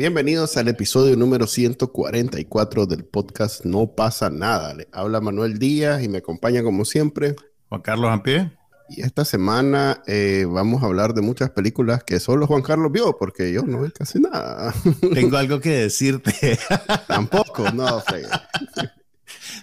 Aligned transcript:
Bienvenidos 0.00 0.56
al 0.56 0.66
episodio 0.68 1.14
número 1.14 1.46
144 1.46 2.86
del 2.86 3.04
podcast 3.04 3.66
No 3.66 3.94
pasa 3.94 4.30
nada. 4.30 4.72
Le 4.72 4.88
habla 4.92 5.20
Manuel 5.20 5.58
Díaz 5.58 6.02
y 6.02 6.08
me 6.08 6.16
acompaña 6.16 6.62
como 6.62 6.86
siempre 6.86 7.36
Juan 7.68 7.82
Carlos 7.82 8.10
Ampie. 8.10 8.50
Y 8.88 9.02
esta 9.02 9.26
semana 9.26 10.02
eh, 10.06 10.46
vamos 10.48 10.82
a 10.82 10.86
hablar 10.86 11.12
de 11.12 11.20
muchas 11.20 11.50
películas 11.50 12.02
que 12.02 12.18
solo 12.18 12.46
Juan 12.46 12.62
Carlos 12.62 12.90
vio, 12.90 13.18
porque 13.18 13.52
yo 13.52 13.60
no 13.60 13.82
vi 13.82 13.90
casi 13.90 14.20
nada. 14.20 14.72
Tengo 15.12 15.36
algo 15.36 15.60
que 15.60 15.68
decirte. 15.68 16.58
Tampoco, 17.06 17.70
no, 17.70 18.02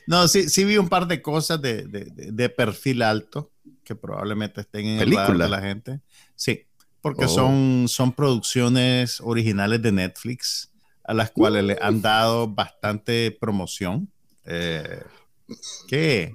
No, 0.06 0.28
sí, 0.28 0.50
sí 0.50 0.66
vi 0.66 0.78
un 0.78 0.88
par 0.88 1.08
de 1.08 1.20
cosas 1.24 1.60
de, 1.64 1.88
de, 1.88 2.12
de 2.32 2.50
perfil 2.50 3.02
alto 3.02 3.54
que 3.84 3.96
probablemente 3.96 4.62
estén 4.62 4.86
en 4.86 5.00
el 5.00 5.16
radar 5.16 5.36
de 5.36 5.50
la 5.50 5.62
gente. 5.62 6.02
Sí, 6.36 6.67
porque 7.02 7.26
oh. 7.26 7.30
son, 7.30 7.86
son 7.88 8.12
producciones 8.12 9.22
originales 9.22 9.82
de 9.82 9.92
Netflix 9.92 10.72
a 11.04 11.14
las 11.14 11.32
cuales 11.32 11.64
le 11.64 11.78
han 11.82 12.02
dado 12.02 12.48
bastante 12.48 13.32
promoción. 13.40 14.10
Eh, 14.46 15.02
¿Qué? 15.88 16.34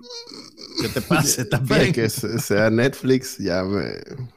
¿Qué 0.80 0.88
te 0.88 1.02
pasa 1.02 1.44
también? 1.50 1.92
Que 1.92 2.08
sea 2.08 2.70
Netflix 2.70 3.36
ya 3.38 3.62
me, 3.62 3.92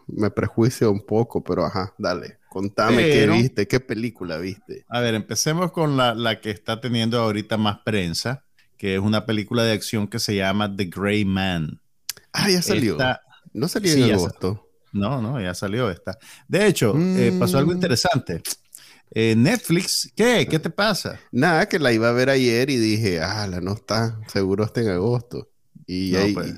me 0.07 0.29
prejuicio 0.29 0.91
un 0.91 1.05
poco, 1.05 1.43
pero 1.43 1.65
ajá, 1.65 1.93
dale. 1.97 2.39
Contame 2.49 3.03
qué 3.03 3.27
viste, 3.27 3.67
qué 3.67 3.79
película 3.79 4.37
viste. 4.37 4.85
A 4.87 5.01
ver, 5.01 5.13
empecemos 5.13 5.71
con 5.71 5.97
la, 5.97 6.13
la, 6.15 6.39
que 6.39 6.51
está 6.51 6.79
teniendo 6.79 7.19
ahorita 7.19 7.57
más 7.57 7.79
prensa, 7.79 8.45
que 8.77 8.95
es 8.95 9.01
una 9.01 9.25
película 9.25 9.63
de 9.63 9.73
acción 9.73 10.07
que 10.07 10.19
se 10.19 10.35
llama 10.35 10.73
The 10.73 10.85
Gray 10.85 11.25
Man. 11.25 11.81
Ah, 12.31 12.49
ya 12.49 12.61
salió. 12.61 12.97
no 13.53 13.67
salió 13.67 13.93
en 13.93 14.13
agosto. 14.13 14.64
No, 14.95 15.21
no, 15.21 15.41
ya 15.41 15.53
salió 15.53 15.91
esta. 15.91 16.17
De 16.47 16.65
hecho, 16.65 16.95
eh, 16.97 17.35
pasó 17.37 17.57
algo 17.57 17.71
mm. 17.71 17.75
interesante. 17.75 18.41
Eh, 19.11 19.35
Netflix, 19.35 20.11
¿qué? 20.15 20.47
¿Qué 20.49 20.57
te 20.57 20.69
pasa? 20.69 21.19
Nada, 21.31 21.67
que 21.67 21.79
la 21.79 21.91
iba 21.91 22.07
a 22.09 22.13
ver 22.13 22.29
ayer 22.29 22.69
y 22.69 22.77
dije, 22.77 23.19
ah, 23.21 23.45
la 23.45 23.59
no 23.59 23.73
está, 23.73 24.19
seguro 24.27 24.63
está 24.63 24.81
en 24.81 24.89
agosto. 24.89 25.49
Y, 25.85 26.15
ahí, 26.15 26.33
pues. 26.33 26.55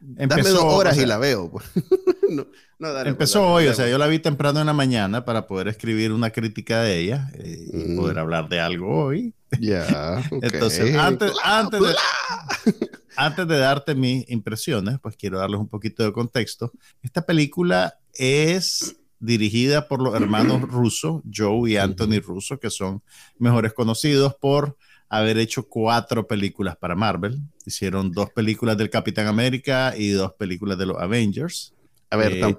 dame 0.00 0.42
dos 0.42 0.64
horas 0.64 0.98
y 0.98 1.06
la 1.06 1.18
veo. 1.18 1.48
Pues. 1.50 1.64
empezó 3.06 3.46
hoy, 3.46 3.68
o 3.68 3.74
sea, 3.74 3.88
yo 3.88 3.98
la 3.98 4.08
vi 4.08 4.18
temprano 4.18 4.60
en 4.60 4.66
la 4.66 4.72
mañana 4.72 5.24
para 5.24 5.46
poder 5.46 5.68
escribir 5.68 6.12
una 6.12 6.30
crítica 6.30 6.82
de 6.82 6.98
ella 6.98 7.30
eh, 7.34 7.68
y 7.72 7.76
mm. 7.92 7.96
poder 7.96 8.18
hablar 8.18 8.48
de 8.48 8.60
algo 8.60 9.04
hoy. 9.04 9.32
Ya. 9.60 10.22
Entonces, 10.42 10.96
antes, 10.96 11.32
antes, 11.44 11.80
de, 11.80 12.90
antes 13.18 13.48
de 13.48 13.58
darte 13.58 13.96
mis 13.96 14.30
impresiones, 14.30 15.00
pues 15.00 15.16
quiero 15.16 15.40
darles 15.40 15.58
un 15.58 15.66
poquito 15.66 16.04
de 16.04 16.12
contexto. 16.12 16.72
Esta 17.02 17.26
película 17.26 17.98
es 18.14 18.96
dirigida 19.18 19.88
por 19.88 20.00
los 20.00 20.14
hermanos 20.14 20.62
Russo, 20.62 21.20
Joe 21.34 21.68
y 21.68 21.76
Anthony 21.76 22.20
Russo, 22.24 22.60
que 22.60 22.70
son 22.70 23.02
mejores 23.36 23.72
conocidos 23.72 24.36
por 24.36 24.76
haber 25.08 25.36
hecho 25.38 25.68
cuatro 25.68 26.28
películas 26.28 26.76
para 26.76 26.94
Marvel. 26.94 27.40
Hicieron 27.66 28.12
dos 28.12 28.30
películas 28.30 28.78
del 28.78 28.88
Capitán 28.88 29.26
América 29.26 29.94
y 29.96 30.10
dos 30.10 30.34
películas 30.34 30.78
de 30.78 30.86
los 30.86 30.98
Avengers. 30.98 31.74
A 32.10 32.16
ver, 32.16 32.34
eh, 32.34 32.56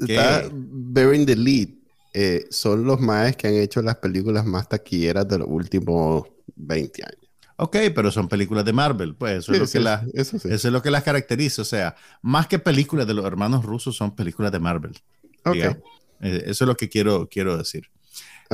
está 0.00 0.50
bearing 0.52 1.24
the 1.24 1.36
lead. 1.36 1.68
Eh, 2.12 2.46
son 2.50 2.82
los 2.84 2.98
más 2.98 3.36
que 3.36 3.46
han 3.46 3.54
hecho 3.54 3.80
las 3.80 3.96
películas 3.96 4.44
más 4.44 4.68
taquilleras 4.68 5.28
de 5.28 5.38
los 5.38 5.46
últimos 5.48 6.24
20 6.56 7.04
años. 7.04 7.29
Ok, 7.62 7.76
pero 7.94 8.10
son 8.10 8.26
películas 8.26 8.64
de 8.64 8.72
Marvel, 8.72 9.14
pues 9.14 9.40
eso, 9.40 9.52
es, 9.52 9.58
lo 9.58 9.68
que 9.68 9.80
la, 9.80 10.06
eso, 10.14 10.38
es 10.48 10.64
lo 10.64 10.80
que 10.80 10.90
las 10.90 11.02
caracteriza. 11.02 11.60
O 11.60 11.64
sea, 11.66 11.94
más 12.22 12.46
que 12.46 12.58
películas 12.58 13.06
de 13.06 13.12
los 13.12 13.26
hermanos 13.26 13.66
rusos, 13.66 13.94
son 13.94 14.16
películas 14.16 14.50
de 14.50 14.58
Marvel. 14.58 14.98
Okay. 15.44 15.76
Eh, 16.22 16.44
eso 16.46 16.64
es 16.64 16.68
lo 16.68 16.74
que 16.74 16.88
quiero, 16.88 17.28
quiero 17.30 17.58
decir. 17.58 17.90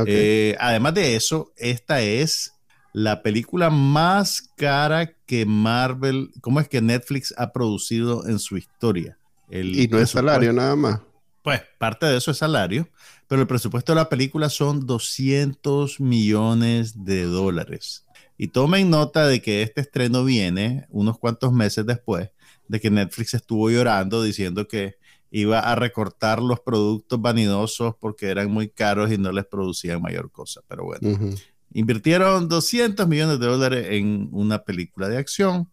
Eh, 0.07 0.57
además 0.59 0.95
de 0.95 1.15
eso, 1.15 1.53
esta 1.57 2.01
es 2.01 2.55
la 2.93 3.23
película 3.23 3.71
más 3.71 4.51
cara 4.57 5.13
que 5.25 5.47
Marvel, 5.47 6.33
¿cómo 6.41 6.59
es 6.59 6.69
que 6.69 6.81
Netflix 6.81 7.33
ha 7.39 7.53
producido 7.53 8.27
en 8.27 8.41
su 8.41 8.57
historia? 8.57 9.19
y 9.49 9.87
no 9.87 9.99
es 10.01 10.11
salario 10.11 10.53
nada 10.53 10.75
más. 10.75 11.01
Pues 11.45 11.63
parte 11.79 12.07
de 12.07 12.17
eso 12.17 12.33
es 12.33 12.39
salario, 12.39 12.89
pero 13.29 13.41
el 13.41 13.47
presupuesto 13.47 13.93
de 13.93 13.97
la 13.97 14.09
película 14.09 14.49
son 14.49 14.85
200 14.85 16.01
millones 16.01 17.05
de 17.05 17.23
dólares. 17.23 18.06
Y 18.39 18.49
tomen 18.49 18.91
nota 18.91 19.27
de 19.27 19.41
que 19.41 19.63
este 19.63 19.81
estreno 19.81 20.25
viene 20.25 20.87
unos 20.91 21.19
cuantos 21.19 21.53
meses 21.53 21.87
después 21.87 22.31
de 22.69 22.81
que 22.81 22.91
Netflix 22.91 23.35
estuvo 23.35 23.71
llorando 23.71 24.23
diciendo 24.23 24.67
que 24.69 24.97
iba 25.31 25.61
a 25.61 25.75
recortar 25.75 26.41
los 26.41 26.61
productos 26.61 27.21
vanidosos 27.21 27.95
porque 28.01 28.29
eran 28.29 28.51
muy 28.51 28.69
caros 28.69 29.13
y 29.13 29.19
no 29.19 29.33
les 29.33 29.45
producían 29.45 30.01
mayor 30.01 30.31
cosa. 30.31 30.61
Pero 30.69 30.85
bueno, 30.85 31.35
invirtieron 31.73 32.49
200 32.49 33.07
millones 33.07 33.39
de 33.41 33.47
dólares 33.47 33.87
en 33.91 34.29
una 34.33 34.65
película 34.65 35.09
de 35.09 35.19
acción 35.19 35.69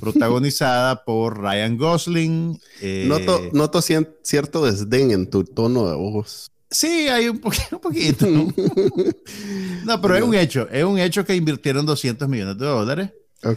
protagonizada 0.00 1.02
por 1.04 1.40
Ryan 1.40 1.76
Gosling. 1.76 2.60
Eh, 2.80 3.08
noto, 3.52 3.82
cierto 4.22 4.64
desdén 4.64 5.10
en 5.10 5.28
tu 5.30 5.44
tono 5.44 5.88
de 5.88 5.96
voz. 5.96 6.50
Sí, 6.72 7.08
hay 7.08 7.28
un, 7.28 7.38
poquito. 7.80 8.26
¿no? 9.84 10.00
pero 10.00 10.16
es 10.16 10.22
un 10.22 10.34
hecho. 10.34 10.68
Es 10.70 10.84
un 10.84 10.98
hecho 10.98 11.24
que 11.24 11.36
invirtieron 11.36 11.86
200 11.86 12.28
millones 12.28 12.58
de 12.58 12.66
dólares. 12.66 13.10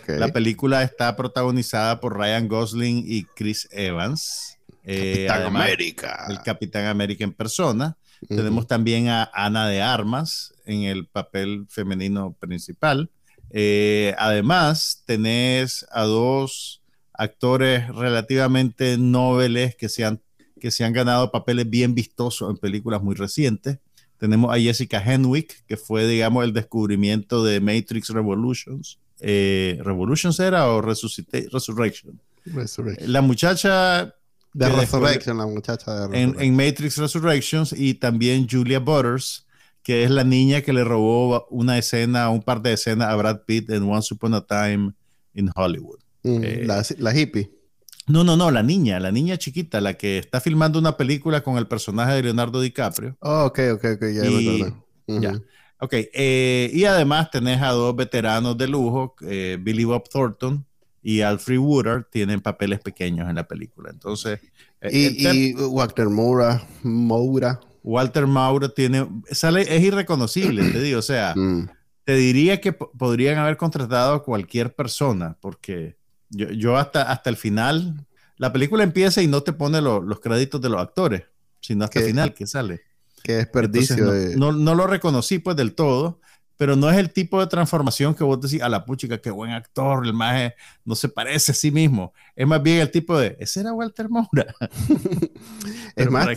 La 0.08 0.30
película 0.30 0.82
está 0.82 1.16
protagonizada 1.16 2.00
por 2.00 2.18
Ryan 2.18 2.48
Gosling 2.48 3.04
y 3.08 3.24
Chris 3.24 3.68
Evans. 3.72 4.58
Eh, 4.84 5.26
Capitán 5.28 5.56
América. 5.56 6.26
El 6.28 6.42
Capitán 6.42 6.86
América 6.86 7.24
en 7.24 7.34
persona. 7.34 7.98
Tenemos 8.28 8.68
también 8.68 9.10
a 9.10 9.30
Ana 9.34 9.68
de 9.68 9.82
Armas 9.82 10.54
en 10.66 10.84
el 10.84 11.06
papel 11.06 11.68
femenino 11.70 12.34
principal. 12.40 13.12
Eh, 13.52 14.16
además, 14.18 15.04
tenés 15.06 15.86
a 15.92 16.04
dos 16.04 16.82
actores 17.14 17.88
relativamente 17.90 18.98
nobles 18.98 19.76
que 19.76 19.88
se, 19.90 20.04
han, 20.04 20.22
que 20.60 20.72
se 20.72 20.84
han 20.84 20.94
ganado 20.94 21.32
papeles 21.32 21.70
bien 21.70 21.96
vistosos 21.96 22.50
en 22.50 22.58
películas 22.58 23.02
muy 23.02 23.16
recientes. 23.16 23.80
Tenemos 24.18 24.54
a 24.54 24.60
Jessica 24.60 25.04
Henwick, 25.04 25.66
que 25.68 25.78
fue, 25.78 26.08
digamos, 26.08 26.44
el 26.44 26.54
descubrimiento 26.54 27.44
de 27.44 27.60
Matrix 27.60 28.10
Revolutions. 28.10 29.00
Eh, 29.20 29.80
¿Revolutions 29.84 30.40
era 30.40 30.70
o 30.70 30.82
Resurrection? 30.82 32.20
Resurrection? 32.46 33.12
La 33.12 33.22
muchacha 33.22 34.14
de 34.54 34.70
Resurrection, 34.70 35.38
la 35.38 35.46
muchacha 35.46 36.08
de 36.08 36.22
en, 36.22 36.36
en, 36.40 36.56
Matrix 36.56 36.98
Resurrections 36.98 37.74
y 37.74 37.96
también 37.96 38.48
Julia 38.50 38.80
Butters, 38.80 39.46
que 39.84 40.04
es 40.04 40.10
la 40.10 40.24
niña 40.24 40.62
que 40.62 40.74
le 40.74 40.84
robó 40.84 41.46
una 41.50 41.78
escena, 41.78 42.30
un 42.30 42.42
par 42.42 42.62
de 42.62 42.74
escenas 42.74 43.10
a 43.10 43.16
Brad 43.16 43.42
Pitt 43.46 43.70
en 43.70 43.84
Once 43.84 44.14
Upon 44.14 44.34
a 44.34 44.46
Time 44.46 44.94
in 45.34 45.52
Hollywood. 45.56 46.00
Mm, 46.24 46.44
eh, 46.44 46.66
la, 46.98 47.16
hippie. 47.16 47.52
No, 48.08 48.24
no, 48.24 48.38
no, 48.38 48.52
la 48.52 48.62
niña, 48.62 49.00
la 49.00 49.12
niña 49.12 49.38
chiquita, 49.38 49.82
la 49.82 49.96
que 49.96 50.20
está 50.20 50.40
filmando 50.40 50.78
una 50.78 50.96
película 50.96 51.42
con 51.42 51.58
el 51.58 51.68
personaje 51.68 52.14
de 52.14 52.24
Leonardo 52.24 52.62
DiCaprio. 52.62 53.18
Oh, 53.20 53.46
ok, 53.46 53.60
ok, 53.74 53.86
ok, 53.96 54.02
ya 54.14 54.26
y, 54.26 54.74
Ya. 55.08 55.42
Ok, 55.80 55.94
eh, 56.14 56.72
y 56.74 56.86
además 56.86 57.32
tenés 57.32 57.62
a 57.62 57.70
dos 57.72 57.96
veteranos 57.96 58.58
de 58.58 58.68
lujo, 58.68 59.16
eh, 59.22 59.58
Billy 59.60 59.84
Bob 59.84 60.08
Thornton, 60.08 60.66
y 61.02 61.22
Alfred 61.22 61.60
Woodard 61.60 62.06
tienen 62.10 62.42
papeles 62.42 62.80
pequeños 62.80 63.30
en 63.30 63.36
la 63.36 63.48
película. 63.48 63.90
Entonces. 63.92 64.40
Eh, 64.82 65.12
y, 65.16 65.54
Walter 65.54 66.10
Moura, 66.10 66.66
Moura. 66.84 67.60
Walter 67.84 68.26
Moura 68.26 68.70
tiene. 68.70 69.08
Sale, 69.30 69.62
es 69.62 69.84
irreconocible, 69.84 70.72
te 70.72 70.82
digo. 70.82 70.98
O 70.98 71.04
sea, 71.04 71.34
mm. 71.36 71.70
te 72.06 72.16
diría 72.16 72.60
que 72.62 72.74
podrían 72.74 73.38
haber 73.38 73.58
contratado 73.58 74.16
a 74.16 74.24
cualquier 74.24 74.74
persona, 74.74 75.38
porque 75.42 75.96
yo, 76.30 76.50
yo 76.52 76.78
hasta, 76.78 77.04
hasta 77.04 77.30
el 77.30 77.38
final. 77.38 78.06
La 78.38 78.52
película 78.52 78.84
empieza 78.84 79.22
y 79.22 79.28
no 79.28 79.42
te 79.42 79.54
pone 79.54 79.82
los 79.82 80.20
créditos 80.20 80.62
de 80.62 80.70
los 80.70 80.82
actores, 80.82 81.24
sino 81.62 81.86
hasta 81.86 82.00
el 82.00 82.06
final 82.06 82.34
que 82.34 82.48
sale. 82.48 82.82
Qué 83.24 83.34
desperdicio. 83.38 83.98
no, 84.36 84.52
no, 84.52 84.76
lo 84.76 84.88
reconocí 84.88 85.40
pues 85.40 85.56
del 85.56 85.74
todo, 85.74 86.20
pero 86.58 86.76
no 86.76 86.90
es 86.90 86.98
el 86.98 87.12
tipo 87.12 87.40
de 87.40 87.48
transformación 87.48 88.14
que 88.14 88.24
vos 88.24 88.40
decís 88.40 88.62
a 88.62 88.70
la 88.70 88.86
puchica, 88.86 89.18
qué 89.20 89.32
buen 89.32 89.52
actor, 89.52 90.06
el 90.06 90.14
más 90.14 90.54
no 90.84 90.96
se 90.96 91.10
parece 91.10 91.52
a 91.52 91.56
sí 91.56 91.72
mismo. 91.72 92.14
Es 92.36 92.46
más 92.46 92.62
bien 92.62 92.82
el 92.82 92.92
tipo 92.92 93.18
de, 93.18 93.36
ese 93.40 93.62
era 93.62 93.74
Walter 93.74 94.10
Moura. 94.10 94.54
es 95.96 96.10
más, 96.12 96.28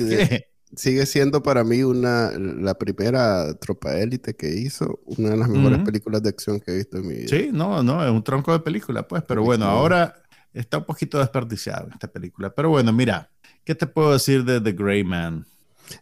sigue 0.76 1.06
siendo 1.06 1.42
para 1.42 1.64
mí 1.64 1.82
una, 1.82 2.30
la 2.38 2.74
primera 2.74 3.54
tropa 3.54 3.96
élite 3.96 4.34
que 4.34 4.54
hizo, 4.54 5.00
una 5.06 5.30
de 5.30 5.36
las 5.36 5.48
mejores 5.48 5.80
películas 5.80 6.22
de 6.22 6.28
acción 6.28 6.60
que 6.60 6.72
he 6.72 6.76
visto 6.76 6.98
en 6.98 7.06
mi 7.06 7.14
vida. 7.14 7.28
Sí, 7.28 7.50
no, 7.52 7.82
no, 7.82 8.04
es 8.04 8.10
un 8.10 8.22
tronco 8.22 8.52
de 8.52 8.60
película, 8.60 9.06
pues, 9.06 9.22
pero 9.26 9.42
bueno, 9.42 9.66
ahora 9.66 10.14
está 10.52 10.78
un 10.78 10.84
poquito 10.84 11.18
desperdiciado 11.18 11.88
esta 11.90 12.08
película. 12.08 12.50
Pero 12.54 12.70
bueno, 12.70 12.92
mira, 12.92 13.30
¿qué 13.64 13.74
te 13.74 13.86
puedo 13.86 14.12
decir 14.12 14.44
de 14.44 14.60
The 14.60 14.72
Grey 14.72 15.04
Man? 15.04 15.46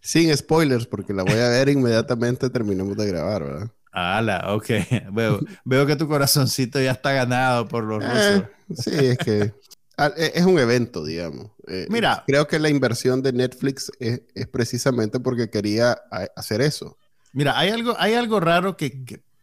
Sin 0.01 0.37
spoilers, 0.37 0.87
porque 0.87 1.13
la 1.13 1.23
voy 1.23 1.39
a 1.39 1.49
ver 1.49 1.69
inmediatamente 1.69 2.51
terminemos 2.51 2.97
de 2.97 3.07
grabar, 3.07 3.45
¿verdad? 3.45 3.71
Ala, 3.93 4.55
ok. 4.55 4.67
Veo, 5.13 5.41
veo 5.65 5.87
que 5.87 5.97
tu 5.97 6.07
corazoncito 6.07 6.81
ya 6.81 6.91
está 6.91 7.13
ganado 7.13 7.67
por 7.67 7.85
los 7.85 8.05
rusos. 8.05 8.45
sí, 8.77 8.91
es 8.93 9.19
que 9.19 9.55
es 10.17 10.45
un 10.45 10.59
evento, 10.59 11.05
digamos. 11.05 11.51
Eh, 11.69 11.87
Mira. 11.89 12.25
Creo 12.27 12.47
que 12.47 12.59
la 12.59 12.69
inversión 12.69 13.23
de 13.23 13.33
Netflix 13.33 13.91
es, 13.99 14.21
precisamente 14.51 15.21
porque 15.21 15.51
quería 15.51 15.93
hacer 16.37 16.61
eso. 16.61 16.99
Mira, 17.33 17.59
hay 17.59 17.71
algo, 17.71 17.95
hay 17.99 18.15
algo 18.15 18.41
raro 18.41 18.77
que, 18.77 18.91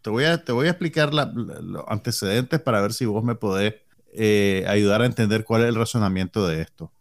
te, 0.01 0.09
voy 0.09 0.25
a, 0.25 0.44
te 0.44 0.51
voy 0.51 0.67
a 0.67 0.71
explicar 0.71 1.13
los 1.13 1.83
antecedentes 1.88 2.59
para 2.61 2.81
ver 2.81 2.94
si 2.94 3.05
vos 3.05 3.23
me 3.23 3.35
podés 3.35 3.75
eh, 4.13 4.63
ayudar 4.67 5.01
a 5.01 5.05
entender 5.05 5.44
cuál 5.44 5.63
es 5.63 5.69
el 5.69 5.75
razonamiento 5.75 6.47
de 6.47 6.61
esto. 6.61 6.91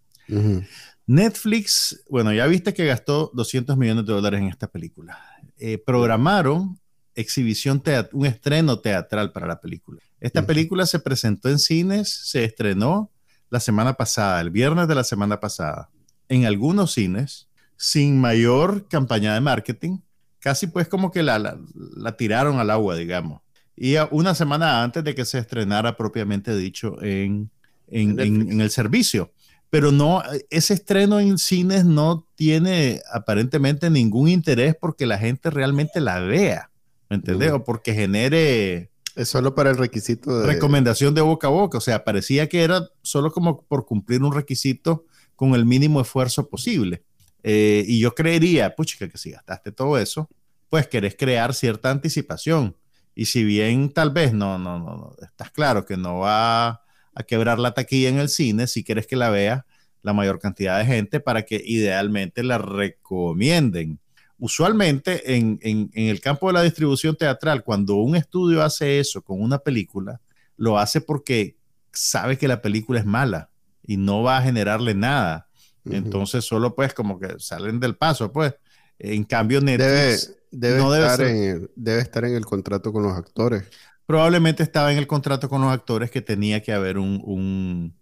Netflix, 1.06 2.02
bueno, 2.08 2.32
ya 2.32 2.46
viste 2.46 2.72
que 2.72 2.87
gastó 2.87 3.31
200 3.34 3.76
millones 3.76 4.06
de 4.06 4.12
dólares 4.12 4.40
en 4.40 4.49
esta 4.49 4.66
película. 4.66 5.19
Eh, 5.58 5.78
programaron 5.78 6.78
exhibición 7.14 7.82
un 8.12 8.26
estreno 8.26 8.78
teatral 8.78 9.32
para 9.32 9.46
la 9.46 9.60
película. 9.60 10.00
Esta 10.20 10.46
película 10.46 10.87
se 10.87 11.00
presentó 11.00 11.49
en 11.49 11.58
cines, 11.58 12.08
se 12.08 12.44
estrenó 12.44 13.10
la 13.52 13.60
semana 13.60 13.93
pasada, 13.94 14.40
el 14.40 14.50
viernes 14.50 14.88
de 14.88 14.94
la 14.94 15.04
semana 15.04 15.38
pasada, 15.38 15.90
en 16.28 16.46
algunos 16.46 16.93
cines, 16.94 17.49
sin 17.76 18.19
mayor 18.19 18.88
campaña 18.88 19.34
de 19.34 19.40
marketing, 19.40 19.99
casi 20.38 20.66
pues 20.66 20.88
como 20.88 21.12
que 21.12 21.22
la, 21.22 21.38
la, 21.38 22.16
tiraron 22.16 22.58
al 22.58 22.70
agua, 22.70 22.96
digamos. 22.96 23.43
Y 23.76 23.96
una 24.10 24.34
semana 24.34 24.82
antes 24.82 25.04
de 25.04 25.14
que 25.14 25.25
se 25.25 25.38
estrenara 25.38 25.96
propiamente 25.96 26.56
dicho 26.56 27.00
en, 27.02 27.50
en, 27.88 28.19
en 28.19 28.60
el 28.60 28.70
servicio 28.70 29.31
pero 29.72 29.90
no, 29.90 30.22
ese 30.50 30.75
estreno 30.75 31.19
en 31.19 31.38
cines 31.38 31.87
no 31.87 32.28
tiene 32.34 33.00
aparentemente 33.10 33.88
ningún 33.88 34.28
interés 34.28 34.76
porque 34.78 35.06
la 35.06 35.16
gente 35.16 35.49
realmente 35.49 35.99
la 35.99 36.20
vea, 36.20 36.70
¿me 37.08 37.16
entendés? 37.16 37.52
O 37.52 37.64
porque 37.64 37.94
genere... 37.94 38.90
Es 39.14 39.29
solo 39.29 39.55
para 39.55 39.70
el 39.70 39.76
requisito 39.76 40.38
de... 40.38 40.47
Recomendación 40.47 41.14
de 41.14 41.20
boca 41.20 41.49
a 41.49 41.50
boca, 41.50 41.79
o 41.79 41.81
sea, 41.81 42.05
parecía 42.05 42.49
que 42.49 42.62
era 42.62 42.88
solo 43.03 43.31
como 43.31 43.62
por 43.62 43.85
cumplir 43.85 44.23
un 44.23 44.32
requisito 44.32 45.05
con 45.37 45.55
el 45.55 45.67
mínimo 45.67 46.00
esfuerzo 46.00 46.49
posible. 46.49 47.05
Eh, 47.43 47.85
y 47.87 48.00
yo 48.00 48.14
creería, 48.14 48.75
pucha, 48.75 49.09
que 49.09 49.19
si 49.19 49.32
gastaste 49.32 49.73
todo 49.73 49.99
eso, 49.99 50.29
pues 50.69 50.87
querés 50.87 51.17
crear 51.17 51.55
cierta 51.55 51.91
anticipación. 51.91 52.76
Y 53.14 53.26
si 53.26 53.44
bien 53.44 53.93
tal 53.93 54.11
vez 54.11 54.32
no, 54.32 54.59
no, 54.59 54.79
no, 54.79 54.97
no 54.97 55.17
estás 55.20 55.50
claro 55.50 55.85
que 55.85 55.97
no 55.97 56.20
va 56.20 56.82
a 57.14 57.23
quebrar 57.26 57.59
la 57.59 57.75
taquilla 57.75 58.09
en 58.09 58.19
el 58.19 58.31
cine 58.31 58.67
si 58.67 58.82
quieres 58.85 59.06
que 59.06 59.17
la 59.17 59.29
vea 59.29 59.67
la 60.03 60.12
mayor 60.12 60.38
cantidad 60.38 60.79
de 60.79 60.85
gente 60.85 61.20
para 61.20 61.43
que 61.43 61.62
idealmente 61.64 62.43
la 62.43 62.59
recomienden. 62.59 64.00
Usualmente 64.44 65.36
en, 65.36 65.90
el 65.94 66.20
campo 66.20 66.48
de 66.48 66.54
la 66.54 66.62
distribución 66.62 67.14
teatral, 67.14 67.62
cuando 67.62 67.96
un 67.96 68.16
estudio 68.16 68.62
hace 68.62 68.98
eso 68.98 69.22
con 69.22 69.40
una 69.40 69.58
película, 69.58 70.20
lo 70.56 70.78
hace 70.78 71.00
porque 71.00 71.56
sabe 71.92 72.36
que 72.36 72.48
la 72.48 72.60
película 72.60 72.98
es 72.98 73.06
mala 73.06 73.50
y 73.86 73.96
no 73.96 74.22
va 74.22 74.38
a 74.38 74.42
generarle 74.42 74.94
nada. 74.94 75.46
Entonces 75.84 76.44
solo 76.44 76.74
pues 76.74 76.92
como 76.92 77.18
que 77.20 77.36
salen 77.38 77.78
del 77.78 77.96
paso, 77.96 78.32
pues. 78.32 78.54
En 78.98 79.24
cambio 79.24 79.60
Netflix 79.60 80.34
debe, 80.50 80.78
no 80.78 80.90
debe, 80.90 81.06
estar 81.06 81.26
en 81.26 81.70
debe 81.74 82.00
estar 82.02 82.24
en 82.24 82.34
el 82.34 82.44
contrato 82.44 82.92
con 82.92 83.02
los 83.02 83.16
actores 83.16 83.64
probablemente 84.06 84.62
estaba 84.62 84.92
en 84.92 84.98
el 84.98 85.06
contrato 85.06 85.48
con 85.48 85.62
los 85.62 85.72
actores 85.72 86.10
que 86.10 86.20
tenía 86.20 86.62
que 86.62 86.72
haber 86.72 86.98
un, 86.98 87.94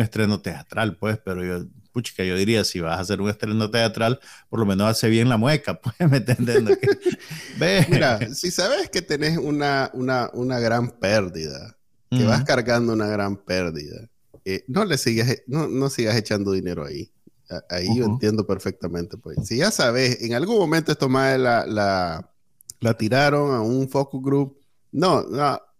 estreno 0.00 0.40
teatral, 0.40 0.96
pues, 0.96 1.18
pero 1.24 1.44
yo, 1.44 1.66
puchica, 1.96 2.22
yo 2.22 2.36
diría, 2.36 2.62
si 2.62 2.80
vas 2.80 2.98
a 2.98 3.00
hacer 3.00 3.22
un 3.22 3.30
estreno 3.30 3.70
teatral, 3.70 4.20
por 4.50 4.60
lo 4.60 4.66
menos 4.66 4.86
hace 4.90 5.08
bien 5.08 5.30
la 5.30 5.38
mueca, 5.38 5.80
pues, 5.80 5.94
¿me 6.10 6.18
entiendes? 6.18 6.62
Mira, 7.88 8.34
si 8.34 8.50
sabes 8.50 8.90
que 8.90 9.00
tenés 9.00 9.38
una, 9.38 9.90
una, 9.94 10.60
gran 10.60 10.90
pérdida, 10.90 11.78
que 12.10 12.24
vas 12.24 12.44
cargando 12.44 12.92
una 12.92 13.06
gran 13.06 13.36
pérdida, 13.36 14.10
eh, 14.44 14.62
no 14.68 14.84
le 14.84 14.98
sigas, 14.98 15.42
no, 15.46 15.68
no 15.68 15.88
sigas 15.88 16.16
echando 16.16 16.52
dinero 16.52 16.84
ahí. 16.84 17.10
Ahí 17.70 17.96
yo 17.96 18.04
entiendo 18.04 18.46
perfectamente, 18.46 19.16
pues. 19.16 19.38
Si 19.44 19.56
ya 19.56 19.70
sabes, 19.70 20.20
en 20.20 20.34
algún 20.34 20.58
momento 20.58 20.92
esto 20.92 21.08
más 21.08 21.38
la, 21.38 21.64
la, 21.64 22.30
la 22.80 22.94
tiraron 22.94 23.54
a 23.54 23.60
un 23.60 23.88
focus 23.88 24.22
group 24.22 24.58
no, 24.92 25.24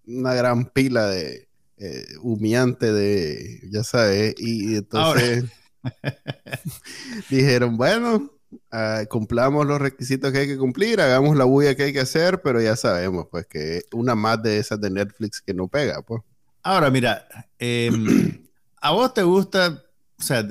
una 0.06 0.34
gran 0.34 0.66
pila 0.66 1.06
de 1.06 1.48
eh, 1.78 2.06
humillante 2.22 2.92
de, 2.92 3.60
ya 3.70 3.84
sabes, 3.84 4.34
y, 4.38 4.76
entonces 4.76 5.44
dijeron, 7.31 7.77
bueno, 7.77 8.31
ah, 8.71 9.03
cumplamos 9.09 9.67
los 9.67 9.81
requisitos 9.81 10.33
que 10.33 10.38
hay 10.38 10.47
que 10.47 10.59
cumplir, 10.59 11.00
hagamos 11.00 11.37
la 11.37 11.44
bulla 11.44 11.75
que 11.75 11.85
hay 11.85 11.93
que 11.93 12.00
hacer, 12.00 12.43
pero 12.43 12.61
ya 12.61 12.77
sabemos, 12.77 13.27
pues, 13.31 13.47
que 13.47 13.83
una 13.93 14.15
más 14.15 14.43
de 14.43 14.59
esas 14.59 14.81
de 14.81 14.91
Netflix 14.91 15.41
que 15.41 15.55
no 15.55 15.69
pega, 15.69 16.03
pues. 16.03 16.23
Ahora, 16.62 16.91
mira, 16.91 17.27
em, 17.59 18.44
a 18.81 18.91
vos 18.93 19.15
te 19.15 19.23
gusta, 19.23 19.83
o 20.19 20.23
sea, 20.23 20.47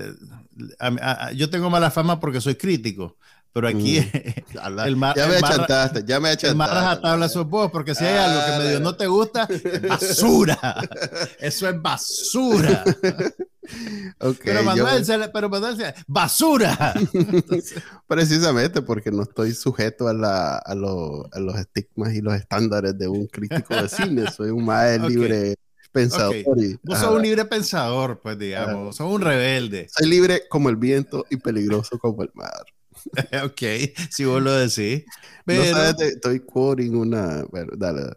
yo 1.33 1.49
tengo 1.49 1.69
mala 1.69 1.91
fama 1.91 2.19
porque 2.19 2.41
soy 2.41 2.55
crítico, 2.55 3.17
pero 3.55 3.69
aquí 3.69 4.01
mm. 4.01 4.57
el 4.85 4.97
mar, 4.97 5.15
ya 5.15 5.27
me 5.29 5.37
achantaste, 5.37 6.03
ya 6.05 6.19
me 6.19 6.27
achantaste. 6.27 6.49
El 6.49 6.55
mar 6.57 6.99
tabla 7.01 7.29
sos 7.29 7.47
vos, 7.47 7.71
porque 7.71 7.95
si 7.95 8.03
hay 8.03 8.17
algo 8.17 8.45
que 8.45 8.65
medio 8.65 8.79
no 8.81 8.97
te 8.97 9.07
gusta, 9.07 9.47
basura. 9.89 10.81
Eso 11.39 11.69
es 11.69 11.81
basura. 11.81 12.83
Okay, 14.19 14.53
pero 14.53 14.61
Manuel, 14.61 15.03
pero 15.33 15.49
Manuel, 15.49 15.91
basura. 16.05 16.93
Precisamente 18.05 18.83
porque 18.83 19.09
no 19.09 19.23
estoy 19.23 19.55
sujeto 19.55 20.07
a, 20.07 20.13
la, 20.13 20.57
a, 20.57 20.75
lo, 20.75 21.27
a, 21.33 21.39
los 21.39 21.57
estigmas 21.57 22.13
y 22.13 22.21
los 22.21 22.35
estándares 22.35 22.95
de 22.95 23.07
un 23.07 23.25
crítico 23.25 23.73
de 23.73 23.89
cine. 23.89 24.29
Soy 24.29 24.51
un 24.51 24.65
más 24.65 24.99
libre 25.09 25.55
pensador. 25.91 26.35
Vos 26.83 26.99
sos 26.99 27.15
un 27.15 27.23
libre 27.23 27.43
pensador, 27.45 28.19
pues 28.21 28.37
digamos. 28.37 28.95
Sos 28.95 29.11
un 29.11 29.21
rebelde. 29.21 29.87
Soy 29.89 30.09
libre 30.09 30.43
como 30.47 30.69
el 30.69 30.75
viento 30.75 31.25
y 31.31 31.37
peligroso 31.37 31.97
como 31.97 32.21
el 32.21 32.29
mar. 32.35 32.65
ok, 33.43 33.61
si 34.09 34.25
vos 34.25 34.41
lo 34.41 34.53
decís. 34.53 35.03
Pero, 35.45 35.77
no 35.77 36.05
estoy 36.05 36.39
quoting 36.39 36.95
una. 36.95 37.43
Bueno, 37.51 37.73
dale. 37.75 38.11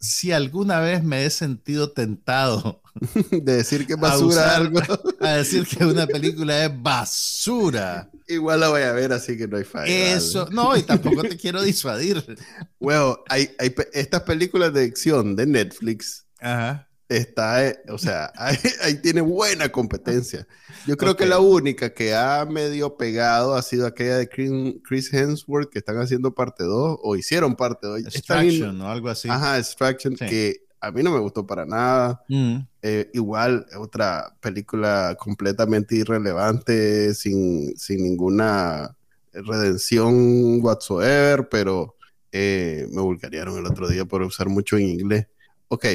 Si, 0.00 0.32
alguna 0.32 0.80
vez 0.80 1.02
me 1.02 1.24
he 1.24 1.30
sentido 1.30 1.90
tentado 1.90 2.82
de 3.30 3.56
decir 3.56 3.86
que 3.86 3.94
es 3.94 3.98
basura 3.98 4.56
algo, 4.56 4.80
a 5.20 5.36
decir 5.36 5.66
que 5.66 5.84
una 5.84 6.06
película 6.06 6.66
es 6.66 6.82
basura. 6.82 8.10
Igual 8.28 8.60
la 8.60 8.68
voy 8.68 8.82
a 8.82 8.92
ver, 8.92 9.12
así 9.12 9.36
que 9.36 9.48
no 9.48 9.56
hay 9.56 9.64
falla. 9.64 10.14
Eso, 10.14 10.48
no, 10.50 10.76
y 10.76 10.82
tampoco 10.82 11.22
te 11.22 11.36
quiero 11.36 11.62
disuadir. 11.62 12.36
Bueno, 12.78 13.18
hay, 13.28 13.50
hay 13.58 13.74
estas 13.92 14.22
películas 14.22 14.72
de 14.74 14.84
acción 14.84 15.36
de 15.36 15.46
Netflix. 15.46 16.26
Ajá 16.40 16.88
está, 17.08 17.66
eh, 17.66 17.78
o 17.88 17.98
sea, 17.98 18.32
ahí, 18.36 18.96
tiene 19.02 19.20
buena 19.20 19.68
competencia. 19.70 20.46
Yo 20.86 20.96
creo 20.96 21.16
que 21.16 21.26
la 21.26 21.38
única 21.38 21.94
que 21.94 22.14
ha 22.14 22.44
medio 22.44 22.96
pegado 22.96 23.54
ha 23.54 23.62
sido 23.62 23.86
aquella 23.86 24.18
de 24.18 24.28
Chris 24.28 25.12
Hemsworth, 25.12 25.70
que 25.70 25.78
están 25.78 25.98
haciendo 25.98 26.34
parte 26.34 26.64
2, 26.64 26.98
o 27.02 27.16
hicieron 27.16 27.56
parte 27.56 27.86
2. 27.86 28.00
Extraction 28.06 28.80
o 28.80 28.88
algo 28.88 29.08
así. 29.08 29.28
Ajá, 29.28 29.58
Extraction, 29.58 30.14
que 30.14 30.64
a 30.80 30.90
mí 30.90 31.02
no 31.02 31.10
me 31.10 31.20
gustó 31.20 31.46
para 31.46 31.64
nada. 31.64 32.22
Mm. 32.28 32.58
Eh, 32.82 33.10
igual, 33.14 33.66
otra 33.78 34.36
película 34.40 35.16
completamente 35.18 35.96
irrelevante, 35.96 37.14
sin, 37.14 37.76
sin 37.76 38.02
ninguna 38.02 38.94
redención 39.32 40.62
whatsoever, 40.62 41.48
pero 41.48 41.96
eh, 42.30 42.86
me 42.90 43.00
vulgarearon 43.00 43.58
el 43.58 43.66
otro 43.66 43.88
día 43.88 44.04
por 44.04 44.22
usar 44.22 44.48
mucho 44.48 44.76
en 44.76 44.88
inglés. 44.88 45.26
Ok, 45.68 45.86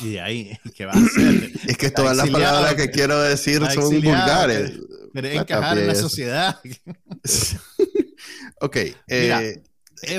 y 0.00 0.12
de 0.12 0.20
ahí, 0.20 0.58
¿qué 0.74 0.86
va 0.86 0.92
a 0.92 0.96
hacer? 0.96 1.52
es 1.66 1.76
que 1.76 1.90
todas 1.90 2.16
las 2.16 2.28
palabras 2.30 2.74
que 2.74 2.90
quiero 2.90 3.20
decir 3.20 3.62
son 3.72 4.00
vulgares. 4.00 4.72
Pero 5.12 5.28
encajar 5.28 5.78
en 5.78 5.86
la 5.86 5.94
sociedad. 5.94 6.58
ok. 8.60 8.76
Eh, 9.08 9.62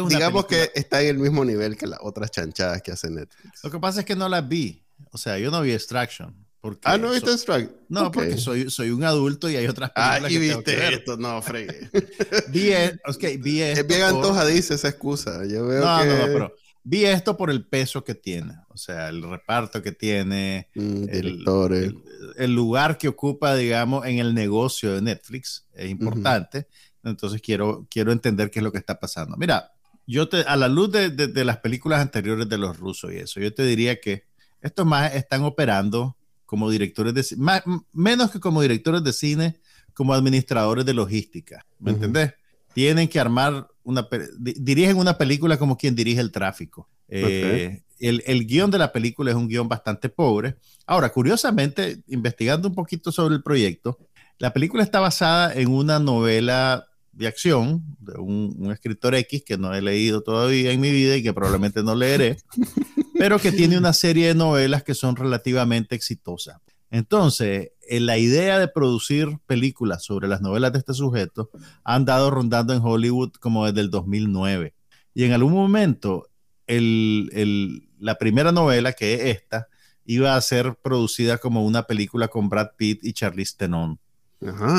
digamos 0.08 0.46
que 0.46 0.72
está 0.76 1.02
en 1.02 1.10
el 1.10 1.18
mismo 1.18 1.44
nivel 1.44 1.76
que 1.76 1.88
las 1.88 2.00
otras 2.02 2.30
chanchadas 2.32 2.82
que 2.82 2.92
hace 2.92 3.10
Netflix. 3.10 3.64
Lo 3.64 3.72
que 3.72 3.80
pasa 3.80 4.02
es 4.02 4.06
que 4.06 4.16
no 4.16 4.30
las 4.30 4.48
vi. 4.48 4.84
O 5.12 5.18
sea, 5.18 5.38
yo 5.40 5.52
no 5.52 5.62
vi 5.62 5.72
Extraction. 5.72 6.36
Ah, 6.84 6.98
¿no 6.98 7.12
viste 7.12 7.32
Extraction? 7.32 7.76
No, 7.90 8.12
porque 8.12 8.38
soy, 8.38 8.70
soy 8.70 8.92
un 8.92 9.04
adulto 9.04 9.50
y 9.50 9.58
hay 9.58 9.68
otras 9.68 9.90
películas 9.92 10.24
ah, 10.24 10.32
y 10.32 10.38
viste 10.38 10.94
esto, 10.94 11.18
no, 11.18 11.42
fregue. 11.42 11.90
vi, 12.50 12.72
e, 12.72 12.98
okay, 13.06 13.38
vi 13.38 13.62
esto 13.62 13.82
Es 13.82 13.88
bien 13.88 14.04
antojadiza 14.04 14.76
esa 14.76 14.90
excusa. 14.90 15.46
Yo 15.46 15.66
veo 15.66 15.84
no, 15.84 16.00
que... 16.00 16.08
no, 16.08 16.18
no, 16.18 16.26
pero 16.26 16.56
vi 16.84 17.06
esto 17.06 17.38
por 17.38 17.50
el 17.50 17.66
peso 17.66 18.04
que 18.04 18.16
tiene, 18.16 18.56
o 18.70 18.78
sea, 18.78 19.10
el 19.10 19.24
reparto 19.24 19.82
que 19.82 19.94
tiene, 19.94 20.70
mm, 20.76 21.06
el, 21.10 22.54
lugar 22.54 22.98
que 22.98 23.08
ocupa, 23.08 23.56
digamos, 23.56 24.06
en 24.06 24.20
el 24.20 24.34
negocio 24.34 24.94
de 24.94 25.02
Netflix 25.02 25.66
es 25.74 25.90
importante. 25.90 26.68
Entonces 27.04 27.42
quiero, 27.42 27.88
quiero 27.90 28.12
entender 28.12 28.50
qué 28.50 28.60
es 28.60 28.64
lo 28.64 28.72
que 28.72 28.78
está 28.78 29.00
pasando. 29.00 29.36
Mira, 29.38 29.72
yo 30.06 30.28
te, 30.28 30.42
a 30.42 30.56
la 30.56 30.68
luz 30.68 30.92
de, 30.92 31.10
de, 31.10 31.46
las 31.46 31.58
películas 31.58 32.02
anteriores 32.02 32.48
de 32.50 32.58
los 32.58 32.78
rusos 32.78 33.12
y 33.14 33.18
eso, 33.18 33.40
yo 33.40 33.54
te 33.54 33.64
diría 33.64 34.00
que 34.00 34.26
estos 34.62 34.86
más 34.86 35.14
están 35.16 35.44
operando 35.44 36.18
como 36.46 36.70
directores 36.70 37.14
de 37.14 37.36
más, 37.38 37.64
menos 37.92 38.32
que 38.32 38.40
como 38.40 38.62
directores 38.62 39.04
de 39.04 39.14
cine, 39.14 39.60
como 39.94 40.14
administradores 40.14 40.86
de 40.86 40.94
logística. 40.94 41.66
¿Me 41.80 41.92
entendés? 41.92 42.34
Tienen 42.74 43.08
que 43.08 43.20
armar 43.20 43.68
una, 43.84 44.08
dirigen 44.38 44.98
una 44.98 45.18
película 45.18 45.58
como 45.58 45.78
quien 45.78 45.96
dirige 45.96 46.22
el 46.22 46.32
tráfico. 46.32 46.90
Eh, 47.08 47.84
el, 48.00 48.24
el, 48.26 48.48
guion 48.48 48.72
de 48.72 48.80
la 48.80 48.92
película 48.92 49.32
es 49.32 49.38
un 49.38 49.48
guion 49.48 49.68
bastante 49.68 50.10
pobre. 50.10 50.56
Ahora, 50.86 51.12
curiosamente, 51.12 52.02
investigando 52.08 52.68
un 52.68 52.76
poquito 52.76 53.12
sobre 53.12 53.36
el 53.36 53.44
proyecto, 53.44 54.00
la 54.40 54.52
película 54.54 54.84
está 54.84 55.00
basada 55.00 55.54
en 55.54 55.70
una 55.70 56.00
novela 56.00 56.88
de 57.12 57.28
acción 57.28 57.84
de 58.00 58.20
un, 58.20 58.56
un, 58.58 58.72
escritor 58.72 59.14
X 59.14 59.44
que 59.46 59.58
no 59.58 59.74
he 59.74 59.82
leído 59.82 60.22
todavía 60.22 60.72
en 60.72 60.82
mi 60.82 60.92
vida 60.92 61.16
y 61.16 61.22
que 61.22 61.34
probablemente 61.34 61.84
no 61.84 61.96
leeré, 61.96 62.38
pero 63.18 63.38
que 63.38 63.52
tiene 63.52 63.78
una 63.78 63.94
serie 63.94 64.28
de 64.28 64.36
novelas 64.36 64.84
que 64.84 64.96
son 64.96 65.16
relativamente 65.16 65.96
exitosas. 65.96 66.58
Entonces, 66.94 67.72
en 67.82 68.06
la 68.06 68.20
idea 68.20 68.60
de 68.60 68.68
producir 68.68 69.40
películas 69.48 70.04
sobre 70.04 70.28
las 70.28 70.42
novelas 70.42 70.74
de 70.74 70.78
este 70.78 70.94
sujeto 70.94 71.50
ha 71.84 71.96
andado 71.96 72.30
rondando 72.30 72.72
en 72.72 72.84
Hollywood 72.84 73.32
como 73.40 73.66
desde 73.66 73.82
el 73.82 73.90
2009. 73.90 74.76
Y 75.16 75.24
en 75.24 75.32
algún 75.32 75.54
momento, 75.54 76.30
la 76.68 78.16
primera 78.20 78.52
novela, 78.52 78.94
que 78.94 79.16
es 79.16 79.38
esta, 79.38 79.70
iba 80.06 80.36
a 80.36 80.42
ser 80.42 80.76
producida 80.84 81.40
como 81.40 81.66
una 81.66 81.88
película 81.88 82.28
con 82.28 82.48
Brad 82.48 82.74
Pitt 82.78 83.04
y 83.04 83.14
Charlize 83.14 83.56
Theron 83.58 84.00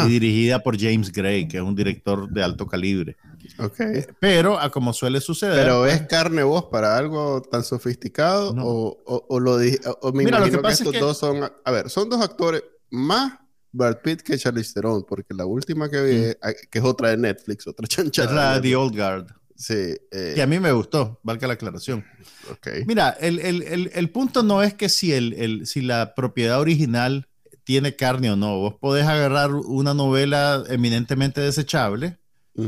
y 0.06 0.08
dirigida 0.08 0.62
por 0.62 0.78
James 0.78 1.10
Gray, 1.10 1.48
que 1.48 1.58
es 1.58 1.62
un 1.62 1.74
director 1.74 2.28
de 2.28 2.42
alto 2.42 2.66
calibre. 2.66 3.16
Okay. 3.58 3.98
Eh, 3.98 4.06
pero, 4.20 4.58
a 4.58 4.70
como 4.70 4.92
suele 4.92 5.20
suceder. 5.20 5.56
Pero 5.56 5.86
es 5.86 6.02
carne 6.02 6.42
vos 6.42 6.64
para 6.64 6.96
algo 6.96 7.42
tan 7.42 7.62
sofisticado 7.62 8.54
o, 8.58 9.26
o, 9.28 9.40
lo 9.40 9.58
dije. 9.58 9.78
Mira, 10.12 10.40
lo 10.40 10.50
que, 10.50 10.58
pasa 10.58 10.84
estos 10.84 10.98
dos 10.98 11.18
son. 11.18 11.50
A 11.64 11.70
ver, 11.70 11.90
son 11.90 12.08
dos 12.08 12.22
actores 12.22 12.62
más 12.90 13.34
Brad 13.74 13.98
Pitt 14.02 14.22
que 14.22 14.38
Charlize 14.38 14.72
Theron, 14.72 15.04
porque 15.04 15.34
la 15.34 15.46
última 15.46 15.90
que 15.90 16.02
vi, 16.02 16.16
mm. 16.16 16.68
que 16.70 16.78
es 16.78 16.84
otra 16.84 17.10
de 17.10 17.16
Netflix, 17.16 17.66
otra 17.66 17.86
chanchada. 17.88 18.28
Es 18.28 18.34
la 18.34 18.54
de 18.54 18.68
The 18.68 18.76
Old 18.76 18.96
Guard. 18.96 19.26
Sí. 19.56 19.94
Eh, 20.10 20.32
que 20.34 20.42
a 20.42 20.46
mí 20.46 20.58
me 20.58 20.72
gustó, 20.72 21.20
valga 21.22 21.46
la 21.46 21.54
aclaración. 21.54 22.04
Okay. 22.52 22.84
Mira, 22.86 23.10
el, 23.20 23.38
el, 23.38 23.62
el, 23.62 23.90
el, 23.94 24.10
punto 24.10 24.42
no 24.42 24.62
es 24.62 24.74
que 24.74 24.88
si, 24.88 25.12
el, 25.12 25.66
si 25.66 25.80
la 25.80 26.14
propiedad 26.14 26.60
original 26.60 27.28
tiene 27.64 27.96
carne 27.96 28.30
o 28.30 28.36
no. 28.36 28.58
Vos 28.58 28.74
podés 28.74 29.06
agarrar 29.06 29.52
una 29.54 29.94
novela 29.94 30.62
eminentemente 30.68 31.40
desechable, 31.40 32.18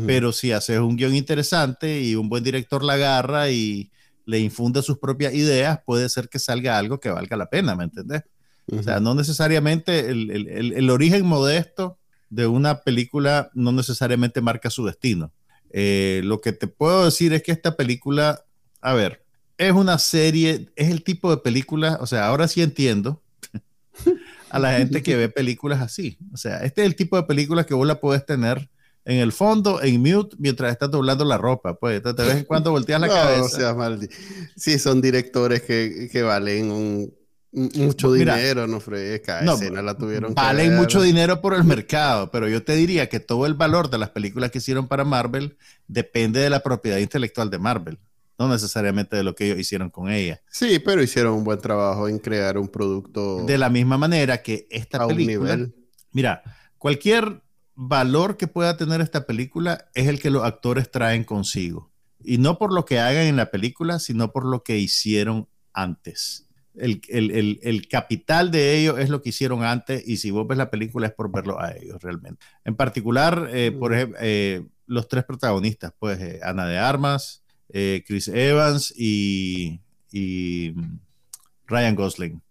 pero 0.05 0.33
si 0.33 0.51
haces 0.51 0.81
un 0.81 0.97
guion 0.97 1.15
interesante 1.15 2.03
y 2.03 2.17
un 2.17 2.29
buen 2.29 2.43
director 2.43 2.83
la 2.83 2.95
agarra 2.95 3.51
y 3.51 3.93
le 4.25 4.41
infunde 4.41 4.83
sus 4.83 4.99
propias 4.99 5.33
ideas, 5.33 5.79
puede 5.87 6.09
ser 6.09 6.29
que 6.29 6.41
salga 6.41 6.77
algo 6.77 6.99
que 6.99 7.11
valga 7.11 7.37
la 7.37 7.49
pena, 7.49 7.77
¿me 7.77 7.85
entendés? 7.85 8.25
O 8.73 8.83
sea, 8.83 8.99
no 8.99 9.15
necesariamente 9.15 10.11
el, 10.11 10.29
el, 10.31 10.73
el, 10.73 10.91
origen 10.91 11.25
modesto 11.25 11.99
de 12.31 12.49
una 12.49 12.81
película 12.81 13.49
no 13.55 13.71
necesariamente 13.71 14.41
marca 14.41 14.71
su 14.71 14.85
destino. 14.85 15.33
Eh, 15.71 16.21
lo 16.25 16.41
que 16.41 16.53
te 16.53 16.67
puedo 16.67 17.05
decir 17.05 17.33
es 17.33 17.45
que 17.45 17.53
esta 17.53 17.77
película, 17.77 18.45
a 18.81 18.95
ver, 18.95 19.25
es 19.57 19.73
una 19.73 19.99
serie, 19.99 20.69
es 20.75 20.91
el 20.91 21.05
tipo 21.05 21.31
de 21.31 21.37
película, 21.37 21.99
o 22.01 22.07
sea, 22.07 22.27
ahora 22.27 22.49
sí 22.49 22.61
entiendo 22.61 23.23
a 24.51 24.59
la 24.59 24.79
gente 24.79 25.03
que 25.03 25.17
ve 25.17 25.29
películas 25.29 25.81
así. 25.81 26.19
O 26.33 26.37
sea, 26.37 26.59
este 26.59 26.83
es 26.83 26.87
el 26.87 26.97
tipo 26.97 27.17
de 27.17 27.25
películas 27.25 27.67
que 27.67 27.75
vos 27.75 27.87
la 27.87 28.01
puedes 28.01 28.25
tener 28.25 28.69
en 29.05 29.19
el 29.19 29.33
fondo, 29.33 29.83
en 29.83 30.01
mute, 30.01 30.37
mientras 30.39 30.73
estás 30.73 30.91
doblando 30.91 31.25
la 31.25 31.39
ropa. 31.39 31.75
Pues 31.75 32.03
de 32.03 32.13
vez 32.13 32.37
en 32.37 32.45
cuando 32.45 32.71
volteas 32.71 33.01
la 33.01 33.09
cabeza. 33.09 33.45
O 33.45 33.49
sea, 33.49 33.99
sí, 34.57 34.79
son 34.79 35.01
directores 35.01 35.63
que, 35.63 36.09
que 36.11 36.23
valen 36.23 36.71
un, 36.71 37.15
mucho 37.53 38.13
dinero, 38.13 38.67
no 38.67 38.81
fresca. 38.81 39.41
No, 39.43 39.55
escena 39.55 39.81
la 39.81 39.97
tuvieron 39.97 40.35
Valen 40.35 40.77
mucho 40.77 41.01
dinero 41.01 41.41
por 41.41 41.55
el 41.55 41.65
mercado, 41.65 42.31
pero 42.31 42.49
yo 42.49 42.63
te 42.63 42.75
diría 42.75 43.09
que 43.09 43.21
todo 43.21 43.47
el 43.47 43.55
valor 43.55 43.89
de 43.89 43.99
las 43.99 44.11
películas 44.11 44.51
que 44.51 44.59
hicieron 44.59 44.89
para 44.89 45.05
Marvel 45.05 45.57
depende 45.87 46.41
de 46.41 46.51
la 46.51 46.61
propiedad 46.61 46.99
intelectual 46.99 47.49
de 47.49 47.59
Marvel 47.59 47.99
no 48.39 48.49
necesariamente 48.49 49.17
de 49.17 49.23
lo 49.23 49.35
que 49.35 49.47
ellos 49.47 49.59
hicieron 49.59 49.91
con 49.91 50.11
ella. 50.11 50.43
Sí, 50.51 50.79
pero 50.79 51.03
hicieron 51.03 51.35
un 51.35 51.45
buen 51.45 51.61
trabajo 51.61 52.09
en 52.09 52.19
crear 52.19 52.59
un 52.59 52.69
producto. 52.69 53.45
De 53.45 53.59
la 53.59 53.71
misma 53.71 53.99
manera 53.99 54.43
que 54.43 54.67
esta 54.71 55.07
película. 55.07 55.59
Mira, 56.13 56.43
cualquier 56.79 57.43
valor 57.75 58.37
que 58.37 58.49
pueda 58.49 58.77
tener 58.77 59.01
esta 59.01 59.27
película 59.27 59.89
es 59.95 60.09
el 60.09 60.21
que 60.21 60.31
los 60.31 60.45
actores 60.45 60.91
traen 60.91 61.25
consigo. 61.25 61.93
Y 62.19 62.39
no 62.39 62.59
por 62.59 62.73
lo 62.73 62.85
que 62.85 62.99
hagan 62.99 63.27
en 63.27 63.37
la 63.37 63.51
película, 63.51 63.99
sino 63.99 64.33
por 64.33 64.45
lo 64.45 64.63
que 64.63 64.79
hicieron 64.79 65.49
antes. 65.73 66.47
El, 66.75 67.89
capital 67.89 68.51
de 68.51 68.77
ellos 68.77 68.99
es 68.99 69.09
lo 69.09 69.23
que 69.23 69.31
hicieron 69.31 69.63
antes 69.63 70.07
y 70.07 70.19
si 70.19 70.31
vos 70.31 70.47
ves 70.47 70.59
la 70.59 70.71
película 70.71 71.07
es 71.07 71.13
por 71.15 71.33
verlo 71.33 71.61
a 71.61 71.73
ellos 71.75 72.03
realmente. 72.03 72.45
En 72.65 72.77
particular, 72.77 73.49
eh, 73.53 73.73
por 73.73 73.95
ejemplo, 73.95 74.19
eh, 74.21 74.67
los 74.87 75.09
tres 75.09 75.25
protagonistas, 75.25 75.93
pues 75.99 76.21
eh, 76.21 76.41
Ana 76.43 76.67
de 76.67 76.79
Armas, 76.79 77.45
eh, 77.69 78.05
Chris 78.07 78.29
Evans 78.29 78.93
y, 78.97 79.81
Ryan 81.67 81.95
Gosling. 81.95 82.43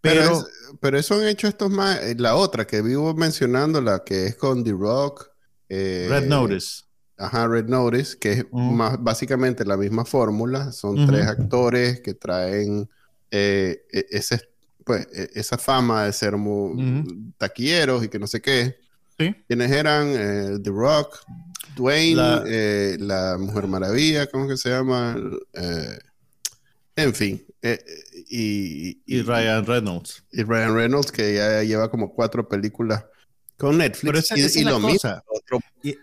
Pero, 0.00 0.44
pero, 0.80 0.98
eso 0.98 1.14
han 1.14 1.26
hecho 1.26 1.46
estos 1.46 1.70
más. 1.70 2.00
Eh, 2.02 2.14
la 2.18 2.34
otra 2.34 2.66
que 2.66 2.82
vivo 2.82 3.14
mencionando, 3.14 3.80
la 3.80 4.02
que 4.04 4.26
es 4.26 4.36
con 4.36 4.64
The 4.64 4.72
Rock. 4.72 5.30
Eh, 5.68 6.06
Red 6.08 6.26
Notice. 6.26 6.84
Ajá, 7.16 7.46
Red 7.46 7.66
Notice, 7.66 8.18
que 8.18 8.32
es 8.32 8.46
más, 8.52 9.02
básicamente 9.02 9.64
la 9.64 9.76
misma 9.76 10.04
fórmula. 10.04 10.72
Son 10.72 11.06
tres 11.06 11.26
actores 11.26 12.00
que 12.00 12.14
traen 12.14 12.88
e, 13.30 13.84
ese, 14.10 14.40
pues, 14.84 15.06
e, 15.12 15.30
esa 15.34 15.56
fama 15.56 16.04
de 16.04 16.12
ser 16.12 16.36
muy 16.36 17.32
taquilleros 17.38 18.04
y 18.04 18.08
que 18.08 18.18
no 18.18 18.26
sé 18.26 18.40
qué. 18.40 18.81
¿Sí? 19.18 19.34
Quienes 19.48 19.70
eran 19.70 20.62
The 20.62 20.70
Rock, 20.70 21.18
Dwayne, 21.76 22.16
la, 22.16 22.44
eh, 22.46 22.96
la 22.98 23.36
Mujer 23.38 23.66
Maravilla, 23.66 24.26
¿cómo 24.26 24.48
que 24.48 24.56
se 24.56 24.70
llama? 24.70 25.16
Eh, 25.54 25.98
en 26.96 27.14
fin. 27.14 27.44
Eh, 27.62 27.82
y, 28.28 29.02
y, 29.06 29.22
Ryan 29.22 29.64
Reynolds. 29.64 30.24
Y 30.32 30.42
Ryan 30.42 30.74
Reynolds, 30.74 31.12
que 31.12 31.34
ya 31.34 31.62
lleva 31.62 31.90
como 31.90 32.12
cuatro 32.12 32.48
películas 32.48 33.04
con 33.56 33.78
Netflix. 33.78 34.28
Pero 34.28 34.42
y, 34.54 34.64
lo 34.64 34.80
mismo. 34.80 35.20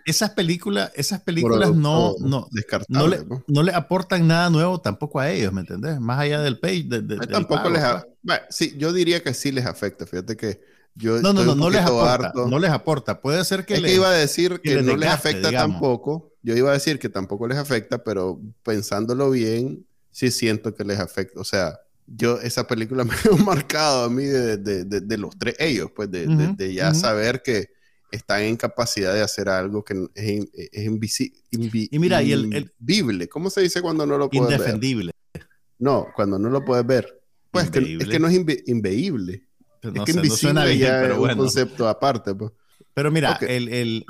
esas 0.06 0.30
películas, 0.30 0.90
esas 0.94 1.20
películas 1.20 1.74
no, 1.74 2.14
no, 2.18 2.48
no, 2.88 3.06
le, 3.06 3.18
no, 3.46 3.62
le, 3.62 3.72
aportan 3.72 4.26
nada 4.26 4.48
nuevo 4.48 4.80
tampoco 4.80 5.20
a 5.20 5.30
ellos, 5.30 5.52
¿me 5.52 5.60
entendés? 5.60 6.00
Más 6.00 6.18
allá 6.18 6.40
del 6.40 6.58
page. 6.58 6.84
De, 6.84 7.18
tampoco 7.26 7.68
les 7.68 7.82
bueno, 8.22 8.42
sí, 8.48 8.74
yo 8.76 8.92
diría 8.92 9.22
que 9.22 9.34
sí 9.34 9.52
les 9.52 9.66
afecta. 9.66 10.06
Fíjate 10.06 10.36
que 10.36 10.60
no, 10.94 11.32
no, 11.32 11.44
no, 11.44 11.54
no 11.54 11.70
les 11.70 11.82
aporta. 11.82 12.32
No 12.34 12.58
les 12.58 12.70
aporta. 12.70 13.20
Puede 13.20 13.44
ser 13.44 13.64
que. 13.64 13.74
Es 13.74 13.80
que 13.82 13.94
iba 13.94 14.08
a 14.08 14.12
decir 14.12 14.60
que, 14.60 14.82
no 14.82 14.96
les 14.96 15.10
afecta 15.10 15.50
tampoco. 15.50 16.32
Yo 16.42 16.56
iba 16.56 16.70
a 16.70 16.74
decir 16.74 16.98
que 16.98 17.08
tampoco 17.08 17.46
les 17.46 17.58
afecta, 17.58 18.02
pero 18.02 18.40
pensándolo 18.62 19.30
bien, 19.30 19.86
sí 20.10 20.30
siento 20.30 20.74
que 20.74 20.84
les 20.84 20.98
afecta. 20.98 21.40
O 21.40 21.44
sea, 21.44 21.78
yo 22.06 22.40
esa 22.40 22.66
película 22.66 23.04
me 23.04 23.14
ha 23.14 23.36
marcado 23.44 24.04
a 24.04 24.10
mí 24.10 24.24
de, 24.24 24.56
de, 24.56 24.84
de, 24.84 25.18
los 25.18 25.38
tres, 25.38 25.54
ellos, 25.58 25.90
pues 25.94 26.10
de, 26.10 26.74
ya 26.74 26.94
saber 26.94 27.42
que 27.42 27.70
están 28.10 28.42
en 28.42 28.56
capacidad 28.56 29.14
de 29.14 29.22
hacer 29.22 29.48
algo 29.48 29.84
que 29.84 30.08
es, 30.14 30.48
es 30.72 30.84
invisible. 30.84 31.38
y 31.50 31.98
mira, 31.98 32.22
y 32.22 32.32
el, 32.32 32.72
invisible. 32.80 33.28
¿Cómo 33.28 33.50
se 33.50 33.60
dice 33.60 33.80
cuando 33.80 34.04
no 34.06 34.18
lo 34.18 34.28
puedes 34.28 34.52
indefendible. 34.52 35.12
ver? 35.32 35.46
No, 35.78 36.08
cuando 36.14 36.38
no 36.38 36.50
lo 36.50 36.64
puedes 36.64 36.86
ver. 36.86 37.22
Pues 37.50 37.66
es 37.66 37.70
que, 37.70 37.98
es 38.00 38.08
que, 38.08 38.18
no 38.18 38.28
es 38.28 38.34
inveíble. 38.66 39.46
Pues 39.80 39.94
es 39.94 40.04
que 40.04 40.10
invisible 40.12 40.78
ya 40.78 41.04
es 41.04 41.18
un 41.18 41.36
concepto 41.36 41.88
aparte. 41.88 42.34
Pues. 42.34 42.52
Pero 42.94 43.10
mira, 43.10 43.38
el, 43.42 43.68
el, 43.68 44.04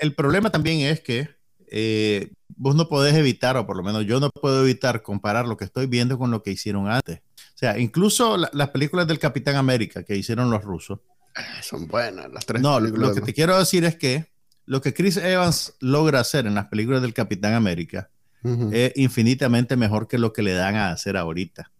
el, 0.00 0.14
problema 0.14 0.50
también 0.50 0.80
es 0.80 1.00
que 1.00 1.28
eh, 1.68 2.32
vos 2.48 2.76
no 2.76 2.88
podés 2.88 3.14
evitar, 3.14 3.56
o 3.56 3.66
por 3.66 3.76
lo 3.76 3.82
menos 3.82 4.06
yo 4.06 4.20
no 4.20 4.30
puedo 4.30 4.62
evitar 4.62 5.02
comparar 5.02 5.46
lo 5.46 5.56
que 5.56 5.64
estoy 5.64 5.86
viendo 5.86 6.18
con 6.18 6.30
lo 6.30 6.42
que 6.42 6.50
hicieron 6.50 6.88
antes. 6.88 7.18
O 7.18 7.58
sea, 7.58 7.78
incluso 7.78 8.36
las 8.36 8.70
películas 8.70 9.06
del 9.06 9.18
Capitán 9.18 9.56
América 9.56 10.02
que 10.02 10.16
hicieron 10.16 10.50
los 10.50 10.62
rusos. 10.62 11.00
Ah, 11.34 11.62
son 11.62 11.86
buenas 11.88 12.32
las 12.32 12.46
tres. 12.46 12.62
No, 12.62 12.78
lo 12.78 13.14
que 13.14 13.20
te 13.20 13.32
quiero 13.32 13.58
decir 13.58 13.84
es 13.84 13.96
que 13.96 14.26
lo 14.66 14.80
que 14.80 14.94
Chris 14.94 15.16
Evans 15.16 15.74
logra 15.80 16.20
hacer 16.20 16.46
en 16.46 16.54
las 16.54 16.66
películas 16.66 17.02
del 17.02 17.14
Capitán 17.14 17.54
América 17.54 18.10
es 18.72 18.92
infinitamente 18.96 19.74
mejor 19.74 20.06
que 20.06 20.18
lo 20.18 20.32
que 20.32 20.42
le 20.42 20.52
dan 20.52 20.76
a 20.76 20.90
hacer 20.90 21.16
ahorita. 21.16 21.70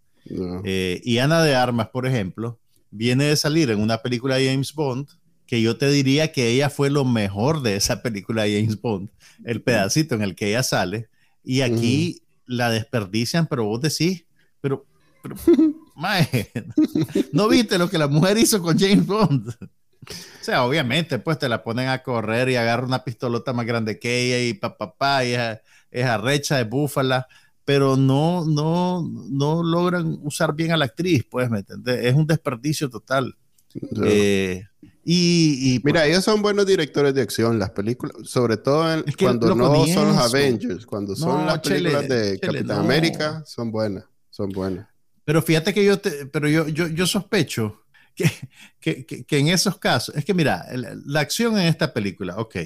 Eh, 0.64 1.00
y 1.04 1.18
Ana 1.18 1.42
de 1.42 1.54
Armas, 1.54 1.88
por 1.88 2.06
ejemplo, 2.06 2.58
viene 2.94 3.24
de 3.24 3.36
salir 3.36 3.70
en 3.70 3.80
una 3.80 3.98
película 3.98 4.36
de 4.36 4.48
James 4.48 4.72
Bond, 4.72 5.08
que 5.46 5.60
yo 5.60 5.76
te 5.76 5.88
diría 5.90 6.32
que 6.32 6.48
ella 6.48 6.70
fue 6.70 6.90
lo 6.90 7.04
mejor 7.04 7.60
de 7.62 7.76
esa 7.76 8.02
película 8.02 8.44
de 8.44 8.60
James 8.60 8.80
Bond, 8.80 9.10
el 9.44 9.62
pedacito 9.62 10.14
en 10.14 10.22
el 10.22 10.36
que 10.36 10.48
ella 10.48 10.62
sale, 10.62 11.08
y 11.42 11.60
aquí 11.60 12.22
la 12.46 12.70
desperdician, 12.70 13.46
pero 13.46 13.64
vos 13.64 13.80
decís, 13.80 14.24
pero, 14.60 14.86
pero 15.22 15.34
mae, 15.96 16.50
no 17.32 17.48
viste 17.48 17.78
lo 17.78 17.90
que 17.90 17.98
la 17.98 18.06
mujer 18.06 18.38
hizo 18.38 18.62
con 18.62 18.78
James 18.78 19.06
Bond. 19.06 19.48
O 19.50 20.44
sea, 20.44 20.64
obviamente, 20.64 21.18
pues 21.18 21.38
te 21.38 21.48
la 21.48 21.62
ponen 21.62 21.88
a 21.88 22.02
correr 22.02 22.50
y 22.50 22.56
agarra 22.56 22.86
una 22.86 23.04
pistolota 23.04 23.52
más 23.52 23.66
grande 23.66 23.98
que 23.98 24.26
ella 24.26 24.48
y 24.48 24.54
papá, 24.54 24.92
pa, 24.92 24.96
pa, 24.96 25.24
y 25.24 25.32
es, 25.32 25.58
es 25.90 26.04
arrecha 26.04 26.58
de 26.58 26.64
búfala, 26.64 27.26
pero 27.64 27.96
no, 27.96 28.44
no, 28.44 29.02
no 29.30 29.62
logran 29.62 30.18
usar 30.22 30.54
bien 30.54 30.72
a 30.72 30.76
la 30.76 30.84
actriz, 30.84 31.24
pues, 31.28 31.48
¿me? 31.50 31.64
Es 31.86 32.14
un 32.14 32.26
desperdicio 32.26 32.90
total. 32.90 33.36
Eh, 34.04 34.62
y, 35.04 35.80
Mira, 35.84 36.00
pues 36.00 36.10
ellos 36.10 36.24
son 36.24 36.40
buenos 36.40 36.66
directores 36.66 37.14
de 37.14 37.22
acción, 37.22 37.58
las 37.58 37.70
películas, 37.70 38.16
sobre 38.24 38.56
todo 38.56 39.02
cuando 39.18 39.54
no 39.54 39.86
son 39.86 40.08
los 40.08 40.16
Avengers, 40.16 40.86
cuando 40.86 41.16
son 41.16 41.46
las 41.46 41.58
películas 41.60 42.08
de 42.08 42.38
Capitán 42.38 42.80
América, 42.80 43.42
son 43.46 43.70
buenas, 43.70 44.04
son 44.30 44.50
buenas. 44.50 44.86
Pero 45.24 45.42
fíjate 45.42 45.72
que 45.72 45.84
yo, 45.84 46.00
pero 46.32 46.48
yo, 46.48 46.68
yo, 46.68 46.86
yo 46.88 47.06
sospecho 47.06 47.82
que, 48.14 48.30
que, 48.80 49.04
que, 49.04 49.38
en 49.38 49.48
esos 49.48 49.78
casos, 49.78 50.14
es 50.14 50.24
que 50.24 50.34
mira, 50.34 50.66
la, 50.72 51.20
acción 51.20 51.58
en 51.58 51.66
esta 51.66 51.92
película, 51.92 52.36
ok, 52.36 52.56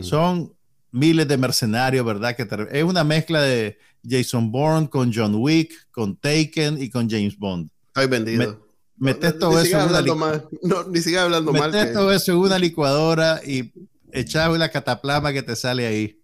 son 0.00 0.52
miles 0.90 1.28
de 1.28 1.36
mercenarios, 1.36 2.04
¿verdad? 2.04 2.34
Que 2.34 2.46
es 2.72 2.84
una 2.84 3.04
mezcla 3.04 3.42
de 3.42 3.78
Jason 4.08 4.50
Bourne 4.50 4.88
con 4.88 5.12
John 5.12 5.34
Wick, 5.36 5.72
con 5.90 6.16
Taken 6.16 6.80
y 6.80 6.90
con 6.90 7.08
James 7.08 7.36
Bond. 7.36 7.70
Estoy 7.88 8.06
vendido. 8.06 8.66
metes 8.96 9.38
todo 9.38 9.60
eso 9.60 9.80
en 9.80 9.88
una 9.88 10.00
licuadora. 10.00 10.44
No, 10.62 10.84
ni 10.84 10.98
siquiera 11.00 11.24
hablando 11.24 11.52
mal. 11.52 11.70
Metes 11.70 11.92
todo 11.92 12.12
eso 12.12 12.32
en 12.32 12.38
una 12.38 12.58
licuadora 12.58 13.40
y 13.44 13.72
echas 14.12 14.48
una 14.48 14.68
cataplama 14.68 15.32
que 15.32 15.42
te 15.42 15.56
sale 15.56 15.86
ahí. 15.86 16.20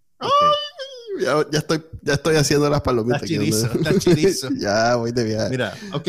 Ya, 1.20 1.46
ya, 1.50 1.58
estoy, 1.58 1.82
ya 2.02 2.14
estoy 2.14 2.36
haciendo 2.36 2.68
las 2.68 2.80
palomitas. 2.80 3.22
Está 3.22 3.26
chirizo, 3.26 3.66
está 3.72 3.98
chirizo. 3.98 4.48
ya 4.58 4.96
voy 4.96 5.12
de 5.12 5.24
viaje. 5.24 5.50
Mira, 5.50 5.76
ok, 5.92 6.08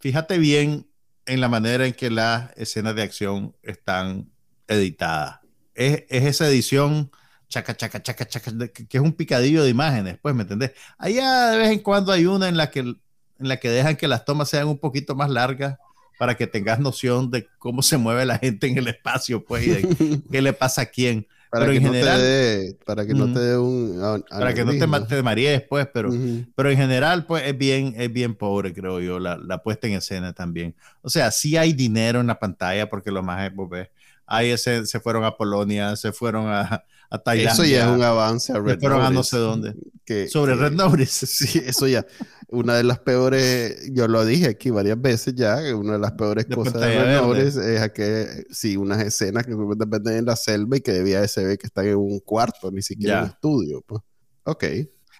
fíjate 0.00 0.38
bien 0.38 0.88
en 1.26 1.40
la 1.40 1.48
manera 1.48 1.86
en 1.86 1.92
que 1.92 2.10
las 2.10 2.50
escenas 2.56 2.96
de 2.96 3.02
acción 3.02 3.54
están 3.62 4.30
editadas. 4.66 5.40
Es, 5.74 6.04
es 6.08 6.24
esa 6.24 6.48
edición 6.48 7.10
chaca, 7.50 7.76
chaca, 7.76 8.00
chaca, 8.00 8.26
chaca, 8.26 8.52
que 8.68 8.96
es 8.96 9.02
un 9.02 9.12
picadillo 9.12 9.62
de 9.62 9.70
imágenes, 9.70 10.16
pues, 10.22 10.34
¿me 10.34 10.42
entendés? 10.42 10.70
Allá 10.96 11.50
de 11.50 11.58
vez 11.58 11.70
en 11.70 11.80
cuando 11.80 12.12
hay 12.12 12.24
una 12.24 12.48
en 12.48 12.56
la 12.56 12.70
que, 12.70 12.78
en 12.80 12.96
la 13.38 13.58
que 13.58 13.68
dejan 13.68 13.96
que 13.96 14.08
las 14.08 14.24
tomas 14.24 14.48
sean 14.48 14.68
un 14.68 14.78
poquito 14.78 15.14
más 15.14 15.28
largas 15.28 15.76
para 16.18 16.36
que 16.36 16.46
tengas 16.46 16.78
noción 16.78 17.30
de 17.30 17.48
cómo 17.58 17.82
se 17.82 17.98
mueve 17.98 18.24
la 18.24 18.38
gente 18.38 18.68
en 18.68 18.78
el 18.78 18.88
espacio, 18.88 19.44
pues, 19.44 19.66
y 19.66 19.70
de 19.70 20.20
qué 20.30 20.40
le 20.40 20.52
pasa 20.52 20.82
a 20.82 20.86
quién. 20.86 21.26
Para 21.50 21.66
pero 21.66 21.72
que 21.72 21.78
en 21.78 21.82
no 21.82 21.92
general, 21.92 22.20
te 22.20 22.78
para 22.86 23.06
que 23.06 23.14
no 23.14 23.32
te 23.32 23.40
dé 23.40 23.58
un 23.58 24.24
para 24.30 24.54
que 24.54 24.64
no 24.64 24.70
te, 24.70 25.06
te 25.08 25.20
marees 25.20 25.62
pues 25.62 25.88
pero 25.92 26.08
pero 26.54 26.70
en 26.70 26.76
general 26.76 27.26
pues 27.26 27.44
es 27.44 27.58
bien 27.58 27.92
es 27.96 28.12
bien 28.12 28.36
pobre 28.36 28.72
creo 28.72 29.00
yo 29.00 29.18
la, 29.18 29.36
la, 29.36 29.60
puesta 29.60 29.88
en 29.88 29.94
escena 29.94 30.32
también 30.32 30.76
o 31.02 31.10
sea 31.10 31.32
sí 31.32 31.56
hay 31.56 31.72
dinero 31.72 32.20
en 32.20 32.28
la 32.28 32.38
pantalla 32.38 32.88
porque 32.88 33.10
lo 33.10 33.24
más 33.24 33.44
es 33.44 33.52
pues, 33.52 33.88
ahí 34.26 34.56
se, 34.58 34.86
se 34.86 35.00
fueron 35.00 35.24
a 35.24 35.36
Polonia 35.36 35.96
se 35.96 36.12
fueron 36.12 36.46
a, 36.46 36.84
a 37.10 37.18
Tailandia. 37.18 37.52
Eso 37.52 37.64
ya 37.64 37.86
es 37.86 37.96
un 37.96 38.02
avance 38.02 38.52
a 38.52 38.60
Red 38.60 38.78
Pero 38.80 39.10
no 39.10 39.22
sé 39.24 39.36
dónde. 39.36 39.74
Que, 40.04 40.28
Sobre 40.28 40.54
Red 40.54 40.72
Notice. 40.72 41.26
Sí, 41.26 41.60
eso 41.64 41.88
ya. 41.88 42.06
Una 42.48 42.74
de 42.74 42.84
las 42.84 43.00
peores, 43.00 43.90
yo 43.92 44.08
lo 44.08 44.24
dije 44.24 44.48
aquí 44.48 44.70
varias 44.70 45.00
veces 45.00 45.34
ya, 45.34 45.60
que 45.62 45.74
una 45.74 45.94
de 45.94 45.98
las 45.98 46.12
peores 46.12 46.46
cosas 46.46 46.74
de 46.74 47.04
Red 47.04 47.20
Notice 47.20 47.76
es 47.76 47.92
que, 47.92 48.44
sí, 48.50 48.76
unas 48.76 49.02
escenas 49.02 49.44
que 49.44 49.54
dependen 49.76 50.18
en 50.18 50.24
la 50.24 50.36
selva 50.36 50.76
y 50.76 50.80
que 50.80 50.92
debía 50.92 51.20
de 51.20 51.28
se 51.28 51.44
ve 51.44 51.58
que 51.58 51.66
están 51.66 51.86
en 51.86 51.96
un 51.96 52.20
cuarto, 52.20 52.70
ni 52.70 52.82
siquiera 52.82 53.18
en 53.18 53.24
un 53.24 53.30
estudio. 53.30 53.82
Pues. 53.82 54.02
Ok. 54.44 54.64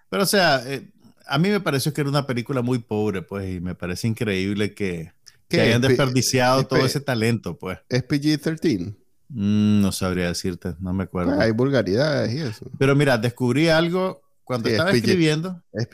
Pero 0.09 0.23
o 0.23 0.27
sea, 0.27 0.63
eh, 0.67 0.91
a 1.27 1.39
mí 1.39 1.49
me 1.49 1.61
pareció 1.61 1.93
que 1.93 2.01
era 2.01 2.11
una 2.11 2.27
película 2.27 2.63
muy 2.63 2.79
pobre, 2.79 3.23
pues, 3.23 3.49
y 3.49 3.61
me 3.61 3.75
parece 3.75 4.09
increíble 4.09 4.75
que, 4.75 5.13
que 5.49 5.61
hayan 5.61 5.83
desperdiciado 5.83 6.67
todo 6.67 6.85
ese 6.85 7.01
talento, 7.01 7.59
pues. 7.59 7.79
¿Es 7.89 8.07
PG-13? 8.07 8.97
Mm, 9.33 9.81
no 9.81 9.93
sabría 9.93 10.27
decirte, 10.29 10.75
no 10.81 10.93
me 10.93 11.05
acuerdo. 11.05 11.41
hay 11.41 11.53
vulgaridades 11.53 12.33
y 12.35 12.39
eso. 12.41 12.67
Pero 12.79 12.97
mira, 12.97 13.17
descubrí 13.17 13.69
algo 13.69 14.23
cuando 14.45 14.69
estaba 14.69 14.91
escribiendo. 14.91 15.63
Es 15.73 15.87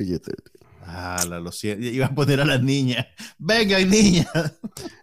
Ah, 0.88 1.24
la, 1.28 1.40
lo 1.40 1.50
siento. 1.50 1.84
Iba 1.84 2.06
a 2.06 2.14
poner 2.14 2.40
a 2.40 2.44
las 2.44 2.62
niñas. 2.62 3.06
Venga, 3.38 3.78
niña. 3.80 4.26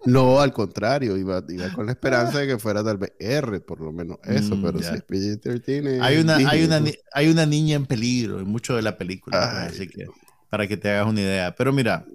No, 0.06 0.40
al 0.40 0.54
contrario, 0.54 1.18
iba, 1.18 1.44
iba, 1.50 1.74
con 1.74 1.86
la 1.86 1.92
esperanza 1.92 2.40
de 2.40 2.48
que 2.48 2.58
fuera 2.58 2.84
tal 2.84 2.98
vez 2.98 3.13
R, 3.20 3.60
por 3.60 3.82
lo 3.82 3.92
menos 3.92 4.18
eso, 4.24 4.56
mm, 4.56 4.63
pero 4.63 4.80
si 4.80 4.94
es 4.94 5.06
PG-13. 5.06 6.02
Hay 6.02 6.18
una, 6.18 6.36
hay, 6.36 6.63
una, 6.63 6.81
hay 7.14 7.29
una 7.29 7.46
niña 7.46 7.75
en 7.75 7.86
peligro 7.86 8.40
en 8.40 8.48
mucho 8.48 8.75
de 8.75 8.81
la 8.81 8.98
película, 8.98 9.66
así 9.66 9.88
que 9.88 10.07
para 10.50 10.68
que 10.68 10.77
te 10.77 10.90
hagas 10.90 11.07
una 11.07 11.22
idea. 11.22 11.53
Pero 11.55 11.74
mira, 11.74 12.05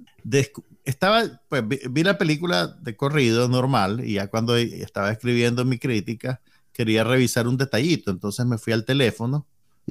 estaba, 0.84 1.42
pues 1.48 1.64
vi, 1.66 2.02
la 2.02 2.18
película 2.18 2.66
de 2.66 2.96
corrido 2.96 3.48
normal 3.48 4.02
y 4.04 4.14
ya 4.14 4.28
cuando 4.28 4.56
estaba 4.56 5.10
escribiendo 5.10 5.64
mi 5.64 5.78
crítica 5.78 6.40
quería 6.72 7.04
revisar 7.04 7.48
un 7.48 7.56
detallito, 7.56 8.10
entonces 8.10 8.46
me 8.46 8.58
fui 8.58 8.72
al 8.72 8.84
teléfono 8.84 9.46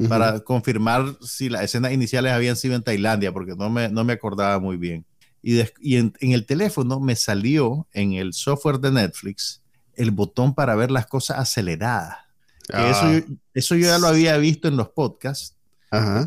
para 0.08 0.40
confirmar 0.42 1.18
si 1.22 1.50
las 1.50 1.64
escenas 1.64 1.92
iniciales 1.92 2.32
habían 2.32 2.56
sido 2.56 2.76
en 2.76 2.84
Tailandia, 2.84 3.32
porque 3.32 3.56
no 3.56 3.70
me, 3.70 3.90
no 3.90 4.04
me 4.04 4.14
acordaba 4.14 4.60
muy 4.60 4.78
bien. 4.78 5.06
Y, 5.42 5.60
y 5.80 5.98
en, 5.98 6.14
el 6.20 6.46
teléfono 6.46 7.00
me 7.00 7.16
salió 7.16 7.88
en 7.94 8.14
el 8.14 8.34
software 8.34 8.80
de 8.80 8.92
Netflix 8.92 9.62
el 9.96 10.12
botón 10.12 10.54
para 10.54 10.76
ver 10.76 10.92
las 10.92 11.08
cosas 11.08 11.40
aceleradas. 11.40 12.18
Eso, 12.70 12.78
ah. 12.78 13.14
yo, 13.14 13.36
eso 13.54 13.76
yo 13.76 13.88
ya 13.88 13.98
lo 13.98 14.08
había 14.08 14.38
visto 14.38 14.68
en 14.68 14.78
los 14.78 14.90
podcasts. 14.90 15.56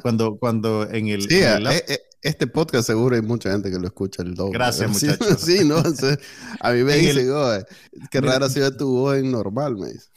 Cuando, 0.02 0.36
cuando 0.36 0.88
en 0.90 1.08
el, 1.08 1.22
sí, 1.22 1.36
eh, 1.36 1.84
eh, 1.86 1.98
este 2.22 2.46
podcast 2.46 2.86
seguro 2.86 3.16
hay 3.16 3.22
mucha 3.22 3.50
gente 3.50 3.70
que 3.70 3.78
lo 3.78 3.86
escucha 3.86 4.22
el 4.22 4.34
doble. 4.34 4.52
Gracias, 4.52 4.90
muchachos. 5.02 5.40
Sí, 5.40 5.64
¿no? 5.64 5.76
a 5.78 6.72
mí 6.72 6.84
me 6.84 6.96
dice, 6.96 7.20
el, 7.20 7.64
qué 8.10 8.20
raro 8.20 8.46
ha 8.46 8.50
sido 8.50 8.76
tu 8.76 8.90
voz 8.90 9.16
en 9.16 9.30
normal, 9.30 9.76
me 9.76 9.92
dice. 9.92 10.08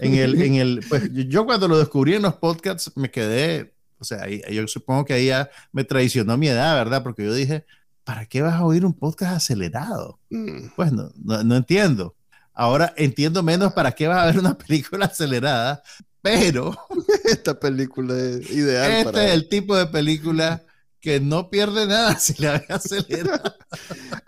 En 0.00 0.14
el, 0.14 0.40
en 0.40 0.54
el, 0.56 0.84
pues 0.88 1.10
yo 1.12 1.46
cuando 1.46 1.68
lo 1.68 1.78
descubrí 1.78 2.14
en 2.14 2.22
los 2.22 2.34
podcasts 2.34 2.92
me 2.96 3.10
quedé, 3.10 3.74
o 3.98 4.04
sea, 4.04 4.28
yo 4.28 4.66
supongo 4.68 5.04
que 5.04 5.14
ahí 5.14 5.26
ya 5.26 5.50
me 5.72 5.84
traicionó 5.84 6.36
mi 6.36 6.48
edad, 6.48 6.74
¿verdad? 6.74 7.02
Porque 7.02 7.24
yo 7.24 7.32
dije, 7.32 7.64
¿para 8.04 8.26
qué 8.26 8.42
vas 8.42 8.54
a 8.54 8.64
oír 8.64 8.84
un 8.84 8.94
podcast 8.94 9.36
acelerado? 9.36 10.18
Mm. 10.30 10.68
Pues 10.76 10.92
no, 10.92 11.10
no, 11.16 11.56
entiendo. 11.56 12.16
Ahora 12.52 12.92
entiendo 12.96 13.42
menos 13.42 13.72
para 13.72 13.92
qué 13.92 14.08
vas 14.08 14.22
a 14.22 14.26
ver 14.26 14.38
una 14.38 14.58
película 14.58 15.06
acelerada, 15.06 15.82
pero... 16.20 16.76
Esta 17.24 17.58
película 17.58 18.14
es 18.18 18.50
ideal. 18.50 19.06
Este 19.06 19.28
es 19.28 19.32
el 19.32 19.48
tipo 19.48 19.76
de 19.76 19.86
película 19.86 20.62
que 21.00 21.20
no 21.20 21.50
pierde 21.50 21.86
nada 21.86 22.14
si 22.18 22.40
le 22.40 22.48
acelera. 22.48 23.42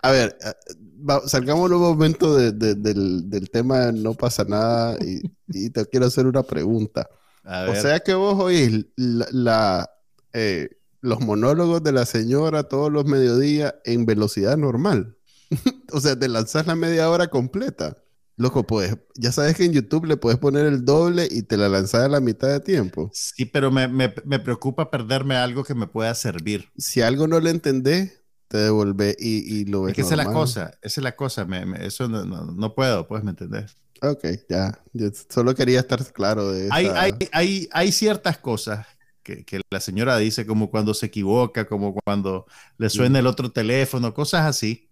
A 0.01 0.11
ver, 0.11 0.37
eh, 0.41 0.53
salgamos 1.27 1.71
un 1.71 1.79
momento 1.79 2.35
del, 2.35 3.49
tema 3.51 3.91
no 3.91 4.13
pasa 4.13 4.43
nada 4.43 4.97
y, 4.99 5.69
te 5.69 5.85
quiero 5.85 6.07
hacer 6.07 6.25
una 6.25 6.43
pregunta. 6.43 7.07
O 7.45 7.75
sea 7.75 7.99
que 7.99 8.13
vos 8.13 8.39
oís 8.39 8.85
la, 8.95 9.89
eh, 10.31 10.69
los 11.01 11.19
monólogos 11.19 11.83
de 11.83 11.91
la 11.91 12.05
señora 12.05 12.63
todos 12.63 12.91
los 12.91 13.05
mediodías 13.05 13.75
en 13.83 14.05
velocidad 14.05 14.57
normal. 14.57 15.17
o 15.91 15.99
sea, 15.99 16.17
te 16.17 16.27
lanzas 16.27 16.65
la 16.65 16.75
media 16.75 17.09
hora 17.09 17.27
completa. 17.27 17.97
Loco, 18.35 18.65
pues, 18.65 18.97
ya 19.15 19.31
sabes 19.31 19.55
que 19.55 19.65
en 19.65 19.73
YouTube 19.73 20.05
le 20.05 20.17
puedes 20.17 20.39
poner 20.39 20.65
el 20.65 20.83
doble 20.85 21.27
y 21.29 21.43
te 21.43 21.55
la 21.55 21.69
lanzas 21.69 22.05
a 22.05 22.07
la 22.07 22.19
mitad 22.19 22.47
de 22.47 22.59
tiempo. 22.59 23.11
Sí, 23.13 23.45
pero 23.45 23.71
me, 23.71 23.87
me, 23.87 24.13
me 24.25 24.39
preocupa 24.39 24.89
perderme 24.89 25.35
algo 25.35 25.63
que 25.63 25.75
me 25.75 25.85
pueda 25.85 26.15
servir. 26.15 26.69
Si 26.75 27.01
algo 27.01 27.27
no 27.27 27.39
le 27.39 27.51
entendés, 27.51 28.23
te 28.47 28.57
devuelve 28.57 29.15
y, 29.19 29.61
y 29.61 29.65
lo 29.65 29.83
ves. 29.83 29.91
Es 29.91 29.95
que 29.95 30.01
esa 30.01 30.13
es 30.15 30.17
la 30.17 30.31
cosa, 30.31 30.71
esa 30.81 31.01
es 31.01 31.03
la 31.03 31.15
cosa, 31.15 31.45
me, 31.45 31.85
eso 31.85 32.07
no, 32.07 32.25
no, 32.25 32.45
no, 32.45 32.73
puedo, 32.73 33.07
pues, 33.07 33.23
¿me 33.23 33.31
entendés? 33.31 33.77
Ok, 34.01 34.25
ya, 34.49 34.79
Yo 34.93 35.09
solo 35.29 35.53
quería 35.53 35.79
estar 35.79 36.03
claro 36.11 36.51
de 36.51 36.65
eso. 36.65 36.73
Hay, 36.73 36.87
hay, 36.87 37.13
hay, 37.31 37.69
hay 37.71 37.91
ciertas 37.91 38.39
cosas 38.39 38.87
que, 39.21 39.45
que, 39.45 39.61
la 39.69 39.79
señora 39.79 40.17
dice, 40.17 40.45
como 40.45 40.71
cuando 40.71 40.95
se 40.95 41.05
equivoca, 41.05 41.65
como 41.65 41.93
cuando 41.93 42.45
le 42.77 42.89
suena 42.89 43.19
el 43.19 43.27
otro 43.27 43.51
teléfono, 43.51 44.13
cosas 44.13 44.45
así 44.45 44.89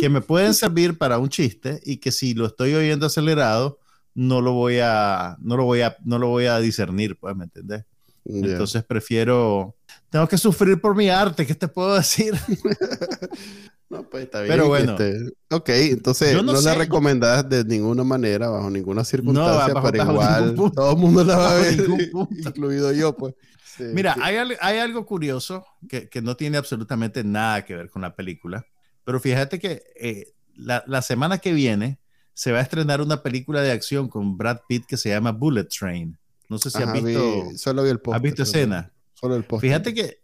que 0.00 0.08
me 0.08 0.20
pueden 0.20 0.54
servir 0.54 0.98
para 0.98 1.18
un 1.18 1.28
chiste 1.28 1.80
y 1.84 1.98
que 1.98 2.12
si 2.12 2.34
lo 2.34 2.46
estoy 2.46 2.74
oyendo 2.74 3.06
acelerado, 3.06 3.78
no 4.14 4.40
lo 4.40 4.52
voy 4.52 4.78
a, 4.82 5.36
no 5.40 5.56
lo 5.56 5.64
voy 5.64 5.80
a, 5.80 5.96
no 6.04 6.18
lo 6.18 6.28
voy 6.28 6.46
a 6.46 6.58
discernir, 6.58 7.16
pues, 7.18 7.34
¿me 7.34 7.44
entendés? 7.44 7.84
Entonces 8.24 8.84
prefiero, 8.84 9.74
tengo 10.10 10.28
que 10.28 10.38
sufrir 10.38 10.80
por 10.80 10.94
mi 10.94 11.08
arte, 11.08 11.46
¿qué 11.46 11.54
te 11.54 11.66
puedo 11.66 11.94
decir? 11.94 12.34
no, 13.90 14.08
pues 14.08 14.24
está 14.24 14.42
bien. 14.42 14.52
Pero 14.52 14.68
bueno. 14.68 14.92
Este, 14.92 15.32
ok, 15.50 15.68
entonces 15.68 16.42
no, 16.42 16.60
la 16.60 16.74
recomendás 16.74 17.48
de 17.48 17.64
ninguna 17.64 18.04
manera, 18.04 18.48
bajo 18.48 18.70
ninguna 18.70 19.04
circunstancia, 19.04 19.74
no, 19.74 19.82
pero 19.82 20.04
igual 20.04 20.54
todo 20.54 20.92
el 20.92 20.98
mundo 20.98 21.24
la 21.24 21.36
va 21.36 21.50
a 21.52 21.54
ver, 21.56 21.84
incluido 22.30 22.92
yo, 22.92 23.16
pues. 23.16 23.34
Mira, 23.78 24.14
hay, 24.20 24.36
hay, 24.60 24.78
algo 24.78 25.06
curioso 25.06 25.64
que, 25.88 26.08
que, 26.08 26.20
no 26.20 26.36
tiene 26.36 26.58
absolutamente 26.58 27.24
nada 27.24 27.64
que 27.64 27.74
ver 27.74 27.88
con 27.88 28.02
la 28.02 28.14
película, 28.14 28.66
pero 29.04 29.20
fíjate 29.20 29.58
que 29.58 29.82
eh, 29.96 30.32
la, 30.54 30.84
la, 30.86 31.02
semana 31.02 31.38
que 31.38 31.52
viene 31.52 31.98
se 32.34 32.52
va 32.52 32.58
a 32.58 32.62
estrenar 32.62 33.00
una 33.00 33.22
película 33.22 33.60
de 33.62 33.72
acción 33.72 34.08
con 34.08 34.36
Brad 34.36 34.60
Pitt 34.68 34.86
que 34.86 34.96
se 34.96 35.10
llama 35.10 35.32
Bullet 35.32 35.64
Train. 35.64 36.16
No 36.48 36.58
sé 36.58 36.70
si 36.70 36.82
has 36.82 36.92
visto. 36.92 37.50
solo 37.56 37.82
vi 37.82 37.90
el 37.90 38.00
¿Has 38.12 38.22
visto 38.22 38.42
escena? 38.42 38.92
Solo 39.14 39.36
el 39.36 39.44
Fíjate 39.44 39.94
que 39.94 40.20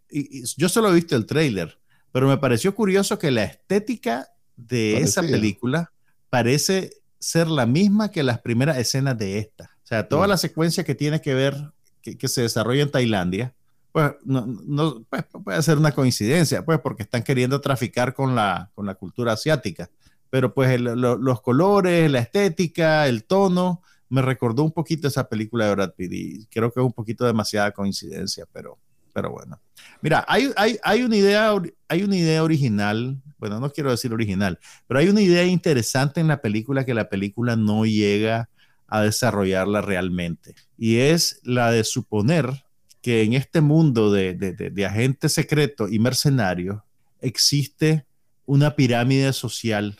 yo 0.57 0.69
solo 0.69 0.91
he 0.91 0.95
visto 0.95 1.17
el 1.17 1.27
trailer, 1.27 1.79
pero 2.13 2.29
me 2.29 2.39
pareció 2.39 2.75
curioso 2.75 3.19
que 3.19 3.31
la 3.31 3.45
estética 3.45 4.29
de 4.57 4.99
esa 4.99 5.23
película 5.23 5.93
parece 6.31 6.91
ser 7.19 7.49
la 7.49 7.67
misma 7.67 8.11
que 8.11 8.23
las 8.23 8.41
primeras 8.41 8.77
escenas 8.79 9.17
de 9.17 9.39
esta. 9.39 9.77
O 9.85 9.87
sea, 9.87 10.09
toda 10.09 10.27
mm. 10.27 10.31
la 10.31 10.37
secuencia 10.37 10.85
que 10.85 10.95
tiene 10.95 11.21
que 11.21 11.35
ver, 11.35 11.73
que, 12.03 12.19
que 12.19 12.29
se 12.29 12.43
desarrolla 12.43 12.83
en 12.83 12.91
Tailandia, 12.91 13.55
pues, 13.93 14.13
no, 14.25 14.47
no 14.47 15.05
pues, 15.09 15.25
puede 15.45 15.63
ser 15.63 15.79
una 15.79 15.93
coincidencia, 15.93 16.65
pues, 16.65 16.79
porque 16.81 17.03
están 17.03 17.23
queriendo 17.23 17.61
traficar 17.61 18.15
con 18.15 18.35
la, 18.35 18.71
con 18.75 18.87
la 18.87 18.95
cultura 18.95 19.33
asiática. 19.33 19.91
Pero 20.31 20.53
pues 20.53 20.79
los 20.79 21.41
colores, 21.41 22.11
la 22.11 22.19
estética, 22.19 23.07
el 23.07 23.25
tono, 23.25 23.83
me 24.11 24.23
recordó 24.23 24.63
un 24.63 24.73
poquito 24.73 25.09
esa 25.09 25.29
película 25.29 25.67
de 25.67 25.75
Brad 25.75 25.93
Pitt 25.95 26.49
creo 26.51 26.73
que 26.73 26.81
es 26.81 26.87
un 26.87 26.93
poquito 26.93 27.25
demasiada 27.25 27.73
coincidencia, 27.73 28.47
pero, 28.53 28.79
pero 29.13 29.31
bueno. 29.31 29.59
Mira, 30.01 30.25
hay, 30.29 30.51
hay, 30.57 30.79
hay, 30.83 31.03
una 31.03 31.17
idea, 31.17 31.55
hay 31.89 32.03
una 32.03 32.17
idea 32.17 32.43
original, 32.43 33.21
bueno, 33.39 33.59
no 33.61 33.71
quiero 33.71 33.91
decir 33.91 34.13
original, 34.13 34.59
pero 34.87 35.01
hay 35.01 35.09
una 35.09 35.21
idea 35.21 35.45
interesante 35.45 36.21
en 36.21 36.29
la 36.29 36.41
película 36.41 36.85
que 36.85 36.95
la 36.95 37.09
película 37.09 37.57
no 37.57 37.85
llega 37.85 38.49
a 38.87 39.03
desarrollarla 39.03 39.81
realmente. 39.81 40.55
Y 40.77 40.97
es 40.97 41.41
la 41.43 41.71
de 41.71 41.85
suponer 41.85 42.65
que 43.09 43.23
en 43.23 43.33
este 43.33 43.63
mundo 43.63 44.13
de, 44.13 44.35
de, 44.35 44.53
de, 44.53 44.85
agentes 44.85 45.33
secretos 45.33 45.91
y 45.91 45.99
mercenarios 45.99 46.83
existe 47.23 48.05
una 48.45 48.77
pirámide 48.77 49.33
social 49.33 49.99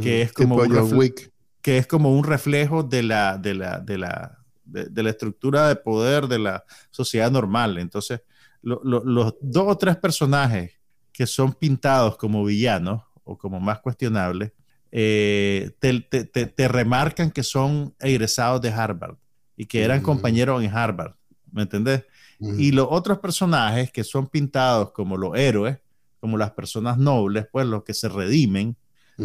que 0.00 0.22
es 0.22 0.32
como 0.32 0.56
un 0.56 1.12
que 1.60 1.76
es 1.76 1.86
como 1.86 2.16
un 2.16 2.24
reflejo 2.24 2.82
de 2.82 3.02
la, 3.02 3.36
de 3.36 3.52
la, 3.52 3.78
de 3.80 3.98
la, 3.98 4.38
de, 4.64 5.02
la 5.02 5.10
estructura 5.10 5.68
de 5.68 5.76
poder 5.76 6.28
de 6.28 6.38
la 6.38 6.64
sociedad 6.90 7.30
normal. 7.30 7.76
Entonces, 7.76 8.22
los 8.62 9.34
dos 9.42 9.64
o 9.66 9.76
tres 9.76 9.98
personajes 9.98 10.72
que 11.12 11.26
son 11.26 11.52
pintados 11.52 12.16
como 12.16 12.42
villanos 12.42 13.02
o 13.22 13.36
como 13.36 13.60
más 13.60 13.80
cuestionables, 13.80 14.52
eh, 14.90 15.72
te, 15.78 16.68
remarcan 16.68 17.30
que 17.30 17.42
son 17.42 17.94
egresados 18.00 18.62
de 18.62 18.70
Harvard 18.70 19.16
y 19.58 19.66
que 19.66 19.82
eran 19.82 20.00
compañeros 20.00 20.64
en 20.64 20.74
Harvard, 20.74 21.16
¿me 21.52 21.60
entendés? 21.60 22.04
Y 22.40 22.72
los 22.72 22.88
otros 22.90 23.18
personajes 23.18 23.90
que 23.90 24.04
son 24.04 24.26
pintados 24.26 24.92
como 24.92 25.16
los 25.16 25.36
héroes, 25.36 25.78
como 26.20 26.36
las 26.36 26.50
personas 26.50 26.98
nobles, 26.98 27.46
pues 27.50 27.66
los 27.66 27.84
que 27.84 27.94
se 27.94 28.08
redimen, 28.08 28.76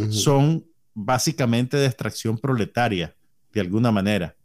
son 0.09 0.65
básicamente 0.93 1.77
de 1.77 1.85
extracción 1.85 2.37
proletaria, 2.37 3.15
de 3.53 3.61
alguna 3.61 3.91
manera. 3.91 4.35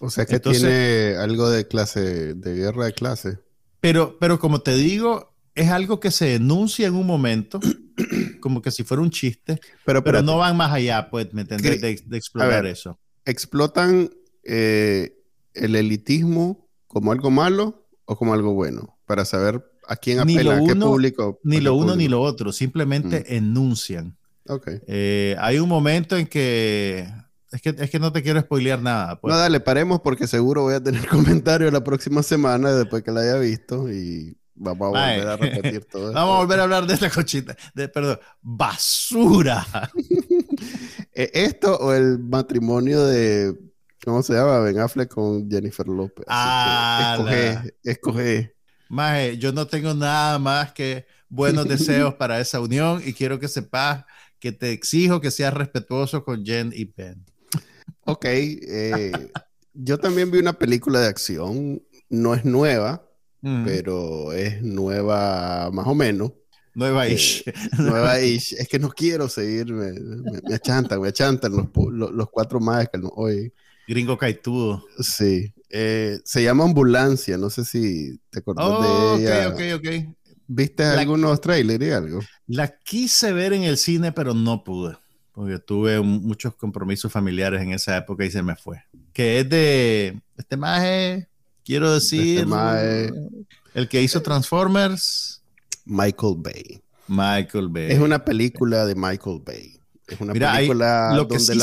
O 0.00 0.10
sea 0.10 0.26
que 0.26 0.40
tiene 0.40 1.16
algo 1.16 1.50
de 1.50 1.66
clase, 1.66 2.34
de 2.34 2.54
guerra 2.54 2.86
de 2.86 2.92
clase. 2.92 3.38
Pero, 3.80 4.16
pero 4.18 4.38
como 4.38 4.60
te 4.60 4.74
digo, 4.74 5.34
es 5.54 5.70
algo 5.70 6.00
que 6.00 6.10
se 6.10 6.26
denuncia 6.26 6.86
en 6.86 6.94
un 6.94 7.06
momento, 7.06 7.60
como 8.40 8.62
que 8.62 8.70
si 8.70 8.84
fuera 8.84 9.02
un 9.02 9.10
chiste, 9.10 9.60
pero, 9.84 10.02
pero 10.02 10.22
no 10.22 10.38
van 10.38 10.56
más 10.56 10.72
allá, 10.72 11.10
pues, 11.10 11.32
¿me 11.32 11.42
entendés? 11.42 11.80
De, 11.80 12.16
explorar 12.16 12.66
eso. 12.66 12.98
¿Explotan 13.24 14.10
eh, 14.44 15.16
el 15.54 15.76
elitismo 15.76 16.68
como 16.86 17.12
algo 17.12 17.30
malo 17.30 17.87
o 18.08 18.16
como 18.16 18.32
algo 18.32 18.54
bueno? 18.54 18.98
Para 19.04 19.26
saber 19.26 19.62
a 19.86 19.96
quién 19.96 20.18
apela, 20.18 20.56
a 20.56 20.64
qué 20.64 20.74
público. 20.74 21.38
Ni 21.44 21.60
lo 21.60 21.74
uno 21.74 21.94
ni 21.94 22.08
lo 22.08 22.22
otro, 22.22 22.52
simplemente 22.52 23.20
mm. 23.20 23.34
enuncian. 23.34 24.16
Okay. 24.46 24.80
Eh, 24.86 25.36
hay 25.38 25.58
un 25.58 25.68
momento 25.68 26.16
en 26.16 26.26
que 26.26 27.06
es 27.52 27.60
que, 27.60 27.74
es 27.78 27.90
que 27.90 27.98
no 27.98 28.10
te 28.10 28.22
quiero 28.22 28.40
spoilear 28.40 28.80
nada. 28.80 29.20
Pues. 29.20 29.32
No, 29.32 29.38
dale, 29.38 29.60
paremos 29.60 30.00
porque 30.00 30.26
seguro 30.26 30.62
voy 30.62 30.74
a 30.74 30.82
tener 30.82 31.06
comentarios 31.08 31.70
la 31.70 31.84
próxima 31.84 32.22
semana 32.22 32.72
después 32.72 33.02
que 33.02 33.12
la 33.12 33.20
haya 33.20 33.36
visto 33.36 33.92
y 33.92 34.38
vamos 34.54 34.86
a 34.86 34.88
volver 34.88 35.28
a 35.28 35.36
repetir 35.36 35.84
todo. 35.84 36.12
vamos 36.14 36.34
a 36.34 36.38
volver 36.38 36.60
a 36.60 36.62
hablar 36.62 36.86
de 36.86 36.94
esta 36.94 37.10
cochita, 37.10 37.54
de, 37.74 37.88
perdón, 37.88 38.18
basura. 38.40 39.66
Eh, 41.14 41.30
esto 41.34 41.76
o 41.76 41.92
el 41.94 42.18
matrimonio 42.18 43.04
de, 43.04 43.56
¿cómo 44.08 44.22
se 44.22 44.32
llama? 44.32 44.60
Ben 44.60 44.78
Affleck 44.78 45.12
con 45.12 45.50
Jennifer 45.50 45.86
López. 45.86 46.24
Ah, 46.28 47.16
escoge, 47.18 47.74
escoge. 47.84 48.54
Maje, 48.88 49.36
yo 49.36 49.52
no 49.52 49.66
tengo 49.66 49.92
nada 49.92 50.38
más 50.38 50.72
que 50.72 51.06
buenos 51.28 51.68
deseos 51.68 52.14
para 52.14 52.40
esa 52.40 52.58
unión 52.58 53.02
y 53.04 53.12
quiero 53.12 53.38
que 53.38 53.48
sepas 53.48 54.06
que 54.38 54.50
te 54.52 54.72
exijo 54.72 55.20
que 55.20 55.30
seas 55.30 55.52
respetuoso 55.52 56.24
con 56.24 56.42
Jen 56.42 56.72
y 56.74 56.86
Ben. 56.86 57.22
Ok, 58.04 58.24
eh, 58.24 59.12
yo 59.74 59.98
también 59.98 60.30
vi 60.30 60.38
una 60.38 60.54
película 60.54 61.00
de 61.00 61.08
acción, 61.08 61.82
no 62.08 62.34
es 62.34 62.46
nueva, 62.46 63.06
mm. 63.42 63.64
pero 63.66 64.32
es 64.32 64.62
nueva 64.62 65.70
más 65.70 65.86
o 65.86 65.94
menos. 65.94 66.32
Nueva 66.72 67.08
ish. 67.08 67.42
Eh, 67.46 67.52
nueva 67.76 68.22
ish. 68.22 68.54
Es 68.54 68.68
que 68.68 68.78
no 68.78 68.88
quiero 68.88 69.28
seguir, 69.28 69.70
me, 69.70 69.92
me, 69.92 70.54
achantan, 70.54 70.98
me 70.98 71.08
achantan 71.08 71.52
los, 71.52 71.66
los, 72.12 72.30
cuatro 72.30 72.58
más 72.58 72.88
que 72.88 72.96
no, 72.96 73.08
hoy. 73.08 73.52
Gringo 73.88 74.16
caitudo. 74.16 74.84
Sí. 75.00 75.52
Eh, 75.70 76.20
se 76.24 76.42
llama 76.44 76.64
Ambulancia, 76.64 77.36
no 77.36 77.50
sé 77.50 77.64
si 77.64 78.20
te 78.30 78.38
acordás 78.38 78.66
de 78.66 78.86
oh, 78.86 79.16
ella. 79.18 79.48
Ok, 79.48 79.60
ok, 79.76 79.86
ok. 79.86 80.14
¿Viste 80.46 80.84
algunos 80.84 81.40
trailers 81.40 81.84
y 81.84 81.90
algo? 81.90 82.20
La 82.46 82.68
quise 82.68 83.32
ver 83.32 83.52
en 83.52 83.64
el 83.64 83.76
cine, 83.76 84.12
pero 84.12 84.32
no 84.32 84.62
pude 84.62 84.96
porque 85.38 85.60
tuve 85.60 86.00
muchos 86.00 86.52
compromisos 86.56 87.12
familiares 87.12 87.62
en 87.62 87.72
esa 87.72 87.96
época 87.96 88.24
y 88.24 88.30
se 88.32 88.42
me 88.42 88.56
fue. 88.56 88.82
Que 89.12 89.38
es 89.38 89.48
de 89.48 90.20
este 90.36 90.56
maje, 90.56 91.28
quiero 91.64 91.94
este 91.94 92.16
decir, 92.16 92.46
el 93.72 93.88
que 93.88 94.02
hizo 94.02 94.20
Transformers. 94.20 95.40
Michael 95.84 96.34
Bay. 96.38 96.82
Michael 97.06 97.68
Bay. 97.68 97.92
Es 97.92 98.00
una 98.00 98.24
película 98.24 98.84
de 98.84 98.96
Michael 98.96 99.40
Bay. 99.46 99.77
Es 100.08 100.20
una 100.20 100.32
película 100.32 101.12
donde 101.14 101.54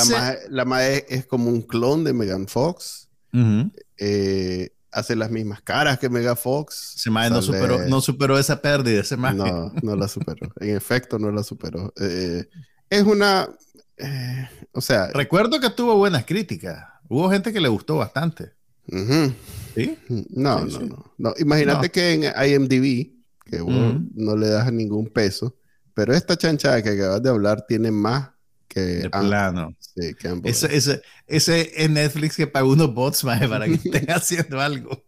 la, 0.50 0.66
maje, 0.66 1.06
es 1.10 1.26
como 1.26 1.50
un 1.50 1.64
clon 1.64 2.04
de 2.04 2.14
Megan 2.14 2.48
Fox. 2.48 3.10
Eh, 3.98 4.70
hace 4.92 5.16
las 5.16 5.30
mismas 5.32 5.62
caras 5.62 6.00
que 6.00 6.10
Megan 6.10 6.38
Fox. 6.38 6.94
Ese 6.96 7.10
maje 7.10 7.32
no, 7.32 7.42
superó, 7.42 7.88
no 7.88 8.02
superó 8.02 8.38
esa 8.38 8.62
pérdida, 8.62 9.02
ese 9.02 9.18
maje. 9.18 9.38
No, 9.38 9.74
no 9.82 9.96
la 9.96 10.08
superó. 10.08 10.52
En 10.60 10.76
efecto, 10.76 11.18
no 11.18 11.32
la 11.32 11.44
superó. 11.44 11.92
Eh, 12.00 12.48
es 12.90 13.04
una, 13.04 13.50
eh, 13.98 14.48
o 14.72 14.82
sea. 14.82 15.08
Recuerdo 15.08 15.60
que 15.60 15.70
tuvo 15.72 15.98
buenas 15.98 16.26
críticas. 16.26 16.86
Hubo 17.10 17.30
gente 17.30 17.52
que 17.52 17.60
le 17.60 17.68
gustó 17.68 17.98
bastante. 17.98 18.54
¿Sí? 19.76 19.98
No, 20.30 20.64
no, 20.64 21.14
no, 21.18 21.34
Imagínate 21.40 21.90
que 21.90 22.14
en 22.14 22.24
IMDb, 22.24 23.16
que 23.44 23.60
no 24.14 24.36
le 24.38 24.48
das 24.48 24.72
ningún 24.72 25.08
peso, 25.08 25.58
pero 25.96 26.14
esta 26.14 26.38
chanchada 26.38 26.84
que 26.84 26.90
acabas 26.90 27.24
de 27.24 27.30
hablar 27.30 27.66
tiene 27.68 27.90
más 27.90 28.35
que. 28.68 28.80
De 28.80 29.10
plano. 29.10 29.76
Sí, 29.80 30.14
que 30.16 30.42
ese, 30.44 30.76
ese, 30.76 31.02
ese, 31.28 31.72
es 31.76 31.90
Netflix 31.90 32.36
que 32.36 32.48
pagó 32.48 32.72
unos 32.72 32.94
bots 32.94 33.24
más 33.24 33.48
para 33.48 33.66
que 33.66 33.74
estén 33.84 34.10
haciendo 34.12 34.60
algo. 34.60 35.04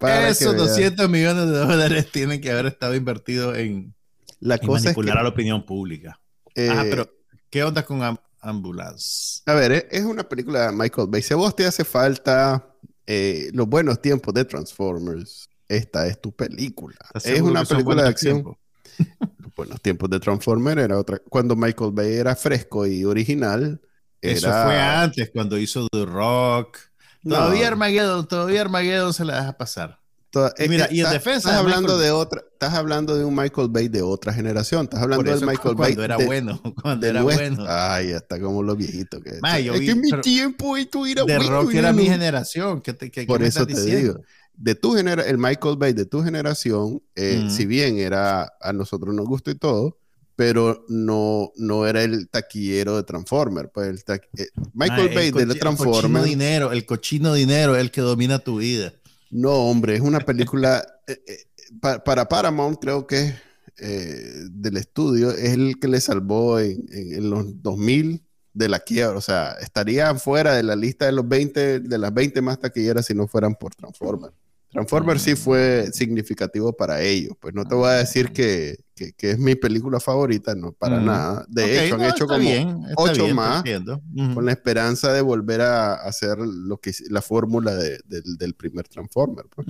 Esos 0.00 0.56
200 0.56 1.08
millones 1.08 1.46
de 1.46 1.58
dólares 1.58 2.10
tienen 2.10 2.40
que 2.40 2.50
haber 2.50 2.66
estado 2.66 2.94
invertidos 2.94 3.56
en, 3.56 3.94
la 4.40 4.58
cosa 4.58 4.84
manipular 4.86 5.18
a 5.18 5.22
la 5.22 5.28
opinión 5.30 5.64
pública. 5.64 6.20
ah, 6.56 6.84
pero 6.90 7.08
¿Qué 7.54 7.62
onda 7.62 7.84
con 7.84 8.02
Ambulance? 8.40 9.42
A 9.46 9.54
ver, 9.54 9.86
es 9.88 10.02
una 10.02 10.28
película 10.28 10.66
de 10.66 10.72
Michael 10.76 11.06
Bay. 11.08 11.22
Si 11.22 11.32
a 11.32 11.36
vos 11.36 11.54
te 11.54 11.64
hace 11.64 11.84
falta 11.84 12.74
eh, 13.06 13.50
los 13.52 13.68
buenos 13.68 14.02
tiempos 14.02 14.34
de 14.34 14.44
Transformers, 14.44 15.48
esta 15.68 16.06
es 16.08 16.20
tu 16.20 16.32
película. 16.32 16.96
Es 17.22 17.40
una 17.40 17.64
película 17.64 18.02
de 18.02 18.08
acción. 18.08 18.56
los 19.38 19.54
buenos 19.54 19.80
tiempos 19.80 20.10
de 20.10 20.20
Transformers 20.20 20.82
era 20.82 20.98
otra. 20.98 21.20
Cuando 21.28 21.56
Michael 21.56 21.92
Bay 21.92 22.14
era 22.14 22.36
fresco 22.36 22.86
y 22.86 23.04
original. 23.04 23.80
Eso 24.20 24.48
fue 24.48 24.80
antes, 24.80 25.30
cuando 25.30 25.58
hizo 25.58 25.86
The 25.92 26.06
Rock. 26.06 26.78
Todavía 27.22 27.68
Armageddon, 27.68 28.26
todavía 28.26 28.62
Armageddon 28.62 29.12
se 29.12 29.24
la 29.24 29.36
deja 29.36 29.56
pasar. 29.56 29.98
Eh, 30.58 30.68
Mira, 30.68 30.88
y 30.90 31.00
en 31.00 31.10
defensa. 31.10 31.50
Estás 31.50 31.54
hablando 31.54 31.98
de 31.98 32.10
otra, 32.10 32.42
estás 32.52 32.74
hablando 32.74 33.16
de 33.16 33.24
un 33.24 33.34
Michael 33.34 33.68
Bay 33.70 33.88
de 33.88 34.02
otra 34.02 34.32
generación. 34.32 34.84
Estás 34.84 35.02
hablando 35.02 35.30
del 35.30 35.46
Michael 35.46 35.74
Bay. 35.74 35.94
Cuando 35.94 36.04
era 36.04 36.16
bueno. 36.16 36.60
Cuando 36.82 37.06
era 37.06 37.22
bueno. 37.22 37.64
Ay, 37.68 38.10
está 38.10 38.40
como 38.40 38.62
lo 38.62 38.74
viejito 38.74 39.20
que 39.20 39.30
es. 39.30 39.80
que 39.80 39.94
mi 39.94 40.10
tiempo 40.20 40.76
esto 40.76 41.06
era 41.06 41.24
de 41.24 41.36
bueno. 41.36 41.62
Rock 41.62 41.74
era 41.74 41.92
mi 41.92 42.06
generación. 42.06 42.80
¿Qué 42.80 42.92
te, 42.94 43.26
Por 43.26 43.42
eso 43.42 43.66
te 43.66 43.80
digo. 43.80 44.20
De 44.56 44.74
tu 44.74 44.92
generación, 44.94 45.34
el 45.34 45.38
Michael 45.38 45.76
Bay 45.76 45.92
de 45.92 46.06
tu 46.06 46.22
generación, 46.22 47.02
eh, 47.14 47.42
mm. 47.44 47.50
si 47.50 47.66
bien 47.66 47.98
era 47.98 48.52
a 48.60 48.72
nosotros 48.72 49.14
nos 49.14 49.26
gustó 49.26 49.50
y 49.50 49.56
todo, 49.56 49.98
pero 50.36 50.84
no, 50.88 51.52
no 51.56 51.86
era 51.86 52.02
el 52.02 52.28
taquillero 52.28 52.96
de 52.96 53.02
Transformer. 53.04 53.70
Pues 53.72 54.04
el 54.06 54.20
eh, 54.38 54.48
Michael 54.72 55.14
Bay 55.14 55.30
de 55.30 55.54
Transformer. 55.54 55.96
El 55.96 56.02
cochino 56.02 56.22
dinero, 56.24 56.72
el 56.72 56.86
cochino 56.86 57.34
dinero 57.34 57.76
el 57.76 57.90
que 57.90 58.00
domina 58.00 58.38
tu 58.38 58.58
vida. 58.58 58.92
No, 59.30 59.52
hombre, 59.52 59.96
es 59.96 60.00
una 60.00 60.20
película. 60.20 60.86
Eh, 61.06 61.20
eh, 61.26 61.98
para 62.02 62.26
Paramount, 62.26 62.78
creo 62.80 63.06
que 63.06 63.34
eh, 63.78 64.46
del 64.50 64.76
estudio, 64.76 65.32
es 65.32 65.52
el 65.52 65.78
que 65.80 65.88
le 65.88 66.00
salvó 66.00 66.60
en, 66.60 67.28
los 67.28 67.60
2000 67.60 68.24
de 68.52 68.68
la 68.68 68.78
quiebra. 68.78 69.18
O 69.18 69.20
sea, 69.20 69.52
estaría 69.60 70.14
fuera 70.14 70.54
de 70.54 70.62
la 70.62 70.76
lista 70.76 71.06
de 71.06 71.12
los 71.12 71.28
20, 71.28 71.80
de 71.80 71.98
las 71.98 72.14
20 72.14 72.40
más 72.40 72.60
taquilleras 72.60 73.06
si 73.06 73.14
no 73.14 73.26
fueran 73.26 73.54
por 73.56 73.74
Transformers. 73.74 74.32
Transformers 74.74 75.22
sí 75.22 75.36
fue 75.36 75.88
significativo 75.92 76.72
para 76.72 77.00
ellos. 77.00 77.36
Pues 77.38 77.54
no 77.54 77.64
te 77.64 77.76
voy 77.76 77.90
a 77.90 77.92
decir 77.92 78.32
que, 78.32 78.76
es 78.96 79.38
mi 79.38 79.54
película 79.54 80.00
favorita, 80.00 80.56
no, 80.56 80.72
para 80.72 81.00
nada. 81.00 81.46
De 81.48 81.86
hecho, 81.86 81.94
han 81.94 82.02
hecho 82.02 82.26
como 82.26 82.84
ocho 82.96 83.28
más 83.28 83.62
con 84.34 84.44
la 84.44 84.50
esperanza 84.50 85.12
de 85.12 85.20
volver 85.20 85.60
a 85.60 85.94
hacer 85.94 86.38
lo 86.38 86.78
que 86.78 86.92
la 87.08 87.22
fórmula 87.22 87.72
del 87.72 88.54
primer 88.54 88.88
Transformer. 88.88 89.46
Pues. 89.54 89.68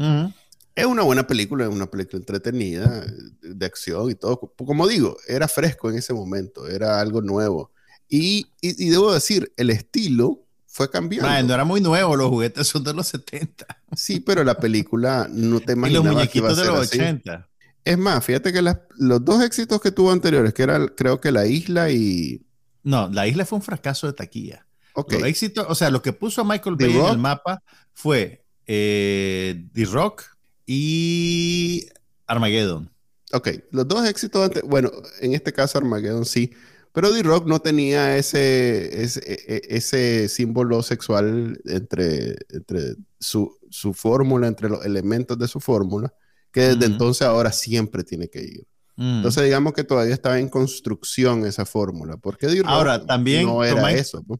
Es 0.74 0.86
una 0.86 1.02
buena 1.02 1.26
película, 1.26 1.64
es 1.64 1.70
una 1.70 1.86
película 1.86 2.18
entretenida, 2.18 3.04
de 3.42 3.66
acción 3.66 4.10
y 4.10 4.14
todo. 4.14 4.54
Como 4.56 4.88
digo, 4.88 5.18
era 5.28 5.48
fresco 5.48 5.90
en 5.90 5.98
ese 5.98 6.14
momento, 6.14 6.66
era 6.66 6.98
algo 6.98 7.20
nuevo. 7.20 7.72
Y, 8.08 8.46
y, 8.62 8.88
debo 8.88 9.12
decir, 9.12 9.52
el 9.58 9.68
estilo 9.68 10.43
fue 10.74 10.90
cambiando. 10.90 11.28
no 11.46 11.54
era 11.54 11.64
muy 11.64 11.80
nuevo, 11.80 12.16
los 12.16 12.28
juguetes 12.30 12.66
son 12.66 12.82
de 12.82 12.92
los 12.92 13.06
70. 13.06 13.64
Sí, 13.94 14.18
pero 14.18 14.42
la 14.42 14.58
película 14.58 15.28
no 15.30 15.60
te 15.60 15.74
imaginabas 15.74 15.90
y 15.90 15.94
los 15.94 16.04
muñequitos 16.04 16.56
de 16.56 16.64
los 16.64 16.88
80. 16.88 17.48
Es 17.84 17.96
más, 17.96 18.24
fíjate 18.24 18.52
que 18.52 18.60
los 18.60 19.24
dos 19.24 19.40
éxitos 19.44 19.80
que 19.80 19.92
tuvo 19.92 20.10
anteriores, 20.10 20.52
que 20.52 20.64
era 20.64 20.88
creo 20.88 21.20
que 21.20 21.30
La 21.30 21.46
Isla 21.46 21.92
y... 21.92 22.44
No, 22.82 23.08
La 23.08 23.28
Isla 23.28 23.46
fue 23.46 23.58
un 23.58 23.62
fracaso 23.62 24.08
de 24.08 24.14
taquilla. 24.14 24.66
Okay. 24.94 25.22
éxito, 25.22 25.64
o 25.68 25.76
sea, 25.76 25.90
lo 25.90 26.02
que 26.02 26.12
puso 26.12 26.40
a 26.40 26.44
Michael 26.44 26.74
Bay 26.74 26.90
en 26.90 27.06
el 27.06 27.18
mapa 27.18 27.62
fue 27.92 28.44
eh, 28.66 29.68
The 29.74 29.84
Rock 29.84 30.24
y 30.66 31.86
Armageddon. 32.26 32.90
Ok, 33.32 33.48
los 33.70 33.86
dos 33.86 34.08
éxitos 34.08 34.44
antes, 34.44 34.64
bueno, 34.64 34.90
en 35.20 35.34
este 35.34 35.52
caso 35.52 35.78
Armageddon 35.78 36.24
sí, 36.24 36.52
pero 36.94 37.10
D-Rock 37.10 37.48
no 37.48 37.58
tenía 37.58 38.16
ese, 38.16 39.02
ese, 39.02 39.20
e, 39.26 39.54
e, 39.56 39.76
ese, 39.76 40.28
símbolo 40.28 40.80
sexual 40.80 41.60
entre, 41.64 42.36
entre 42.50 42.94
su, 43.18 43.58
su 43.68 43.92
fórmula, 43.92 44.46
entre 44.46 44.68
los 44.68 44.86
elementos 44.86 45.36
de 45.36 45.48
su 45.48 45.58
fórmula, 45.58 46.14
que 46.52 46.60
desde 46.60 46.86
entonces 46.86 47.26
ahora 47.26 47.50
siempre 47.50 48.04
tiene 48.04 48.28
que 48.28 48.42
ir. 48.42 48.66
Mm. 48.94 49.16
Entonces 49.16 49.42
digamos 49.42 49.72
que 49.72 49.82
todavía 49.82 50.14
estaba 50.14 50.38
en 50.38 50.48
construcción 50.48 51.44
esa 51.44 51.66
fórmula, 51.66 52.16
porque 52.16 52.46
D-Rock 52.46 52.70
ahora, 52.70 53.04
también 53.04 53.46
no 53.46 53.64
era 53.64 53.90
eso. 53.90 54.22
Pues. 54.22 54.38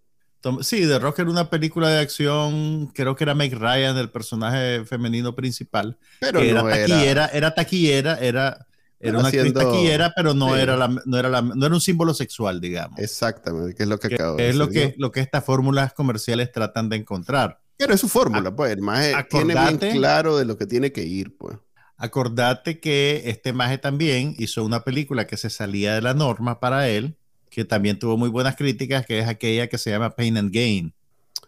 Sí, 0.60 0.86
The 0.86 1.00
Rock 1.00 1.18
era 1.18 1.30
una 1.30 1.50
película 1.50 1.88
de 1.88 1.98
acción, 1.98 2.86
creo 2.94 3.16
que 3.16 3.24
era 3.24 3.34
Meg 3.34 3.54
Ryan, 3.54 3.96
el 3.96 4.10
personaje 4.10 4.84
femenino 4.84 5.34
principal. 5.34 5.98
Pero 6.20 6.38
no 6.38 6.44
era 6.44 6.62
taquillera, 6.62 7.26
era, 7.32 7.54
taquillera, 7.54 8.18
era, 8.20 8.66
era 9.00 9.18
una 9.18 9.28
actriz 9.28 9.52
taquillera, 9.52 10.12
pero 10.16 10.34
no, 10.34 10.56
era 10.56 10.76
la, 10.76 10.88
no, 10.88 11.18
era 11.18 11.28
la, 11.28 11.42
no 11.42 11.66
era 11.66 11.74
un 11.74 11.80
símbolo 11.80 12.14
sexual, 12.14 12.60
digamos. 12.60 12.98
Exactamente, 12.98 13.74
que 13.74 13.82
es 13.82 13.88
lo 13.88 13.98
que, 13.98 14.14
acabo 14.14 14.36
de 14.36 14.48
Es 14.48 14.56
lo 14.56 14.68
que, 14.68 14.94
lo 14.98 15.12
que 15.12 15.20
estas 15.20 15.44
fórmulas 15.44 15.92
comerciales 15.92 16.52
tratan 16.52 16.88
de 16.88 16.96
encontrar. 16.96 17.60
Pero 17.76 17.92
es 17.94 18.00
su 18.00 18.08
fórmula, 18.08 18.54
pues. 18.54 18.72
El 18.72 18.80
maje 18.80 19.14
tiene 19.28 19.54
bien 19.54 19.78
claro 19.78 20.36
de 20.36 20.44
lo 20.44 20.56
que 20.56 20.66
tiene 20.66 20.92
que 20.92 21.04
ir, 21.04 21.36
pues. 21.36 21.56
Acordate 21.96 22.80
que 22.80 23.22
este 23.26 23.52
maje 23.52 23.78
también 23.78 24.34
hizo 24.38 24.64
una 24.64 24.84
película 24.84 25.26
que 25.26 25.36
se 25.36 25.50
salía 25.50 25.94
de 25.94 26.02
la 26.02 26.14
norma 26.14 26.60
para 26.60 26.88
él, 26.88 27.16
que 27.50 27.64
también 27.64 27.98
tuvo 27.98 28.16
muy 28.16 28.28
buenas 28.28 28.56
críticas, 28.56 29.06
que 29.06 29.20
es 29.20 29.28
aquella 29.28 29.68
que 29.68 29.78
se 29.78 29.90
llama 29.90 30.10
Pain 30.10 30.36
and 30.36 30.52
Gain. 30.52 30.92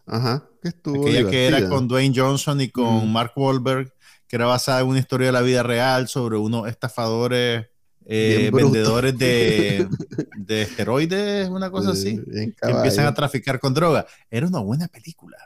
Ajá, 0.07 0.49
que 0.63 0.69
estuvo 0.69 1.03
Aquella 1.03 1.29
que 1.29 1.47
era 1.47 1.69
con 1.69 1.89
Dwayne 1.89 2.15
Johnson 2.17 2.61
y 2.61 2.69
con 2.69 3.09
mm. 3.09 3.13
Mark 3.13 3.33
Wahlberg, 3.35 3.93
que 4.29 4.37
era 4.37 4.47
basada 4.47 4.81
en 4.81 4.89
una 4.89 4.99
historia 4.99 5.27
de 5.27 5.33
la 5.33 5.43
vida 5.43 5.63
real 5.63 6.09
sobre 6.09 6.37
unos 6.37 6.69
estafadores, 6.69 7.67
eh, 8.05 8.51
vendedores 8.53 9.17
de, 9.19 9.89
de, 10.37 10.63
esteroides, 10.63 11.49
una 11.49 11.71
cosa 11.71 11.91
así, 11.91 12.21
que 12.25 12.71
empiezan 12.71 13.07
a 13.07 13.15
traficar 13.15 13.59
con 13.59 13.75
droga. 13.75 14.07
Era 14.31 14.47
una 14.47 14.61
buena 14.61 14.89
película. 14.89 15.37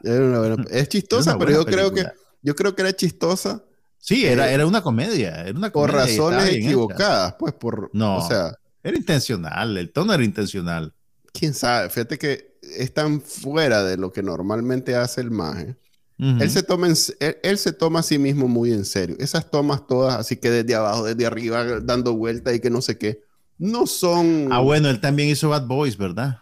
es 0.71 0.89
chistosa, 0.89 1.39
pero 1.39 1.53
yo 1.53 1.65
creo 1.65 1.93
que 1.93 2.07
yo 2.43 2.55
creo 2.55 2.75
que 2.75 2.83
era 2.83 2.93
chistosa. 2.95 3.63
Sí, 3.99 4.25
era, 4.27 4.51
eh, 4.51 4.55
era 4.55 4.67
una 4.67 4.83
comedia, 4.83 5.43
era 5.43 5.59
una 5.59 5.71
comedia 5.71 5.93
Por 5.93 5.95
razones 5.95 6.49
equivocadas, 6.55 7.35
pues 7.39 7.53
por 7.53 7.91
no, 7.93 8.17
o 8.17 8.27
sea, 8.27 8.57
era 8.83 8.97
intencional, 8.97 9.77
el 9.77 9.93
tono 9.93 10.15
era 10.15 10.25
intencional. 10.25 10.95
Quién 11.33 11.53
sabe, 11.53 11.91
fíjate 11.91 12.19
que 12.19 12.59
es 12.63 12.95
tan 12.95 13.21
fuera 13.21 13.85
de 13.85 13.99
lo 13.99 14.11
que 14.11 14.23
normalmente 14.23 14.97
hace 14.97 15.21
el 15.21 15.31
maje. 15.31 15.77
Él, 16.21 16.51
se 16.51 16.63
toma 16.63 16.89
él, 16.89 17.59
se 17.59 17.73
toma 17.73 18.01
a 18.01 18.03
sí 18.03 18.19
mismo 18.19 18.49
muy 18.49 18.73
en 18.73 18.85
serio. 18.85 19.17
Esas 19.19 19.51
tomas 19.51 19.87
todas, 19.87 20.19
así 20.19 20.37
que 20.37 20.51
desde 20.51 20.75
abajo, 20.75 21.05
desde 21.05 21.27
arriba, 21.27 21.81
dando 21.81 22.15
vuelta 22.15 22.53
y 22.53 22.61
que 22.61 22.71
no 22.71 22.83
sé 22.83 22.99
qué, 22.99 23.23
no 23.59 23.87
son. 23.87 24.49
Ah, 24.51 24.61
bueno, 24.61 24.89
él 24.89 25.01
también 25.01 25.29
hizo 25.29 25.49
Bad 25.49 25.67
Boys, 25.67 25.97
¿verdad? 25.97 26.41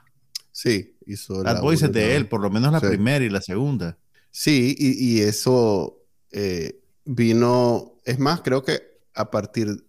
Sí, 0.53 0.97
hizo. 1.07 1.43
Bad 1.43 1.61
Boys 1.61 1.83
es 1.83 1.93
de 1.93 2.17
él, 2.17 2.29
por 2.29 2.41
lo 2.41 2.51
menos 2.51 2.73
la 2.73 2.81
primera 2.81 3.25
y 3.25 3.29
la 3.29 3.41
segunda. 3.41 3.99
Sí, 4.31 4.75
y, 4.79 5.21
eso 5.21 6.05
eh, 6.33 6.81
vino. 7.05 7.95
Es 8.05 8.19
más, 8.19 8.41
creo 8.41 8.64
que 8.64 8.81
a 9.14 9.31
partir 9.31 9.85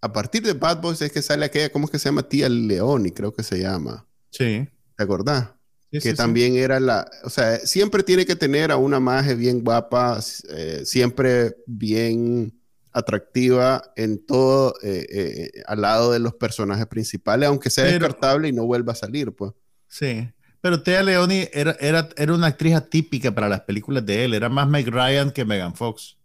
a 0.00 0.12
partir 0.12 0.42
de 0.42 0.52
Bad 0.52 0.80
Boys 0.80 1.02
es 1.02 1.10
que 1.10 1.20
sale 1.20 1.44
aquella, 1.44 1.70
¿cómo 1.70 1.86
es 1.86 1.90
que 1.90 1.98
se 1.98 2.08
llama? 2.08 2.28
Tía 2.28 2.48
Leoni, 2.48 3.10
creo 3.10 3.32
que 3.32 3.42
se 3.42 3.58
llama. 3.58 4.06
Sí. 4.30 4.68
¿Te 4.96 5.02
acordás? 5.02 5.50
Que 5.90 6.14
también 6.14 6.56
era 6.56 6.80
la, 6.80 7.08
o 7.24 7.30
sea, 7.30 7.58
siempre 7.60 8.02
tiene 8.02 8.26
que 8.26 8.36
tener 8.36 8.70
a 8.70 8.76
una 8.76 9.00
maje 9.00 9.34
bien 9.34 9.62
guapa, 9.62 10.20
eh, 10.50 10.82
siempre 10.84 11.56
bien 11.66 12.60
atractiva 12.92 13.92
en 13.94 14.24
todo, 14.24 14.74
eh, 14.82 15.06
eh, 15.10 15.62
al 15.66 15.82
lado 15.82 16.12
de 16.12 16.18
los 16.18 16.34
personajes 16.34 16.86
principales, 16.86 17.48
aunque 17.48 17.70
sea 17.70 17.84
descartable 17.84 18.48
y 18.48 18.52
no 18.52 18.64
vuelva 18.66 18.92
a 18.92 18.96
salir, 18.96 19.32
pues. 19.32 19.52
Sí, 19.88 20.28
pero 20.60 20.82
Tia 20.82 21.02
Leoni 21.02 21.48
era, 21.52 21.76
era, 21.78 22.08
era 22.16 22.34
una 22.34 22.48
actriz 22.48 22.74
atípica 22.74 23.34
para 23.34 23.48
las 23.48 23.60
películas 23.60 24.04
de 24.04 24.24
él, 24.24 24.34
era 24.34 24.48
más 24.48 24.68
Meg 24.68 24.88
Ryan 24.88 25.30
que 25.30 25.44
Megan 25.44 25.74
Fox. 25.74 26.16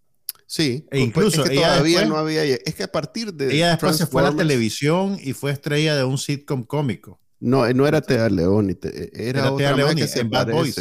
Sí, 0.52 0.86
e 0.92 1.00
incluso 1.00 1.44
es 1.44 1.50
que 1.50 1.56
todavía 1.56 2.04
no 2.06 2.18
había. 2.18 2.44
Es 2.44 2.76
que 2.76 2.84
a 2.84 2.92
partir 2.92 3.34
de. 3.34 3.56
Ella 3.56 3.70
después 3.70 3.96
se 3.96 4.06
fue 4.06 4.22
a 4.22 4.32
la 4.32 4.36
televisión 4.36 5.18
y 5.24 5.32
fue 5.32 5.54
estrella 5.54 5.96
de 5.96 6.04
un 6.04 6.18
sitcom 6.18 6.66
cómico. 6.66 7.21
No, 7.42 7.68
no 7.74 7.88
era 7.88 8.02
Tea 8.02 8.30
Leoni, 8.30 8.78
era, 8.82 9.42
era 9.42 9.52
otra 9.52 9.76
Leoni 9.76 10.04
en 10.16 10.30
Bad 10.30 10.52
Boys. 10.52 10.78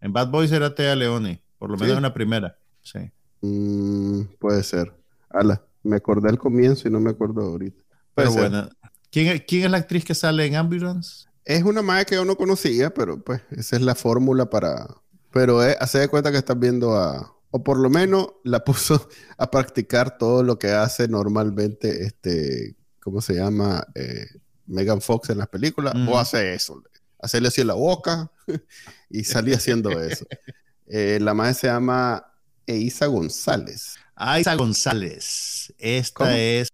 En 0.00 0.12
Bad 0.12 0.30
Boys 0.30 0.52
era 0.52 0.74
Tea 0.74 0.94
Leoni, 0.96 1.42
por 1.58 1.70
lo 1.70 1.76
menos 1.76 1.96
en 1.96 2.02
la 2.02 2.14
primera. 2.14 2.56
Sí. 2.82 3.10
Mm, 3.42 4.22
puede 4.38 4.62
ser. 4.62 4.94
Ala, 5.28 5.62
me 5.82 5.96
acordé 5.96 6.30
al 6.30 6.38
comienzo 6.38 6.88
y 6.88 6.90
no 6.90 7.00
me 7.00 7.10
acuerdo 7.10 7.42
ahorita. 7.42 7.82
pero 8.14 8.32
bueno, 8.32 8.68
¿quién, 9.10 9.44
¿quién, 9.46 9.64
es 9.64 9.70
la 9.70 9.78
actriz 9.78 10.04
que 10.04 10.14
sale 10.14 10.46
en 10.46 10.54
Ambulance? 10.54 11.26
Es 11.44 11.62
una 11.64 11.82
madre 11.82 12.06
que 12.06 12.14
yo 12.14 12.24
no 12.24 12.36
conocía, 12.36 12.94
pero 12.94 13.22
pues 13.22 13.42
esa 13.50 13.76
es 13.76 13.82
la 13.82 13.94
fórmula 13.94 14.48
para. 14.48 14.86
Pero 15.32 15.62
eh, 15.62 15.76
hace 15.80 15.98
de 15.98 16.08
cuenta 16.08 16.30
que 16.30 16.38
estás 16.38 16.58
viendo 16.58 16.96
a 16.96 17.34
o 17.56 17.62
por 17.62 17.78
lo 17.78 17.88
menos 17.88 18.28
la 18.42 18.64
puso 18.64 19.08
a 19.38 19.48
practicar 19.48 20.18
todo 20.18 20.42
lo 20.42 20.58
que 20.58 20.72
hace 20.72 21.06
normalmente, 21.06 22.04
este, 22.04 22.74
¿cómo 23.00 23.20
se 23.20 23.34
llama? 23.34 23.86
Eh, 23.94 24.26
Megan 24.66 25.00
Fox 25.00 25.30
en 25.30 25.38
las 25.38 25.48
películas, 25.48 25.94
o 26.08 26.18
hace 26.18 26.54
eso, 26.54 26.82
hacerle 27.20 27.48
así 27.48 27.60
en 27.60 27.68
la 27.68 27.74
boca 27.74 28.30
y 29.10 29.24
salía 29.24 29.56
haciendo 29.56 29.90
eso. 30.00 30.26
Eh, 30.86 31.18
la 31.20 31.34
madre 31.34 31.54
se 31.54 31.66
llama 31.66 32.26
Eisa 32.66 33.06
González. 33.06 33.96
Eisa 34.18 34.54
González. 34.54 35.72
Esta 35.78 36.38
es 36.38 36.68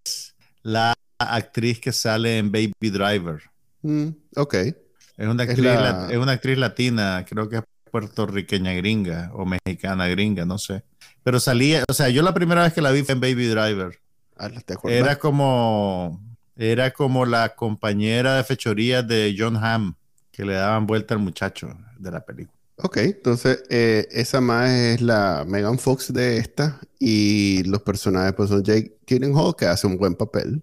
la 0.62 0.94
actriz 1.18 1.81
que 1.81 1.92
sale 1.92 2.38
en 2.38 2.50
Baby 2.50 2.90
Driver. 2.90 3.42
Mm, 3.83 4.09
ok. 4.37 4.55
Es 4.55 5.29
una, 5.29 5.42
actriz, 5.42 5.66
es 6.11 6.16
una 6.16 6.33
actriz 6.33 6.57
latina, 6.57 7.26
creo 7.29 7.48
que 7.48 7.57
es 7.57 7.62
puertorriqueña 7.90 8.72
gringa 8.72 9.31
o 9.35 9.44
mexicana 9.44 10.09
gringa, 10.09 10.46
no 10.46 10.57
sé. 10.59 10.83
Pero 11.22 11.40
salía, 11.40 11.85
o 11.88 11.92
sea, 11.92 12.09
yo 12.09 12.22
la 12.22 12.33
primera 12.33 12.62
vez 12.62 12.72
que 12.72 12.81
la 12.81 12.90
vi 12.90 13.03
fue 13.03 13.14
en 13.14 13.20
Baby 13.20 13.46
Driver. 13.48 14.00
Ah, 14.38 14.50
era 14.85 15.18
como, 15.18 16.18
era 16.61 16.92
como 16.92 17.27
la 17.27 17.55
compañera 17.55 18.37
de 18.37 18.44
fechorías 18.44 19.07
de 19.07 19.35
John 19.37 19.57
Hamm, 19.57 19.94
que 20.31 20.44
le 20.44 20.55
daban 20.55 20.87
vuelta 20.87 21.14
al 21.14 21.20
muchacho 21.20 21.68
de 21.99 22.11
la 22.11 22.25
película. 22.25 22.57
Ok, 22.77 22.96
entonces 22.99 23.62
eh, 23.68 24.07
esa 24.11 24.40
más 24.40 24.70
es 24.70 25.03
la 25.03 25.44
Megan 25.46 25.79
Fox 25.79 26.12
de 26.12 26.38
esta 26.38 26.81
y 26.99 27.62
los 27.64 27.83
personajes 27.83 28.33
pues 28.33 28.49
son 28.49 28.62
Jake 28.62 28.96
Gyllenhaal 29.07 29.55
que 29.55 29.66
hace 29.66 29.87
un 29.87 29.99
buen 29.99 30.14
papel 30.14 30.62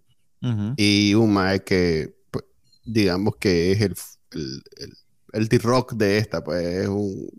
y 0.78 1.14
un 1.14 1.34
mae 1.34 1.64
que 1.64 2.16
pues, 2.32 2.46
digamos 2.86 3.36
que 3.38 3.72
es 3.72 3.82
el 3.82 3.96
el 5.34 5.50
T-Rock 5.50 5.94
de 5.94 6.18
esta, 6.18 6.44
pues 6.44 6.66
es 6.66 6.88
un 6.88 7.30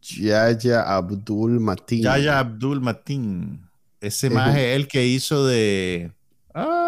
Yaya 0.00 0.82
Abdul 0.82 1.60
Matin. 1.60 2.02
Yaya 2.02 2.38
Abdul 2.38 2.80
Matin. 2.80 3.68
Ese 4.00 4.30
más 4.30 4.56
es 4.56 4.76
el 4.76 4.88
que 4.88 5.06
hizo 5.06 5.46
de. 5.46 6.12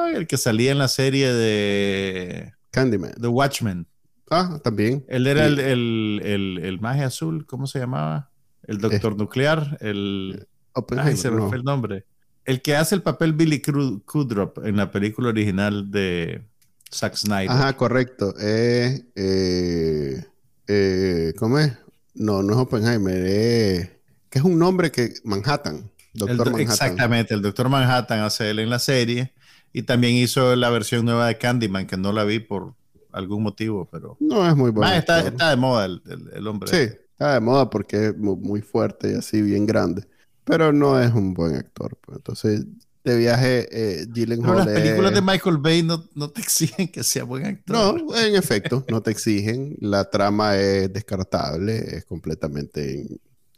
El 0.09 0.27
que 0.27 0.37
salía 0.37 0.73
en 0.73 0.79
la 0.79 0.88
serie 0.88 1.33
de. 1.33 2.53
Candyman. 2.71 3.12
The 3.21 3.29
Watchmen. 3.29 3.87
Ah, 4.31 4.59
también. 4.62 5.05
Él 5.09 5.27
era 5.27 5.47
el, 5.47 5.59
el, 5.59 6.61
el, 6.62 6.81
maje 6.81 7.05
azul, 7.05 7.47
¿cómo 7.47 7.67
se 7.67 7.79
llamaba? 7.79 8.31
El 8.62 8.79
doctor 8.79 9.12
eh. 9.12 9.17
nuclear, 9.17 9.79
el. 9.81 10.47
Ay, 10.97 11.17
se 11.17 11.31
me 11.31 11.47
fue 11.49 11.59
el 11.59 11.64
nombre. 11.64 12.05
El 12.45 12.61
que 12.62 12.77
hace 12.77 12.95
el 12.95 13.03
papel 13.03 13.33
Billy 13.33 13.62
Kudrop 13.62 14.64
en 14.64 14.77
la 14.77 14.90
película 14.90 15.29
original 15.29 15.90
de 15.90 16.43
Zack 16.93 17.14
Snyder. 17.17 17.51
Ajá, 17.51 17.77
correcto. 17.77 18.35
Eh, 18.40 19.05
eh, 19.14 20.25
eh, 20.67 21.33
¿cómo 21.38 21.59
es? 21.59 21.73
No, 22.14 22.43
no 22.43 22.53
es 22.53 22.59
Oppenheimer, 22.59 23.25
es, 23.25 23.90
que 24.31 24.38
es 24.38 24.45
un 24.45 24.59
nombre 24.59 24.90
que 24.90 25.14
Manhattan, 25.25 25.90
Doctor 26.12 26.53
Manhattan. 26.53 26.61
Exactamente, 26.61 27.35
el 27.35 27.43
Doctor 27.43 27.69
Manhattan 27.69 28.21
hace 28.21 28.51
él 28.51 28.61
en 28.61 28.71
la 28.71 28.79
serie 28.79 29.34
y 29.77 29.83
también 29.83 30.15
hizo 30.15 30.55
la 30.55 30.71
versión 30.71 31.05
nueva 31.05 31.27
de 31.27 31.37
Candyman, 31.37 31.89
que 31.89 31.97
no 31.97 32.13
la 32.13 32.23
vi 32.23 32.39
por 32.39 32.75
algún 33.11 33.43
motivo, 33.43 33.89
pero... 33.91 34.17
No 34.21 34.49
es 34.49 34.55
muy 34.55 34.71
bueno. 34.71 34.95
está, 34.95 35.27
está, 35.27 35.51
de 35.51 35.57
moda 35.57 35.87
el, 35.87 36.01
el, 36.33 36.47
hombre. 36.47 36.71
Sí, 36.71 36.97
está 37.11 37.35
de 37.35 37.41
moda 37.41 37.69
porque 37.71 38.07
es 38.07 38.17
muy 38.17 38.63
fuerte 38.63 39.11
y 39.11 39.15
así, 39.17 39.43
bien 39.43 39.67
grande. 39.67 40.07
pero 40.45 40.73
no 40.73 41.01
es 41.03 41.13
un 41.13 41.35
buen 41.35 41.57
actor. 41.57 41.99
Pues. 42.01 42.19
Entonces, 42.19 42.67
de 43.03 43.17
viaje, 43.17 43.69
eh, 43.73 44.07
Gyllenhaal. 44.13 44.59
Las 44.59 44.67
películas 44.69 45.13
de 45.13 45.21
Michael 45.21 45.59
Bay 45.59 45.83
no, 45.83 46.05
no, 46.15 46.31
te 46.31 46.41
exigen 46.43 46.87
que 46.87 47.03
sea 47.03 47.25
buen 47.25 47.45
actor. 47.45 48.01
No, 48.01 48.17
en 48.17 48.37
efecto, 48.37 48.85
no 48.89 49.03
te 49.03 49.11
exigen. 49.11 49.77
La 49.81 50.09
trama 50.09 50.57
es 50.57 50.93
descartable, 50.93 51.97
es 51.97 52.05
completamente 52.05 53.09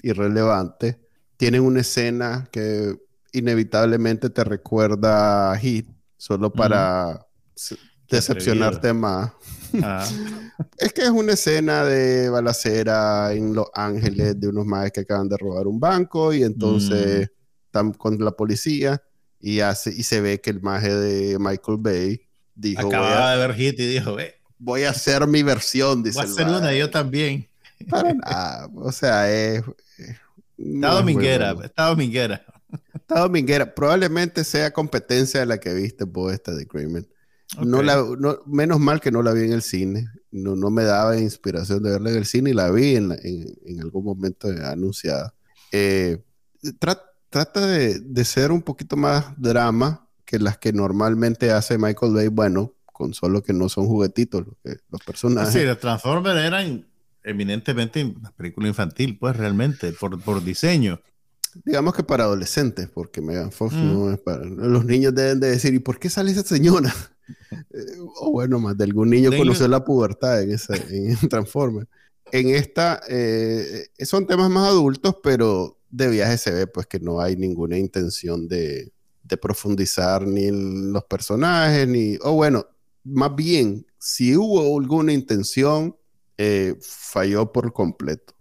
irrelevante. 0.00 0.98
Tienen 1.36 1.60
una 1.60 1.80
escena 1.80 2.48
que 2.50 2.98
inevitablemente 3.32 4.30
te 4.30 4.44
recuerda 4.44 5.52
a 5.52 5.58
Hit, 5.58 5.90
solo 6.16 6.52
para 6.52 7.26
decepcionarte 8.08 8.92
más. 8.92 9.32
Ah. 9.82 10.06
es 10.78 10.92
que 10.92 11.02
es 11.02 11.10
una 11.10 11.32
escena 11.32 11.84
de 11.84 12.28
balacera 12.28 13.32
en 13.32 13.54
Los 13.54 13.66
Ángeles 13.74 14.38
de 14.40 14.48
unos 14.48 14.66
maes 14.66 14.92
que 14.92 15.00
acaban 15.00 15.28
de 15.28 15.36
robar 15.36 15.66
un 15.66 15.80
banco 15.80 16.32
y 16.32 16.42
entonces 16.42 17.28
mm. 17.28 17.66
están 17.66 17.92
con 17.92 18.18
la 18.24 18.30
policía 18.30 19.02
y, 19.40 19.60
hace, 19.60 19.90
y 19.90 20.02
se 20.02 20.20
ve 20.20 20.40
que 20.40 20.50
el 20.50 20.62
maje 20.62 20.94
de 20.94 21.38
Michael 21.38 21.78
Bay 21.78 22.20
dijo... 22.54 22.86
Acababa 22.86 23.32
de 23.32 23.38
ver 23.38 23.54
Hit 23.54 23.80
y 23.80 23.86
dijo, 23.86 24.16
Voy 24.58 24.84
a 24.84 24.90
hacer 24.90 25.26
mi 25.26 25.42
versión, 25.42 26.02
dice. 26.02 26.18
Voy 26.18 26.26
a 26.26 26.30
hacer 26.30 26.48
una, 26.48 26.72
yo 26.72 26.88
también. 26.88 27.46
Para 27.90 28.14
nada. 28.14 28.70
O 28.74 28.90
sea, 28.90 29.30
es... 29.30 29.62
está 30.56 30.90
dominguera, 30.94 31.54
está 31.62 31.88
dominguera. 31.88 32.42
Está 33.08 33.20
dominguera. 33.20 33.72
Probablemente 33.72 34.42
sea 34.42 34.72
competencia 34.72 35.38
de 35.38 35.46
la 35.46 35.58
que 35.58 35.72
viste 35.72 36.02
vos 36.02 36.32
esta 36.32 36.52
de 36.52 36.66
Kramer. 36.66 37.08
No 37.64 37.80
la, 37.80 38.04
menos 38.46 38.80
mal 38.80 39.00
que 39.00 39.12
no 39.12 39.22
la 39.22 39.32
vi 39.32 39.44
en 39.44 39.52
el 39.52 39.62
cine. 39.62 40.08
No, 40.32 40.56
no 40.56 40.70
me 40.70 40.82
daba 40.82 41.16
inspiración 41.16 41.84
de 41.84 41.90
verla 41.90 42.10
en 42.10 42.16
el 42.16 42.26
cine 42.26 42.50
y 42.50 42.52
la 42.52 42.68
vi 42.72 42.96
en, 42.96 43.12
en, 43.12 43.80
algún 43.80 44.04
momento 44.04 44.48
anunciada. 44.64 45.34
Eh, 45.70 46.20
trata 46.80 47.66
de, 47.68 48.00
de, 48.00 48.24
ser 48.24 48.50
un 48.50 48.62
poquito 48.62 48.96
más 48.96 49.26
drama 49.36 50.08
que 50.24 50.40
las 50.40 50.58
que 50.58 50.72
normalmente 50.72 51.52
hace 51.52 51.78
Michael 51.78 52.12
Bay. 52.12 52.26
Bueno, 52.26 52.74
con 52.86 53.14
solo 53.14 53.40
que 53.40 53.52
no 53.52 53.68
son 53.68 53.86
juguetitos 53.86 54.44
los, 54.44 54.56
los 54.90 55.00
personajes. 55.04 55.54
Sí, 55.54 55.62
los 55.62 55.78
Transformers 55.78 56.40
eran 56.40 56.88
eminentemente 57.22 58.04
una 58.04 58.32
película 58.32 58.66
infantil, 58.66 59.16
pues 59.16 59.36
realmente, 59.36 59.92
por, 59.92 60.20
por 60.20 60.42
diseño 60.42 61.00
digamos 61.64 61.94
que 61.94 62.02
para 62.02 62.24
adolescentes, 62.24 62.88
porque 62.88 63.20
Megan 63.20 63.52
Fox 63.52 63.74
mm. 63.74 63.92
no 63.92 64.12
es 64.12 64.20
para... 64.20 64.44
Los 64.44 64.84
niños 64.84 65.14
deben 65.14 65.40
de 65.40 65.50
decir, 65.50 65.74
¿y 65.74 65.78
por 65.78 65.98
qué 65.98 66.10
sale 66.10 66.30
esa 66.30 66.42
señora? 66.42 66.94
Eh, 67.48 67.80
o 68.20 68.30
bueno, 68.30 68.60
más 68.60 68.78
de 68.78 68.84
algún 68.84 69.10
niño 69.10 69.32
conoció 69.36 69.66
la 69.66 69.84
pubertad 69.84 70.42
en, 70.42 70.52
esa, 70.52 70.76
en 70.76 71.16
Transformers. 71.28 71.88
En 72.30 72.50
esta, 72.50 73.00
eh, 73.08 73.88
son 74.04 74.28
temas 74.28 74.48
más 74.48 74.68
adultos, 74.68 75.16
pero 75.24 75.76
de 75.90 76.08
viaje 76.08 76.38
se 76.38 76.52
ve 76.52 76.68
pues 76.68 76.86
que 76.86 77.00
no 77.00 77.20
hay 77.20 77.34
ninguna 77.34 77.78
intención 77.78 78.46
de, 78.46 78.92
de 79.24 79.36
profundizar 79.36 80.24
ni 80.24 80.50
los 80.52 81.02
personajes, 81.04 81.88
ni... 81.88 82.16
O 82.22 82.34
bueno, 82.34 82.64
más 83.02 83.34
bien, 83.34 83.86
si 83.98 84.36
hubo 84.36 84.78
alguna 84.78 85.12
intención, 85.12 85.96
eh, 86.38 86.76
falló 86.80 87.52
por 87.52 87.72
completo. 87.72 88.34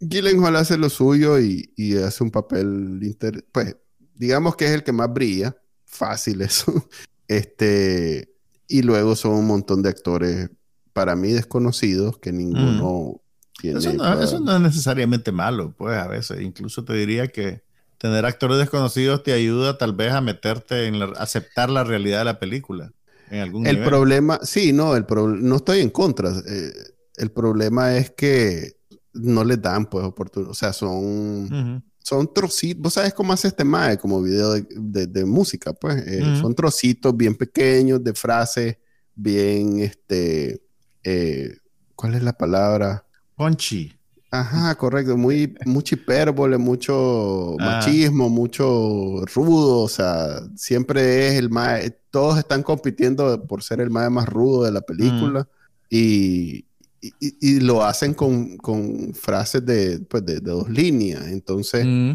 Gyllenhaal 0.00 0.56
hace 0.56 0.76
lo 0.76 0.90
suyo 0.90 1.38
y, 1.40 1.96
hace 1.96 2.22
un 2.22 2.30
papel, 2.30 2.98
inter 3.02 3.44
pues, 3.52 3.76
digamos 4.14 4.56
que 4.56 4.66
es 4.66 4.70
el 4.72 4.82
que 4.82 4.92
más 4.92 5.12
brilla, 5.12 5.56
fácil 5.84 6.42
eso. 6.42 6.72
Este, 7.28 8.32
y 8.68 8.82
luego 8.82 9.16
son 9.16 9.32
un 9.32 9.48
montón 9.48 9.82
de 9.82 9.88
actores 9.88 10.48
para 10.92 11.16
mí 11.16 11.32
desconocidos 11.32 12.18
que 12.18 12.30
ninguno 12.30 13.14
mm. 13.14 13.60
tiene. 13.60 13.78
Eso 13.80 14.38
no, 14.38 14.54
es 14.54 14.60
necesariamente 14.60 15.32
malo, 15.32 15.74
pues 15.76 15.98
a 15.98 16.06
veces. 16.06 16.40
Incluso 16.40 16.84
te 16.84 16.92
diría 16.92 17.26
que 17.26 17.62
tener 17.98 18.24
actores 18.24 18.58
desconocidos 18.58 19.24
te 19.24 19.32
ayuda 19.32 19.76
tal 19.76 19.92
vez 19.92 20.12
a 20.12 20.20
meterte 20.20 20.86
en 20.86 21.02
aceptar 21.16 21.68
la 21.68 21.82
realidad 21.82 22.20
de 22.20 22.24
la 22.26 22.38
película. 22.38 22.92
En 23.28 23.40
algún 23.40 23.66
el 23.66 23.82
problema, 23.82 24.38
sí, 24.44 24.72
no, 24.72 24.94
el 24.94 25.04
no 25.10 25.56
estoy 25.56 25.80
en 25.80 25.90
contra. 25.90 26.30
Eh, 26.46 26.72
el 27.16 27.32
problema 27.32 27.96
es 27.96 28.10
que 28.10 28.75
no 29.20 29.44
les 29.44 29.60
dan 29.60 29.86
pues 29.86 30.04
oportunidad. 30.04 30.50
O 30.50 30.54
sea, 30.54 30.72
son, 30.72 31.82
son 31.98 32.32
trocitos. 32.32 32.82
Vos 32.82 32.94
sabes 32.94 33.14
cómo 33.14 33.32
hace 33.32 33.48
este 33.48 33.64
mae 33.64 33.98
como 33.98 34.22
video 34.22 34.54
de, 34.54 35.24
música, 35.24 35.72
pues. 35.72 35.96
Eh, 36.06 36.38
son 36.40 36.54
trocitos 36.54 37.16
bien 37.16 37.34
pequeños 37.34 38.02
de 38.02 38.14
frases, 38.14 38.76
bien, 39.14 39.80
este, 39.80 40.62
eh, 41.02 41.56
¿cuál 41.94 42.14
es 42.14 42.22
la 42.22 42.32
palabra? 42.32 43.06
Punchy. 43.36 43.96
Ajá, 44.30 44.74
correcto. 44.74 45.16
Muy, 45.16 45.54
mucho 45.64 45.94
hipérbole, 45.94 46.58
mucho 46.58 47.56
ah. 47.60 47.64
machismo, 47.64 48.28
mucho 48.28 49.24
rudo. 49.34 49.82
O 49.82 49.88
sea, 49.88 50.40
siempre 50.56 51.28
es 51.28 51.34
el 51.34 51.50
más. 51.50 51.80
Todos 52.10 52.38
están 52.38 52.62
compitiendo 52.62 53.44
por 53.46 53.62
ser 53.62 53.80
el 53.80 53.90
más 53.90 54.10
más 54.10 54.28
rudo 54.28 54.64
de 54.64 54.72
la 54.72 54.80
película. 54.80 55.48
Y, 55.88 56.65
y, 57.00 57.60
lo 57.60 57.84
hacen 57.84 58.14
con, 58.14 58.56
con 58.56 59.14
frases 59.14 59.64
de, 59.64 60.00
pues 60.00 60.24
de, 60.24 60.40
dos 60.40 60.68
líneas. 60.68 61.26
Entonces, 61.28 61.84
mm. 61.86 62.12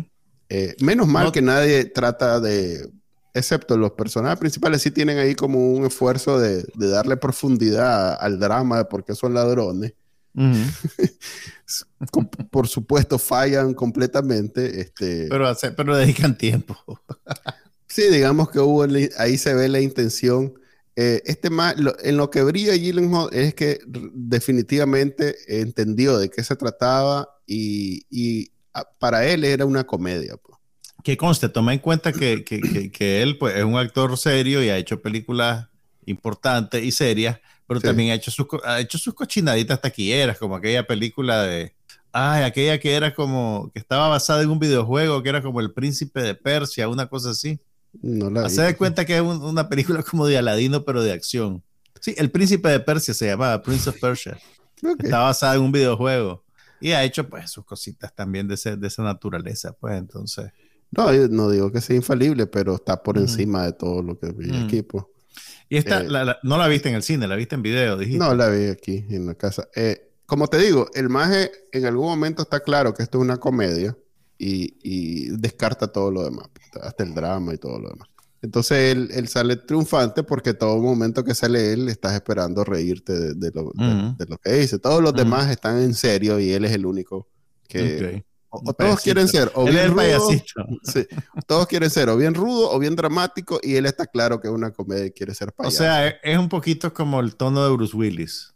eh, 0.49 0.75
menos 0.81 1.07
mal 1.07 1.31
que 1.31 1.41
nadie 1.41 1.85
trata 1.85 2.39
de, 2.39 2.89
excepto 3.33 3.77
los 3.77 3.91
personajes 3.91 4.39
principales, 4.39 4.81
sí 4.81 4.91
tienen 4.91 5.17
ahí 5.17 5.35
como 5.35 5.71
un 5.71 5.85
esfuerzo 5.85 6.39
de, 6.39 6.65
de 6.75 6.89
darle 6.89 7.17
profundidad 7.17 8.17
al 8.19 8.39
drama 8.39 8.79
de 8.79 8.85
por 8.85 9.05
qué 9.05 9.15
son 9.15 9.33
ladrones. 9.33 9.93
por 12.51 12.67
supuesto, 12.67 13.19
fallan 13.19 13.73
completamente. 13.73 14.81
Este... 14.81 15.27
Pero, 15.29 15.53
pero 15.75 15.97
dedican 15.97 16.37
tiempo. 16.37 16.77
sí, 17.87 18.03
digamos 18.09 18.49
que 18.49 18.59
hubo, 18.59 18.85
ahí 19.17 19.37
se 19.37 19.53
ve 19.53 19.69
la 19.69 19.81
intención 19.81 20.53
eh, 21.03 21.23
este 21.25 21.49
más, 21.49 21.75
en 22.03 22.17
lo 22.17 22.29
que 22.29 22.43
brilla 22.43 22.75
Gyllenhaal 22.75 23.29
es 23.31 23.55
que 23.55 23.79
definitivamente 23.87 25.35
entendió 25.47 26.19
de 26.19 26.29
qué 26.29 26.43
se 26.43 26.55
trataba 26.55 27.27
y, 27.47 28.51
para 28.99 29.25
él 29.25 29.43
era 29.43 29.65
una 29.65 29.83
comedia. 29.85 30.37
Pues. 30.37 30.59
Que 31.03 31.17
conste, 31.17 31.49
toma 31.49 31.73
en 31.73 31.79
cuenta 31.79 32.13
que, 32.13 32.45
él 32.99 33.37
pues, 33.39 33.55
es 33.55 33.63
un 33.63 33.77
actor 33.77 34.15
serio 34.15 34.63
y 34.63 34.69
ha 34.69 34.77
hecho 34.77 35.01
películas 35.01 35.69
importantes 36.05 36.83
y 36.83 36.91
serias, 36.91 37.39
pero 37.65 37.81
también 37.81 38.11
ha 38.11 38.15
hecho, 38.15 38.29
sus, 38.29 38.45
ha 38.63 38.79
hecho 38.79 38.99
sus 38.99 39.15
cochinaditas 39.15 39.81
taquilleras, 39.81 40.37
como 40.37 40.55
aquella 40.55 40.85
película 40.85 41.43
de... 41.43 41.73
Ay, 42.11 42.43
aquella 42.43 42.77
que 42.79 42.93
era 42.93 43.15
como, 43.15 43.71
que 43.73 43.79
estaba 43.79 44.07
basada 44.09 44.43
en 44.43 44.51
un 44.51 44.59
videojuego, 44.59 45.23
que 45.23 45.29
era 45.29 45.41
como 45.41 45.61
El 45.61 45.71
Príncipe 45.71 46.21
de 46.21 46.35
Persia, 46.35 46.89
una 46.89 47.07
cosa 47.07 47.31
así. 47.31 47.59
No 48.01 48.29
la 48.29 48.47
da 48.47 48.77
cuenta 48.77 49.05
que 49.05 49.15
es 49.15 49.21
una 49.21 49.69
película 49.69 50.03
como 50.09 50.25
de 50.25 50.37
Aladino, 50.37 50.85
pero 50.85 51.03
de 51.03 51.11
acción. 51.11 51.63
Sí, 51.99 52.15
El 52.17 52.31
Príncipe 52.31 52.69
de 52.69 52.79
Persia 52.79 53.13
se 53.13 53.27
llamaba 53.27 53.61
Prince 53.61 53.89
of 53.89 53.99
Persia. 53.99 54.37
Está 54.99 55.19
basada 55.19 55.55
en 55.55 55.61
un 55.61 55.71
videojuego. 55.71 56.43
Y 56.79 56.91
ha 56.91 57.03
hecho 57.03 57.29
pues 57.29 57.51
sus 57.51 57.63
cositas 57.63 58.13
también 58.15 58.47
de, 58.47 58.55
de 58.77 58.87
esa 58.87 59.03
naturaleza, 59.03 59.73
pues 59.73 59.95
entonces. 59.97 60.51
No, 60.89 61.11
no 61.29 61.49
digo 61.49 61.71
que 61.71 61.79
sea 61.79 61.95
infalible, 61.95 62.47
pero 62.47 62.75
está 62.75 63.01
por 63.01 63.17
encima 63.17 63.65
de 63.65 63.73
todo 63.73 64.01
lo 64.01 64.19
que 64.19 64.31
vi 64.31 64.49
aquí, 64.49 64.77
equipo. 64.77 65.11
Y 65.69 65.77
esta, 65.77 66.01
eh, 66.01 66.35
no 66.43 66.57
la 66.57 66.67
viste 66.67 66.89
en 66.89 66.95
el 66.95 67.03
cine, 67.03 67.27
la 67.27 67.35
viste 67.35 67.55
en 67.55 67.61
video, 67.61 67.97
dijiste. 67.97 68.19
No, 68.19 68.35
la 68.35 68.49
vi 68.49 68.65
aquí 68.65 69.05
en 69.09 69.27
la 69.27 69.35
casa. 69.35 69.69
Eh, 69.75 70.11
como 70.25 70.47
te 70.47 70.57
digo, 70.57 70.89
el 70.93 71.07
maje 71.07 71.51
en 71.71 71.85
algún 71.85 72.07
momento 72.07 72.41
está 72.41 72.61
claro 72.61 72.93
que 72.93 73.03
esto 73.03 73.19
es 73.19 73.21
una 73.21 73.37
comedia 73.37 73.95
y, 74.41 75.29
descarta 75.37 75.87
todo 75.87 76.11
lo 76.11 76.23
demás, 76.23 76.47
hasta 76.81 77.03
el 77.03 77.13
drama 77.13 77.53
y 77.53 77.57
todo 77.57 77.79
lo 77.79 77.89
demás. 77.89 78.07
Entonces 78.41 78.95
él, 78.95 79.27
sale 79.27 79.55
triunfante 79.55 80.23
porque 80.23 80.55
todo 80.55 80.79
momento 80.79 81.23
que 81.23 81.35
sale 81.35 81.73
él 81.73 81.89
estás 81.89 82.13
esperando 82.13 82.63
reírte 82.63 83.35
de, 83.35 83.51
lo, 83.53 83.71
que 84.43 84.53
dice. 84.53 84.79
Todos 84.79 85.01
los 85.01 85.13
demás 85.13 85.51
están 85.51 85.79
en 85.79 85.93
serio 85.93 86.39
y 86.39 86.51
él 86.51 86.65
es 86.65 86.71
el 86.71 86.87
único 86.87 87.27
que... 87.67 88.25
todos 88.77 88.99
quieren 89.01 89.27
ser 89.27 89.51
o 89.53 89.65
bien 89.65 89.91
rudo, 89.91 90.29
todos 91.47 91.67
quieren 91.67 91.91
ser 91.91 92.09
o 92.09 92.17
bien 92.17 92.33
rudo 92.33 92.71
o 92.71 92.79
bien 92.79 92.95
dramático 92.95 93.59
y 93.61 93.75
él 93.75 93.85
está 93.85 94.07
claro 94.07 94.41
que 94.41 94.47
es 94.47 94.53
una 94.53 94.71
comedia 94.71 95.05
y 95.05 95.11
quiere 95.11 95.35
ser 95.35 95.53
payaso. 95.53 95.75
O 95.75 95.77
sea, 95.77 96.07
es 96.07 96.37
un 96.37 96.49
poquito 96.49 96.91
como 96.91 97.19
el 97.19 97.35
tono 97.35 97.63
de 97.63 97.71
Bruce 97.71 97.95
Willis. 97.95 98.50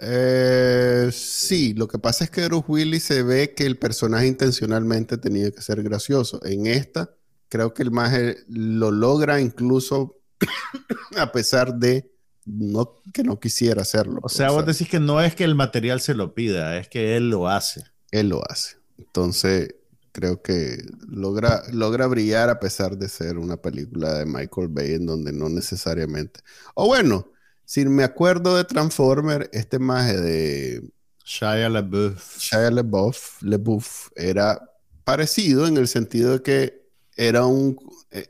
Eh, 0.00 1.10
sí, 1.12 1.74
lo 1.74 1.88
que 1.88 1.98
pasa 1.98 2.24
es 2.24 2.30
que 2.30 2.46
Bruce 2.46 2.66
Willis 2.68 3.04
se 3.04 3.22
ve 3.22 3.54
que 3.54 3.64
el 3.64 3.78
personaje 3.78 4.26
intencionalmente 4.26 5.18
tenía 5.18 5.50
que 5.50 5.62
ser 5.62 5.82
gracioso. 5.82 6.44
En 6.44 6.66
esta, 6.66 7.14
creo 7.48 7.72
que 7.74 7.82
el 7.82 7.90
maje 7.90 8.38
lo 8.48 8.90
logra 8.90 9.40
incluso 9.40 10.18
a 11.16 11.30
pesar 11.32 11.74
de 11.74 12.10
no, 12.44 13.00
que 13.12 13.22
no 13.22 13.38
quisiera 13.40 13.82
hacerlo. 13.82 14.20
O 14.22 14.28
sea, 14.28 14.50
vos 14.50 14.66
decís 14.66 14.88
que 14.88 15.00
no 15.00 15.20
es 15.20 15.34
que 15.34 15.44
el 15.44 15.54
material 15.54 16.00
se 16.00 16.14
lo 16.14 16.34
pida, 16.34 16.76
es 16.78 16.88
que 16.88 17.16
él 17.16 17.30
lo 17.30 17.48
hace. 17.48 17.84
Él 18.10 18.28
lo 18.28 18.42
hace. 18.50 18.76
Entonces, 18.98 19.74
creo 20.12 20.42
que 20.42 20.78
logra, 21.08 21.62
logra 21.72 22.06
brillar 22.06 22.50
a 22.50 22.60
pesar 22.60 22.96
de 22.96 23.08
ser 23.08 23.38
una 23.38 23.56
película 23.56 24.14
de 24.14 24.26
Michael 24.26 24.68
Bay 24.68 24.94
en 24.94 25.06
donde 25.06 25.32
no 25.32 25.48
necesariamente. 25.48 26.40
O 26.74 26.86
bueno, 26.86 27.32
si 27.64 27.84
me 27.86 28.04
acuerdo 28.04 28.56
de 28.56 28.64
Transformer, 28.64 29.48
este 29.52 29.78
maje 29.78 30.20
de 30.20 30.90
Shia 31.24 31.68
LaBeouf. 31.68 32.38
Shia 32.38 32.70
LaBeouf, 32.70 33.42
LaBeouf 33.42 34.08
era 34.14 34.60
parecido 35.04 35.66
en 35.66 35.76
el 35.76 35.88
sentido 35.88 36.32
de 36.32 36.42
que 36.42 36.84
era, 37.16 37.46
un, 37.46 37.78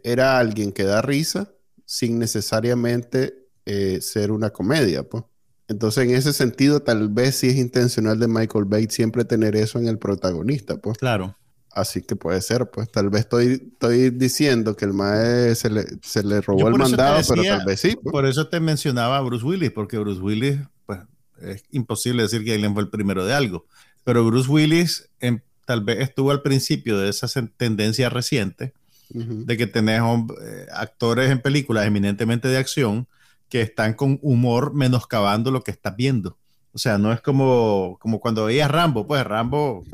era 0.03 0.39
alguien 0.39 0.73
que 0.73 0.85
da 0.85 1.03
risa 1.03 1.53
sin 1.85 2.19
necesariamente 2.19 3.49
eh, 3.67 4.01
ser 4.01 4.31
una 4.31 4.51
comedia, 4.51 5.03
pues. 5.09 5.25
Entonces, 5.67 6.05
en 6.05 6.15
ese 6.15 6.35
sentido, 6.35 6.81
tal 6.81 7.09
vez 7.09 7.37
sí 7.37 7.49
es 7.49 7.57
intencional 7.57 8.19
de 8.19 8.29
Michael 8.29 8.67
Bates 8.67 8.95
siempre 8.95 9.25
tener 9.25 9.57
eso 9.57 9.79
en 9.79 9.89
el 9.89 9.99
protagonista, 9.99 10.77
pues. 10.77 10.99
Claro. 10.99 11.37
Así 11.75 12.03
que 12.03 12.15
puede 12.15 12.41
ser, 12.41 12.71
pues. 12.71 12.91
Tal 12.91 13.11
vez 13.11 13.23
estoy, 13.23 13.71
estoy 13.73 14.11
diciendo 14.11 14.77
que 14.77 14.85
el 14.85 14.93
mae 14.93 15.55
se 15.57 15.71
le, 15.71 15.85
se 16.03 16.23
le 16.23 16.41
robó 16.41 16.69
el 16.69 16.75
mandado, 16.75 17.21
pero 17.29 17.43
tal 17.43 17.67
vez 17.67 17.81
sí. 17.81 17.97
Pues. 18.01 18.13
Por 18.13 18.27
eso 18.27 18.47
te 18.47 18.61
mencionaba 18.61 19.19
a 19.19 19.21
Bruce 19.21 19.45
Willis, 19.45 19.73
porque 19.73 19.99
Bruce 19.99 20.21
Willis, 20.21 20.61
pues, 20.87 21.01
es 21.41 21.65
imposible 21.73 22.23
decir 22.23 22.45
que 22.45 22.55
Alien 22.55 22.75
fue 22.75 22.85
el 22.85 22.91
primero 22.91 23.27
de 23.27 23.35
algo. 23.35 23.67
Pero 24.05 24.25
Bruce 24.25 24.49
Willis 24.49 25.11
en, 25.19 25.43
tal 25.65 25.83
vez 25.83 25.99
estuvo 25.99 26.31
al 26.31 26.43
principio 26.43 26.99
de 26.99 27.09
esa 27.09 27.27
tendencia 27.57 28.09
reciente 28.09 28.73
de 29.11 29.57
que 29.57 29.67
tenés 29.67 30.01
eh, 30.01 30.67
actores 30.73 31.31
en 31.31 31.41
películas 31.41 31.87
eminentemente 31.87 32.49
de 32.49 32.57
acción 32.57 33.07
que 33.49 33.61
están 33.61 33.95
con 33.95 34.19
humor 34.23 34.75
menoscabando 34.75 35.51
lo 35.51 35.63
que 35.63 35.71
estás 35.71 35.95
viendo. 35.97 36.37
O 36.73 36.79
sea, 36.79 36.99
no 36.99 37.13
es 37.13 37.21
como, 37.21 37.99
como 38.01 38.19
cuando 38.19 38.47
veías 38.47 38.71
Rambo, 38.71 39.07
pues 39.07 39.25
Rambo 39.25 39.85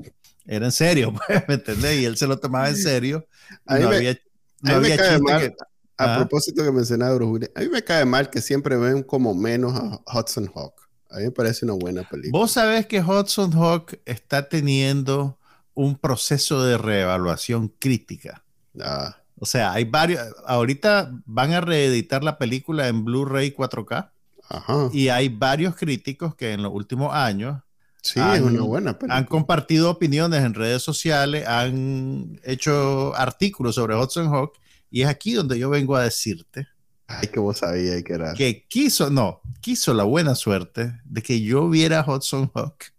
era 0.50 0.66
en 0.66 0.72
serio, 0.72 1.14
pues, 1.26 1.44
¿me 1.46 1.54
entendés? 1.54 2.00
Y 2.00 2.04
él 2.04 2.16
se 2.16 2.26
lo 2.26 2.38
tomaba 2.38 2.68
en 2.68 2.76
serio. 2.76 3.24
A 3.66 3.76
mí 3.76 3.86
me, 3.86 4.96
cae 4.96 5.18
mal, 5.20 5.54
a 5.96 6.16
propósito 6.16 6.64
que 6.64 6.72
mencionaba 6.72 7.14
Bruce 7.14 7.50
a 7.54 7.60
mí 7.60 7.68
me 7.68 7.82
cae 7.84 8.04
mal 8.04 8.30
que 8.30 8.40
siempre 8.40 8.76
ven 8.76 9.04
como 9.04 9.32
menos 9.32 9.72
a 9.74 10.18
Hudson 10.18 10.50
Hawk. 10.52 10.74
A 11.08 11.18
mí 11.18 11.24
me 11.24 11.30
parece 11.30 11.64
una 11.64 11.74
buena 11.74 12.02
película. 12.02 12.36
Vos 12.36 12.52
sabés 12.52 12.86
que 12.86 13.00
Hudson 13.00 13.52
Hawk 13.52 14.00
está 14.04 14.48
teniendo 14.48 15.38
un 15.74 15.96
proceso 15.96 16.64
de 16.64 16.78
reevaluación 16.78 17.68
crítica. 17.68 18.44
Ah. 18.80 19.16
O 19.38 19.46
sea, 19.46 19.72
hay 19.72 19.84
varios. 19.84 20.20
Ahorita 20.46 21.12
van 21.26 21.52
a 21.52 21.60
reeditar 21.60 22.24
la 22.24 22.38
película 22.38 22.88
en 22.88 23.04
Blu-ray 23.04 23.54
4K. 23.54 24.10
Ajá. 24.48 24.88
Y 24.92 25.08
hay 25.08 25.28
varios 25.28 25.76
críticos 25.76 26.34
que 26.34 26.52
en 26.52 26.62
los 26.62 26.72
últimos 26.72 27.14
años. 27.14 27.62
Sí, 28.02 28.20
han, 28.20 28.36
es 28.36 28.40
una 28.42 28.62
buena 28.62 28.98
película. 28.98 29.16
Han 29.16 29.24
compartido 29.24 29.90
opiniones 29.90 30.42
en 30.44 30.54
redes 30.54 30.82
sociales, 30.82 31.46
han 31.46 32.40
hecho 32.44 33.14
artículos 33.14 33.74
sobre 33.74 33.96
Hudson 33.96 34.28
Hawk. 34.28 34.58
Y 34.90 35.02
es 35.02 35.08
aquí 35.08 35.34
donde 35.34 35.58
yo 35.58 35.70
vengo 35.70 35.96
a 35.96 36.02
decirte. 36.02 36.66
Ay, 37.06 37.28
que 37.28 37.40
vos 37.40 37.58
sabías 37.58 38.02
que 38.02 38.12
era. 38.12 38.34
Que 38.34 38.66
quiso, 38.68 39.10
no, 39.10 39.40
quiso 39.60 39.94
la 39.94 40.04
buena 40.04 40.34
suerte 40.34 41.00
de 41.04 41.22
que 41.22 41.40
yo 41.40 41.68
viera 41.68 42.04
Hudson 42.06 42.50
Hawk 42.54 42.92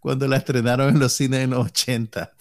cuando 0.00 0.26
la 0.28 0.36
estrenaron 0.36 0.90
en 0.90 0.98
los 0.98 1.12
cines 1.12 1.40
en 1.40 1.50
los 1.50 1.66
80. 1.66 2.32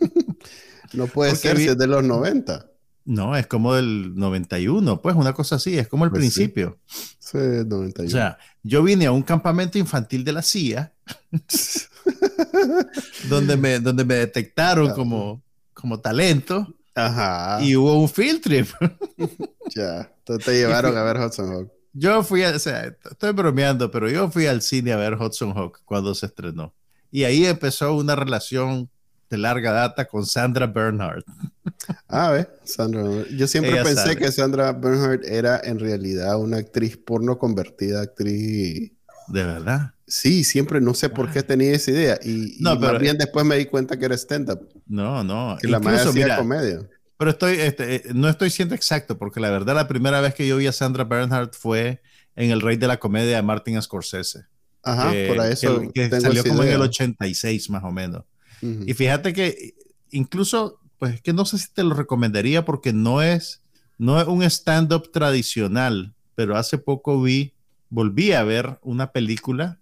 no 0.92 1.06
puede 1.06 1.34
ser 1.36 1.56
si 1.58 1.68
es 1.68 1.78
de 1.78 1.86
los 1.86 2.02
90. 2.02 2.69
No, 3.10 3.36
es 3.36 3.48
como 3.48 3.74
del 3.74 4.14
91, 4.14 5.02
pues 5.02 5.16
una 5.16 5.32
cosa 5.32 5.56
así, 5.56 5.76
es 5.76 5.88
como 5.88 6.04
el 6.04 6.12
pues 6.12 6.20
principio. 6.20 6.78
Sí, 7.18 7.38
91. 7.38 8.06
O 8.06 8.08
sea, 8.08 8.38
yo 8.62 8.84
vine 8.84 9.06
a 9.06 9.10
un 9.10 9.22
campamento 9.22 9.78
infantil 9.78 10.22
de 10.22 10.32
la 10.32 10.42
CIA, 10.42 10.92
donde, 13.28 13.56
me, 13.56 13.80
donde 13.80 14.04
me 14.04 14.14
detectaron 14.14 14.92
como, 14.92 15.42
como 15.74 15.98
talento. 15.98 16.72
Ajá. 16.94 17.60
Y 17.60 17.74
hubo 17.74 18.00
un 18.00 18.08
field 18.08 18.42
trip. 18.42 18.68
ya, 19.74 20.12
entonces 20.18 20.44
te 20.44 20.52
llevaron 20.52 20.96
a 20.96 21.02
ver 21.02 21.16
Hudson 21.16 21.50
Hawk. 21.52 21.72
Yo 21.92 22.22
fui, 22.22 22.44
a, 22.44 22.50
o 22.50 22.58
sea, 22.60 22.96
estoy 23.10 23.32
bromeando, 23.32 23.90
pero 23.90 24.08
yo 24.08 24.30
fui 24.30 24.46
al 24.46 24.62
cine 24.62 24.92
a 24.92 24.96
ver 24.96 25.14
Hudson 25.14 25.50
Hawk 25.50 25.80
cuando 25.84 26.14
se 26.14 26.26
estrenó. 26.26 26.74
Y 27.10 27.24
ahí 27.24 27.44
empezó 27.44 27.92
una 27.92 28.14
relación 28.14 28.88
de 29.30 29.38
larga 29.38 29.70
data 29.70 30.04
con 30.06 30.26
Sandra 30.26 30.66
Bernhardt. 30.66 31.24
Ah, 32.08 32.30
ve, 32.30 32.48
Sandra. 32.64 33.04
Yo 33.30 33.46
siempre 33.46 33.82
pensé 33.82 34.16
que 34.16 34.30
Sandra 34.32 34.72
Bernhardt 34.72 35.24
era 35.24 35.60
en 35.62 35.78
realidad 35.78 36.38
una 36.38 36.58
actriz 36.58 36.96
porno 36.96 37.38
convertida 37.38 38.02
actriz. 38.02 38.92
¿De 39.28 39.44
verdad? 39.44 39.94
Sí, 40.06 40.42
siempre 40.42 40.80
no 40.80 40.92
sé 40.92 41.08
por 41.08 41.30
qué 41.30 41.44
tenía 41.44 41.72
esa 41.72 41.92
idea. 41.92 42.18
Y, 42.24 42.56
no, 42.58 42.78
pero, 42.80 42.98
bien 42.98 43.16
después 43.16 43.46
me 43.46 43.56
di 43.56 43.66
cuenta 43.66 43.96
que 43.96 44.06
era 44.06 44.16
stand-up. 44.16 44.68
No, 44.86 45.22
no. 45.22 45.56
Que 45.60 45.68
la 45.68 45.78
madre 45.78 46.00
hacía 46.00 46.36
comedia. 46.36 46.80
Pero 47.16 47.30
estoy, 47.30 47.60
este, 47.60 47.96
eh, 47.96 48.02
no 48.14 48.28
estoy 48.28 48.50
siendo 48.50 48.74
exacto, 48.74 49.18
porque 49.18 49.38
la 49.38 49.50
verdad 49.50 49.76
la 49.76 49.86
primera 49.86 50.20
vez 50.20 50.34
que 50.34 50.48
yo 50.48 50.56
vi 50.56 50.66
a 50.66 50.72
Sandra 50.72 51.04
Bernhardt 51.04 51.54
fue 51.54 52.02
en 52.34 52.50
El 52.50 52.60
Rey 52.60 52.76
de 52.76 52.88
la 52.88 52.98
Comedia 52.98 53.36
de 53.36 53.42
Martin 53.42 53.80
Scorsese. 53.80 54.46
Ajá, 54.82 55.12
por 55.28 55.46
eso. 55.46 55.82
Que, 55.94 56.08
salió 56.20 56.42
como 56.42 56.64
en 56.64 56.70
el 56.70 56.80
86 56.80 57.70
más 57.70 57.84
o 57.84 57.92
menos. 57.92 58.24
Y 58.62 58.94
fíjate 58.94 59.32
que 59.32 59.74
incluso, 60.10 60.80
pues 60.98 61.20
que 61.22 61.32
no 61.32 61.44
sé 61.44 61.58
si 61.58 61.72
te 61.72 61.82
lo 61.82 61.94
recomendaría 61.94 62.64
porque 62.64 62.92
no 62.92 63.22
es, 63.22 63.62
no 63.98 64.20
es 64.20 64.26
un 64.26 64.42
stand-up 64.42 65.10
tradicional, 65.12 66.14
pero 66.34 66.56
hace 66.56 66.78
poco 66.78 67.20
vi, 67.22 67.54
volví 67.88 68.32
a 68.32 68.44
ver 68.44 68.78
una 68.82 69.12
película 69.12 69.80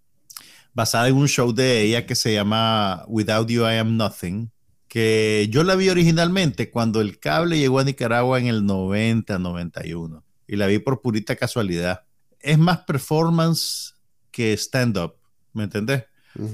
basada 0.74 1.08
en 1.08 1.16
un 1.16 1.28
show 1.28 1.52
de 1.52 1.82
ella 1.82 2.06
que 2.06 2.14
se 2.14 2.32
llama 2.32 3.04
Without 3.08 3.48
You 3.48 3.62
I 3.62 3.78
Am 3.78 3.96
Nothing, 3.96 4.50
que 4.86 5.48
yo 5.50 5.64
la 5.64 5.74
vi 5.74 5.88
originalmente 5.88 6.70
cuando 6.70 7.00
el 7.00 7.18
cable 7.18 7.58
llegó 7.58 7.78
a 7.78 7.84
Nicaragua 7.84 8.38
en 8.38 8.46
el 8.46 8.64
90, 8.64 9.38
91, 9.38 10.24
y 10.46 10.56
la 10.56 10.66
vi 10.66 10.78
por 10.78 11.02
purita 11.02 11.36
casualidad. 11.36 12.04
Es 12.40 12.58
más 12.58 12.78
performance 12.78 13.94
que 14.30 14.52
stand-up, 14.52 15.14
¿me 15.52 15.64
entendés? 15.64 16.04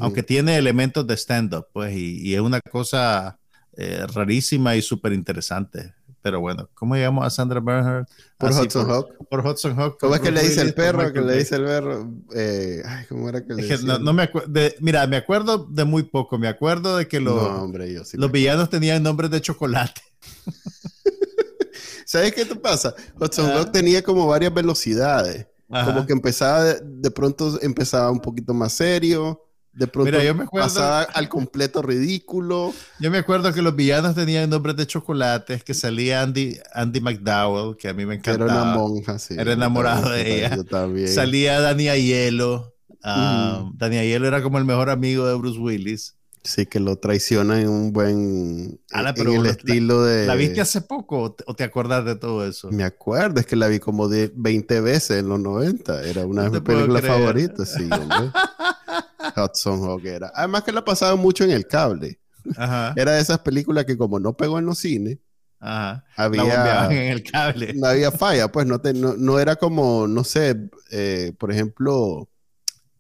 Aunque 0.01 0.23
tiene 0.23 0.57
elementos 0.57 1.07
de 1.07 1.15
stand-up, 1.15 1.67
pues, 1.73 1.95
y, 1.95 2.35
es 2.35 2.41
una 2.41 2.61
cosa 2.61 3.39
eh, 3.77 4.07
rarísima 4.13 4.77
y 4.77 4.83
súper 4.83 5.13
interesante. 5.13 5.95
Pero 6.23 6.41
bueno, 6.41 6.71
¿cómo 6.73 6.95
llegamos 6.95 7.27
a 7.27 7.29
Sandra 7.29 7.61
Bernhardt? 7.61 8.09
Por 8.39 8.51
Hudson 8.51 8.91
Hawk. 8.91 9.29
Por 9.29 9.47
Hudson 9.47 9.79
Hawk. 9.79 9.99
¿Cómo 10.01 10.15
es 10.15 10.23
que 10.23 10.31
le 10.31 10.43
dice 10.43 10.63
el 10.63 10.73
perro? 10.73 11.13
Que 11.13 11.21
le 11.21 11.37
dice 11.37 11.57
el 11.57 11.65
perro. 11.65 12.11
Eh, 12.35 12.83
ay, 12.83 13.05
¿cómo 13.11 13.29
era 13.29 13.45
que 13.45 13.53
le 13.53 13.63
decía? 13.63 13.99
No, 13.99 14.13
me 14.15 14.23
acuerdo. 14.23 14.51
Mira, 14.81 15.07
me 15.07 15.19
acuerdo 15.19 15.67
de 15.67 15.85
muy 15.85 16.05
poco. 16.05 16.39
Me 16.39 16.49
acuerdo 16.49 16.97
de 16.97 17.07
que 17.09 17.21
los, 17.21 17.71
los 18.15 18.33
villanos 18.33 18.71
tenían 18.71 19.03
nombres 19.03 19.31
de 19.33 19.43
chocolate. 19.43 20.01
¿Sabes 22.07 22.33
qué 22.33 22.47
te 22.47 22.57
pasa? 22.57 22.95
Hudson 23.21 23.51
Hawk 23.51 23.71
tenía 23.71 24.03
como 24.03 24.27
varias 24.27 24.55
velocidades. 24.55 25.47
Como 25.69 26.07
que 26.07 26.15
empezaba, 26.15 26.73
de 26.73 27.11
pronto 27.11 27.61
empezaba 27.61 28.11
un 28.11 28.21
poquito 28.21 28.55
más 28.55 28.73
serio 28.73 29.43
de 29.75 29.87
pronto 29.89 30.11
Mira, 30.11 30.23
yo 30.23 30.35
me 30.35 30.45
acuerdo, 30.45 30.69
pasaba 30.69 31.03
al 31.03 31.29
completo 31.29 31.83
ridículo. 31.83 32.73
Yo 33.01 33.11
me 33.11 33.19
acuerdo 33.19 33.53
que 33.53 33.61
los 33.61 33.75
villanos 33.75 34.15
tenían 34.15 34.49
nombres 34.49 34.77
de 34.77 34.87
chocolates, 34.87 35.65
que 35.65 35.75
salía 35.75 36.23
Andy, 36.23 36.59
Andy 36.73 37.01
McDowell, 37.01 37.77
que 37.77 37.89
a 37.89 37.93
mí 37.93 38.07
me 38.07 38.15
encantaba. 38.15 38.53
Era 38.53 38.63
una 38.63 38.75
monja, 38.77 39.19
sí. 39.19 39.35
Era 39.37 39.53
enamorado 39.53 40.11
de 40.11 40.39
ella. 40.39 40.57
Yo 40.57 40.65
también. 40.65 41.09
Salía 41.09 41.61
Danny 41.61 41.89
Aiello. 41.89 42.73
Uh, 43.05 43.73
Danny 43.75 43.99
Aiello 43.99 44.27
era 44.27 44.43
como 44.43 44.59
el 44.59 44.65
mejor 44.65 44.91
amigo 44.91 45.27
de 45.27 45.35
Bruce 45.35 45.59
Willis. 45.59 46.15
Sí, 46.45 46.67
que 46.67 46.79
lo 46.79 46.97
traiciona 46.97 47.59
en 47.61 47.71
un 47.71 47.93
buen. 47.93 48.79
Ah, 48.93 49.15
en 49.17 49.29
el 49.29 49.47
estilo 49.47 50.03
de. 50.03 50.27
¿La 50.27 50.35
viste 50.35 50.61
hace 50.61 50.83
poco 50.83 51.35
o 51.47 51.55
te 51.55 51.65
acuerdas 51.65 52.05
de 52.05 52.17
todo 52.17 52.47
eso? 52.47 52.71
Me 52.71 52.85
acuerdo, 52.85 53.41
es 53.41 53.47
que 53.47 53.57
la 53.57 53.67
vi 53.67 53.79
como 53.81 54.09
de 54.09 54.31
20 54.37 54.83
veces 54.83 55.21
en 55.21 55.31
los 55.31 55.41
90. 55.41 56.05
Era 56.05 56.27
una 56.27 56.45
de 56.45 56.51
mis 56.51 56.61
películas 56.61 57.03
favoritas, 57.03 57.73
sí, 57.75 57.89
hombre. 57.91 58.31
Hudson 59.37 59.81
Hawk 59.83 60.05
era. 60.05 60.33
Además 60.35 60.65
que 60.65 60.73
la 60.73 60.85
pasaba 60.85 61.17
mucho 61.17 61.45
en 61.45 61.51
el 61.51 61.67
cable. 61.67 62.21
Era 62.97 63.13
de 63.13 63.21
esas 63.21 63.39
películas 63.39 63.87
que 63.87 63.97
como 63.97 64.21
no 64.21 64.37
pegó 64.37 64.59
en 64.59 64.67
los 64.67 64.79
cines, 64.79 65.19
había 65.61 66.87
en 66.91 67.13
el 67.13 67.23
cable. 67.23 67.73
No 67.75 67.87
había 67.87 68.11
falla, 68.11 68.51
pues 68.53 68.67
no, 68.67 68.81
no, 68.95 69.39
era 69.39 69.57
como, 69.57 70.07
no 70.07 70.25
sé, 70.25 70.69
eh, 70.91 71.33
por 71.39 71.51
ejemplo, 71.51 72.29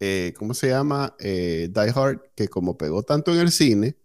eh, 0.00 0.32
¿cómo 0.38 0.54
se 0.54 0.68
llama? 0.68 1.14
Eh, 1.18 1.68
Die 1.70 1.92
Hard, 1.94 2.20
que 2.34 2.48
como 2.48 2.78
pegó 2.78 3.02
tanto 3.02 3.32
en 3.34 3.40
el 3.40 3.52
cine, 3.52 3.96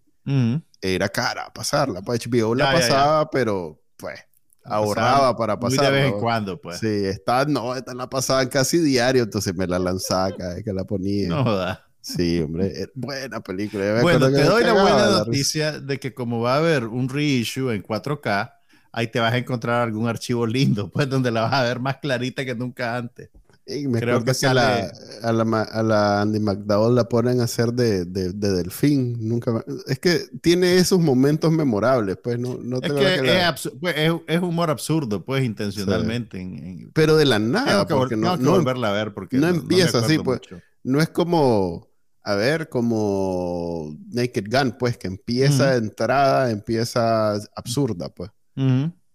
era 0.82 1.09
cara 1.09 1.51
pasarla. 1.53 2.01
Pues 2.01 2.22
HBO 2.28 2.53
la 2.53 2.72
pasaba, 2.72 3.30
pero 3.32 3.82
pues 3.97 4.20
ahorraba 4.63 5.36
para 5.36 5.59
pasar. 5.59 5.86
de 5.86 5.91
vez 5.91 6.13
en 6.13 6.20
cuando, 6.20 6.59
pues. 6.59 6.80
Sí, 6.80 7.05
esta 7.05 7.45
no, 7.45 7.76
esta 7.76 7.93
la 7.93 8.09
pasaban 8.09 8.47
casi 8.49 8.78
diario, 8.80 9.24
entonces 9.24 9.55
me 9.55 9.67
la 9.67 9.80
lanzaba 9.80 10.36
cada 10.36 10.55
vez 10.55 10.63
que 10.63 10.74
la 10.74 10.84
ponía. 10.84 11.30
No 11.30 11.43
joda. 11.43 11.89
Sí, 12.02 12.39
hombre, 12.39 12.89
buena 12.95 13.41
película. 13.41 14.02
Bueno, 14.02 14.32
te 14.32 14.43
doy 14.43 14.64
la 14.64 14.74
buena 14.74 15.06
noticia 15.20 15.80
de 15.80 16.00
que 16.00 16.14
como 16.14 16.41
va 16.41 16.56
a 16.56 16.58
haber 16.58 16.86
un 16.86 17.10
reissue 17.10 17.72
en 17.72 17.84
4K, 17.84 18.54
ahí 18.91 19.08
te 19.08 19.20
vas 19.20 19.34
a 19.34 19.38
encontrar 19.38 19.82
algún 19.82 20.08
archivo 20.08 20.47
lindo, 20.47 20.89
pues 20.89 21.10
donde 21.10 21.32
la 21.32 21.41
vas 21.41 21.54
a 21.54 21.64
ver 21.64 21.80
más 21.80 21.97
clarita 21.97 22.45
que 22.45 22.56
nunca 22.56 22.95
antes. 22.95 23.30
Y 23.72 23.88
me 23.88 24.00
Creo 24.00 24.24
que, 24.24 24.32
a, 24.47 24.54
la, 24.54 24.91
a, 25.22 25.32
la, 25.32 25.62
a, 25.62 25.84
la, 25.84 26.22
Andy 26.22 26.39
McDowell 26.39 26.95
la 26.95 27.08
ponen 27.08 27.39
a 27.39 27.43
hacer 27.43 27.72
de, 27.72 28.04
de, 28.04 28.34
delfín. 28.34 29.16
Nunca 29.20 29.64
Es 29.86 30.00
que 30.00 30.22
tiene 30.41 30.78
esos 30.78 31.00
momentos 31.00 31.52
memorables, 31.52 32.18
pues 32.18 32.39
no, 32.39 32.58
no 32.60 32.82
te 32.82 32.88
es 32.88 32.93
que, 32.93 33.47
es, 33.47 33.72
pues, 33.80 33.95
es, 33.95 34.12
es, 34.26 34.41
humor 34.41 34.72
absurdo, 34.72 35.24
pues 35.24 35.43
intencionalmente. 35.43 36.89
Pero 36.93 37.16
de 37.16 37.26
la 37.26 37.38
nada. 37.38 37.86
Tengo 37.86 37.86
que, 37.86 37.93
porque 37.93 38.18
no, 38.18 38.38
no, 38.38 38.52
volverla 38.54 38.89
a 38.89 38.93
ver 38.93 39.14
porque 39.14 39.38
no, 39.38 39.47
empieza 39.47 40.00
así, 40.00 40.18
pues. 40.18 40.41
No 40.82 41.00
es 41.00 41.10
como 41.10 41.89
a 42.30 42.36
ver, 42.36 42.69
como 42.69 43.97
Naked 44.11 44.45
Gun, 44.51 44.75
pues, 44.77 44.99
que 44.99 45.07
empieza 45.07 45.71
de 45.71 45.77
entrada, 45.80 46.51
empieza 46.51 47.34
absurda, 47.55 48.09
pues. 48.09 48.30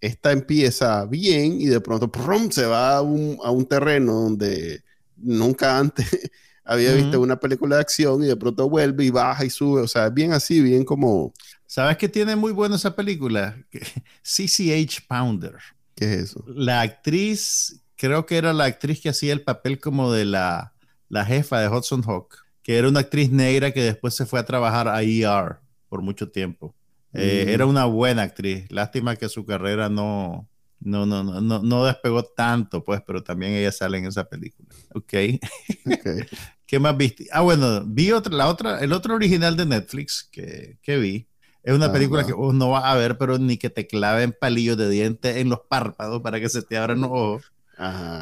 Esta 0.01 0.33
empieza 0.33 1.05
bien 1.07 1.61
y 1.61 1.67
de 1.67 1.81
pronto 1.81 2.11
¡prum! 2.11 2.51
se 2.51 2.67
va 2.67 2.97
a 2.97 3.03
un, 3.03 3.39
a 3.45 3.53
un 3.53 3.67
terreno 3.67 4.15
donde 4.15 4.83
nunca 5.17 5.79
antes 5.79 6.09
había 6.65 6.93
visto 6.93 7.21
una 7.21 7.39
película 7.39 7.77
de 7.77 7.83
acción 7.83 8.25
y 8.25 8.27
de 8.27 8.37
pronto 8.37 8.69
vuelve 8.69 9.05
y 9.05 9.11
baja 9.11 9.45
y 9.45 9.51
sube. 9.51 9.83
O 9.83 9.89
sea, 9.89 10.09
bien 10.09 10.33
así, 10.33 10.61
bien 10.61 10.85
como. 10.85 11.33
¿Sabes 11.67 11.97
qué 11.97 12.09
tiene 12.09 12.35
muy 12.35 12.51
bueno 12.51 12.75
esa 12.75 12.97
película? 12.97 13.57
CCH 14.25 15.07
Pounder. 15.07 15.55
¿Qué 15.95 16.15
es 16.15 16.21
eso? 16.31 16.45
La 16.49 16.81
actriz, 16.81 17.81
creo 17.95 18.27
que 18.27 18.39
era 18.39 18.53
la 18.53 18.65
actriz 18.65 19.01
que 19.01 19.11
hacía 19.11 19.33
el 19.33 19.43
papel 19.43 19.79
como 19.79 20.11
de 20.11 20.25
la, 20.25 20.75
la 21.09 21.25
jefa 21.25 21.61
de 21.61 21.69
Hudson 21.69 22.03
Hawk, 22.03 22.44
que 22.65 22.79
era 22.79 22.89
una 22.89 23.01
actriz 23.01 23.31
negra 23.31 23.73
que 23.73 23.83
después 23.83 24.15
se 24.15 24.25
fue 24.25 24.41
a 24.41 24.47
trabajar 24.47 24.89
a 24.89 25.03
ER 25.03 25.59
por 25.89 26.01
mucho 26.01 26.31
tiempo. 26.31 26.75
Eh, 27.13 27.45
mm. 27.47 27.49
Era 27.51 27.67
una 27.67 27.85
buena 27.85 28.23
actriz. 28.23 28.65
Lástima 28.71 29.17
que 29.17 29.29
su 29.29 29.45
carrera 29.45 29.91
no, 29.91 30.49
no, 30.81 31.05
no, 31.05 31.23
no, 31.23 31.63
no, 31.63 31.85
despegó 31.85 32.25
tanto, 32.25 32.83
pues, 32.83 33.03
pero 33.07 33.23
también 33.23 33.53
ella 33.53 33.71
sale 33.71 33.99
en 33.99 34.07
esa 34.07 34.25
película. 34.25 34.67
Ok. 34.95 35.05
okay. 35.05 35.41
¿Qué 36.67 36.79
más 36.79 36.97
viste? 36.97 37.27
Ah, 37.33 37.43
bueno, 37.43 37.85
vi 37.85 38.11
otra, 38.13 38.35
la 38.35 38.49
otra, 38.49 38.81
el 38.81 38.95
otro 38.95 39.15
original 39.15 39.59
de 39.59 39.67
Netflix 39.67 40.27
que, 40.33 40.79
que 40.81 40.97
vi. 40.97 41.29
Es 41.63 41.75
una 41.75 41.93
película 41.93 42.27
que 42.27 42.33
vos 42.33 42.55
no 42.55 42.71
vas 42.71 42.85
a 42.85 42.95
ver, 42.95 43.19
pero 43.19 43.39
ni 43.39 43.59
que 43.59 43.71
te 43.71 43.87
claven 43.87 44.35
palillos 44.39 44.79
de 44.79 44.89
dientes 44.89 45.37
en 45.37 45.51
los 45.51 45.61
párpados 45.69 46.23
para 46.23 46.41
que 46.41 46.49
se 46.49 46.63
te 46.63 46.79
abran 46.79 47.03
los 47.03 47.11
ojos. 47.11 47.53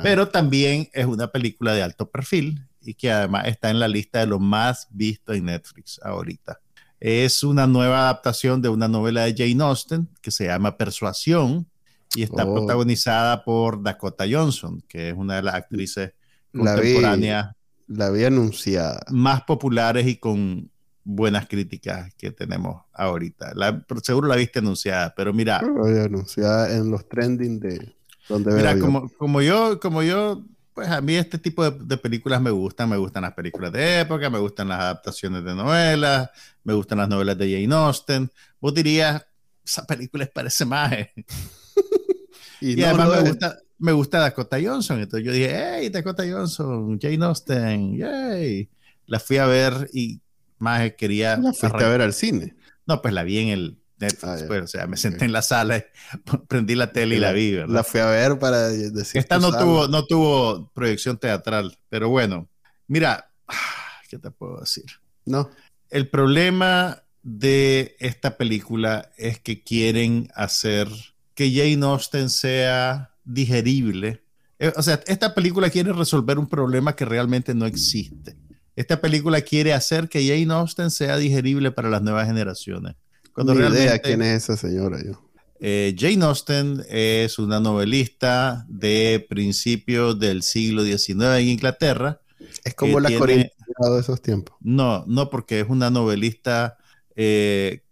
Pero 0.02 0.28
también 0.28 0.88
es 0.92 1.06
una 1.06 1.30
película 1.30 1.74
de 1.74 1.82
alto 1.82 2.10
perfil 2.10 2.66
y 2.84 2.94
que 2.94 3.10
además 3.10 3.46
está 3.46 3.70
en 3.70 3.80
la 3.80 3.88
lista 3.88 4.20
de 4.20 4.26
lo 4.26 4.38
más 4.38 4.88
visto 4.90 5.32
en 5.32 5.46
Netflix 5.46 6.00
ahorita. 6.02 6.60
Es 7.00 7.42
una 7.42 7.66
nueva 7.66 8.02
adaptación 8.02 8.62
de 8.62 8.68
una 8.68 8.88
novela 8.88 9.24
de 9.24 9.34
Jane 9.36 9.62
Austen 9.64 10.08
que 10.20 10.30
se 10.30 10.46
llama 10.46 10.76
Persuasión 10.76 11.66
y 12.14 12.22
está 12.22 12.44
oh. 12.44 12.54
protagonizada 12.54 13.44
por 13.44 13.82
Dakota 13.82 14.24
Johnson, 14.30 14.82
que 14.88 15.08
es 15.08 15.14
una 15.16 15.36
de 15.36 15.42
las 15.42 15.54
actrices 15.54 16.12
contemporáneas. 16.52 17.54
La 17.88 18.06
anunciada. 18.06 19.00
Más 19.10 19.42
populares 19.42 20.06
y 20.06 20.16
con 20.16 20.70
buenas 21.04 21.46
críticas 21.48 22.14
que 22.14 22.30
tenemos 22.30 22.82
ahorita. 22.92 23.52
La, 23.54 23.84
seguro 24.02 24.28
la 24.28 24.36
viste 24.36 24.60
anunciada, 24.60 25.12
pero 25.16 25.32
mira. 25.32 25.60
La 25.62 25.88
había 25.88 26.04
anunciada 26.04 26.74
en 26.74 26.90
los 26.90 27.08
trending 27.08 27.60
de 27.60 27.94
donde 28.28 28.54
Mira, 28.54 28.78
como, 28.78 29.08
como 29.18 29.42
yo, 29.42 29.80
como 29.80 30.02
yo, 30.02 30.44
pues 30.74 30.88
a 30.88 31.00
mí 31.00 31.14
este 31.14 31.38
tipo 31.38 31.68
de, 31.68 31.84
de, 31.84 31.96
películas 31.96 32.40
me 32.40 32.50
gustan. 32.50 32.88
Me 32.88 32.96
gustan 32.96 33.22
las 33.22 33.34
películas 33.34 33.72
de 33.72 34.00
época, 34.00 34.30
me 34.30 34.38
gustan 34.38 34.68
las 34.68 34.80
adaptaciones 34.80 35.44
de 35.44 35.54
novelas, 35.54 36.30
me 36.64 36.74
gustan 36.74 36.98
las 36.98 37.08
novelas 37.08 37.36
de 37.38 37.52
Jane 37.52 37.74
Austen. 37.74 38.30
Vos 38.60 38.74
dirías, 38.74 39.24
esa 39.64 39.84
película 39.84 40.24
es 40.24 40.30
para 40.30 40.48
ese 40.48 40.64
maje. 40.64 41.12
y, 42.60 42.82
además 42.82 43.22
me, 43.22 43.28
gusta, 43.28 43.58
me 43.78 43.92
gusta 43.92 44.18
Dakota 44.20 44.58
Johnson. 44.62 45.00
Entonces 45.00 45.26
yo 45.26 45.32
dije, 45.32 45.50
hey, 45.52 45.88
Dakota 45.88 46.24
Johnson, 46.28 46.98
Jane 47.00 47.24
Austen, 47.24 47.96
yay. 47.96 48.68
La 49.06 49.20
fui 49.20 49.38
a 49.38 49.46
ver 49.46 49.90
y 49.92 50.20
más 50.58 50.92
quería... 50.92 51.36
¿La 51.36 51.52
fuiste 51.52 51.84
a 51.84 51.88
ver 51.88 52.00
al 52.00 52.12
cine? 52.12 52.54
No, 52.86 53.02
pues 53.02 53.12
la 53.14 53.24
vi 53.24 53.38
en 53.38 53.48
el 53.48 53.81
Netflix, 54.02 54.42
ah, 54.42 54.44
pues, 54.46 54.62
o 54.62 54.66
sea, 54.66 54.86
me 54.86 54.96
senté 54.96 55.24
en 55.24 55.32
la 55.32 55.42
sala, 55.42 55.84
prendí 56.48 56.74
la 56.74 56.92
tele 56.92 57.16
y 57.16 57.18
la, 57.18 57.32
vi, 57.32 57.52
¿verdad? 57.52 57.74
La 57.74 57.84
fui 57.84 58.00
a 58.00 58.06
ver 58.06 58.38
para 58.38 58.68
decir... 58.68 59.18
Esta 59.18 59.38
no 59.38 59.50
tuvo, 59.50 59.88
no 59.88 60.04
tuvo 60.04 60.70
proyección 60.74 61.18
teatral, 61.18 61.78
pero 61.88 62.08
bueno, 62.08 62.48
mira, 62.86 63.30
¿qué 64.10 64.18
te 64.18 64.30
puedo 64.30 64.60
decir? 64.60 64.84
No. 65.24 65.50
El 65.90 66.08
problema 66.08 67.02
de 67.22 67.96
esta 68.00 68.36
película 68.36 69.10
es 69.16 69.38
que 69.38 69.62
quieren 69.62 70.28
hacer 70.34 70.88
que 71.34 71.50
Jane 71.52 71.84
Austen 71.86 72.28
sea 72.28 73.14
digerible. 73.24 74.22
Eh, 74.58 74.72
o 74.76 74.82
sea, 74.82 75.00
esta 75.06 75.34
película 75.34 75.70
quiere 75.70 75.92
resolver 75.92 76.38
un 76.38 76.48
problema 76.48 76.94
que 76.94 77.04
realmente 77.04 77.54
no 77.54 77.66
existe. 77.66 78.36
Esta 78.74 79.00
película 79.00 79.40
quiere 79.42 79.74
hacer 79.74 80.08
que 80.08 80.26
Jane 80.26 80.52
Austen 80.52 80.90
sea 80.90 81.16
digerible 81.16 81.70
para 81.70 81.90
las 81.90 82.02
nuevas 82.02 82.26
generaciones. 82.26 82.96
Cuando 83.34 83.54
Ni 83.54 83.60
realmente, 83.60 83.86
idea 83.86 83.98
quién 83.98 84.22
es 84.22 84.44
esa 84.44 84.56
señora 84.56 84.98
yo. 85.04 85.20
Eh, 85.64 85.94
Jane 85.96 86.24
Austen 86.24 86.82
es 86.88 87.38
una 87.38 87.60
novelista 87.60 88.66
de 88.68 89.24
principios 89.28 90.18
del 90.18 90.42
siglo 90.42 90.82
XIX 90.82 91.38
en 91.38 91.48
Inglaterra. 91.48 92.20
Es 92.64 92.74
como 92.74 92.98
la 92.98 93.08
tiene... 93.08 93.52
de 93.78 94.00
esos 94.00 94.20
tiempos. 94.20 94.56
No, 94.60 95.04
no, 95.06 95.30
porque 95.30 95.60
es 95.60 95.68
una 95.68 95.88
novelista. 95.88 96.78
Eh, 97.14 97.82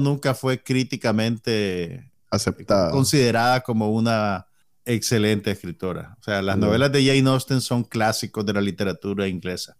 nunca 0.00 0.34
fue 0.34 0.62
críticamente 0.62 2.10
aceptada, 2.30 2.90
considerada 2.90 3.62
como 3.62 3.90
una 3.90 4.46
excelente 4.84 5.50
escritora. 5.50 6.16
O 6.20 6.22
sea, 6.22 6.42
las 6.42 6.58
novelas 6.58 6.92
de 6.92 7.06
Jane 7.06 7.30
Austen 7.30 7.60
son 7.62 7.84
clásicos 7.84 8.44
de 8.44 8.52
la 8.52 8.60
literatura 8.60 9.28
inglesa. 9.28 9.76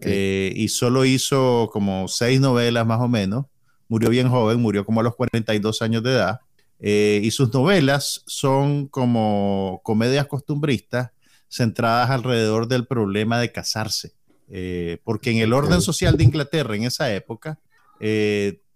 Eh, 0.00 0.52
y 0.56 0.68
solo 0.68 1.04
hizo 1.04 1.68
como 1.72 2.08
seis 2.08 2.40
novelas 2.40 2.86
más 2.86 3.00
o 3.00 3.08
menos. 3.08 3.46
Murió 3.94 4.10
bien 4.10 4.28
joven, 4.28 4.60
murió 4.60 4.84
como 4.84 4.98
a 4.98 5.04
los 5.04 5.14
42 5.14 5.80
años 5.80 6.02
de 6.02 6.10
edad. 6.10 6.40
Eh, 6.80 7.20
y 7.22 7.30
sus 7.30 7.54
novelas 7.54 8.24
son 8.26 8.88
como 8.88 9.80
comedias 9.84 10.26
costumbristas 10.26 11.12
centradas 11.48 12.10
alrededor 12.10 12.66
del 12.66 12.88
problema 12.88 13.38
de 13.38 13.52
casarse. 13.52 14.10
Eh, 14.50 14.98
porque 15.04 15.30
en 15.30 15.38
el 15.38 15.52
orden 15.52 15.80
social 15.80 16.16
de 16.16 16.24
Inglaterra 16.24 16.74
en 16.74 16.82
esa 16.82 17.14
época, 17.14 17.60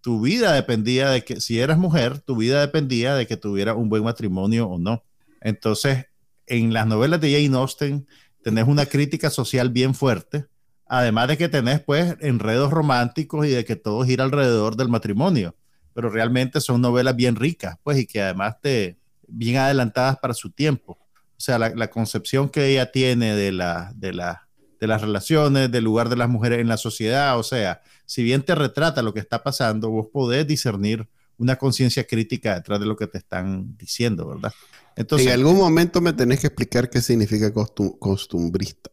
tu 0.00 0.20
vida 0.20 0.52
dependía 0.52 1.10
de 1.10 1.24
que, 1.24 1.40
si 1.40 1.58
eras 1.58 1.78
mujer, 1.78 2.20
tu 2.20 2.36
vida 2.36 2.60
dependía 2.60 3.16
de 3.16 3.26
que 3.26 3.36
tuvieras 3.36 3.74
un 3.74 3.88
buen 3.88 4.04
matrimonio 4.04 4.68
o 4.68 4.78
no. 4.78 5.02
Entonces, 5.40 6.06
en 6.46 6.72
las 6.72 6.86
novelas 6.86 7.20
de 7.20 7.32
Jane 7.32 7.58
Austen 7.58 8.06
tenés 8.44 8.68
una 8.68 8.86
crítica 8.86 9.30
social 9.30 9.70
bien 9.70 9.96
fuerte 9.96 10.46
Además 10.88 11.28
de 11.28 11.36
que 11.36 11.48
tenés 11.48 11.80
pues 11.80 12.16
enredos 12.20 12.70
románticos 12.72 13.46
y 13.46 13.50
de 13.50 13.64
que 13.64 13.76
todo 13.76 14.04
gira 14.04 14.24
alrededor 14.24 14.76
del 14.76 14.88
matrimonio, 14.88 15.54
pero 15.94 16.08
realmente 16.08 16.60
son 16.60 16.80
novelas 16.80 17.14
bien 17.14 17.36
ricas, 17.36 17.76
pues, 17.82 17.98
y 17.98 18.06
que 18.06 18.22
además 18.22 18.56
te 18.62 18.98
bien 19.26 19.56
adelantadas 19.56 20.18
para 20.18 20.32
su 20.32 20.50
tiempo. 20.50 20.98
O 21.36 21.40
sea, 21.40 21.58
la, 21.58 21.90
concepción 21.90 22.48
que 22.48 22.66
ella 22.66 22.90
tiene 22.90 23.36
de, 23.36 23.52
la, 23.52 23.92
de, 23.94 24.12
la, 24.12 24.48
de 24.80 24.86
las 24.86 25.02
relaciones, 25.02 25.70
del 25.70 25.84
lugar 25.84 26.08
de 26.08 26.16
las 26.16 26.28
mujeres 26.28 26.60
en 26.60 26.68
la 26.68 26.76
sociedad, 26.76 27.38
o 27.38 27.42
sea, 27.42 27.82
si 28.06 28.22
bien 28.22 28.42
te 28.42 28.54
retrata 28.54 29.02
lo 29.02 29.12
que 29.12 29.20
está 29.20 29.42
pasando, 29.42 29.90
vos 29.90 30.06
podés 30.12 30.46
discernir 30.46 31.08
una 31.36 31.56
conciencia 31.56 32.04
crítica 32.04 32.54
detrás 32.54 32.80
de 32.80 32.86
lo 32.86 32.96
que 32.96 33.06
te 33.06 33.18
están 33.18 33.76
diciendo, 33.76 34.26
¿verdad? 34.26 34.52
Entonces, 34.96 35.28
en 35.28 35.34
algún 35.34 35.56
momento 35.56 36.00
me 36.00 36.12
tenés 36.12 36.40
que 36.40 36.48
explicar 36.48 36.90
qué 36.90 37.00
significa 37.00 37.52
costumbrista. 37.52 38.90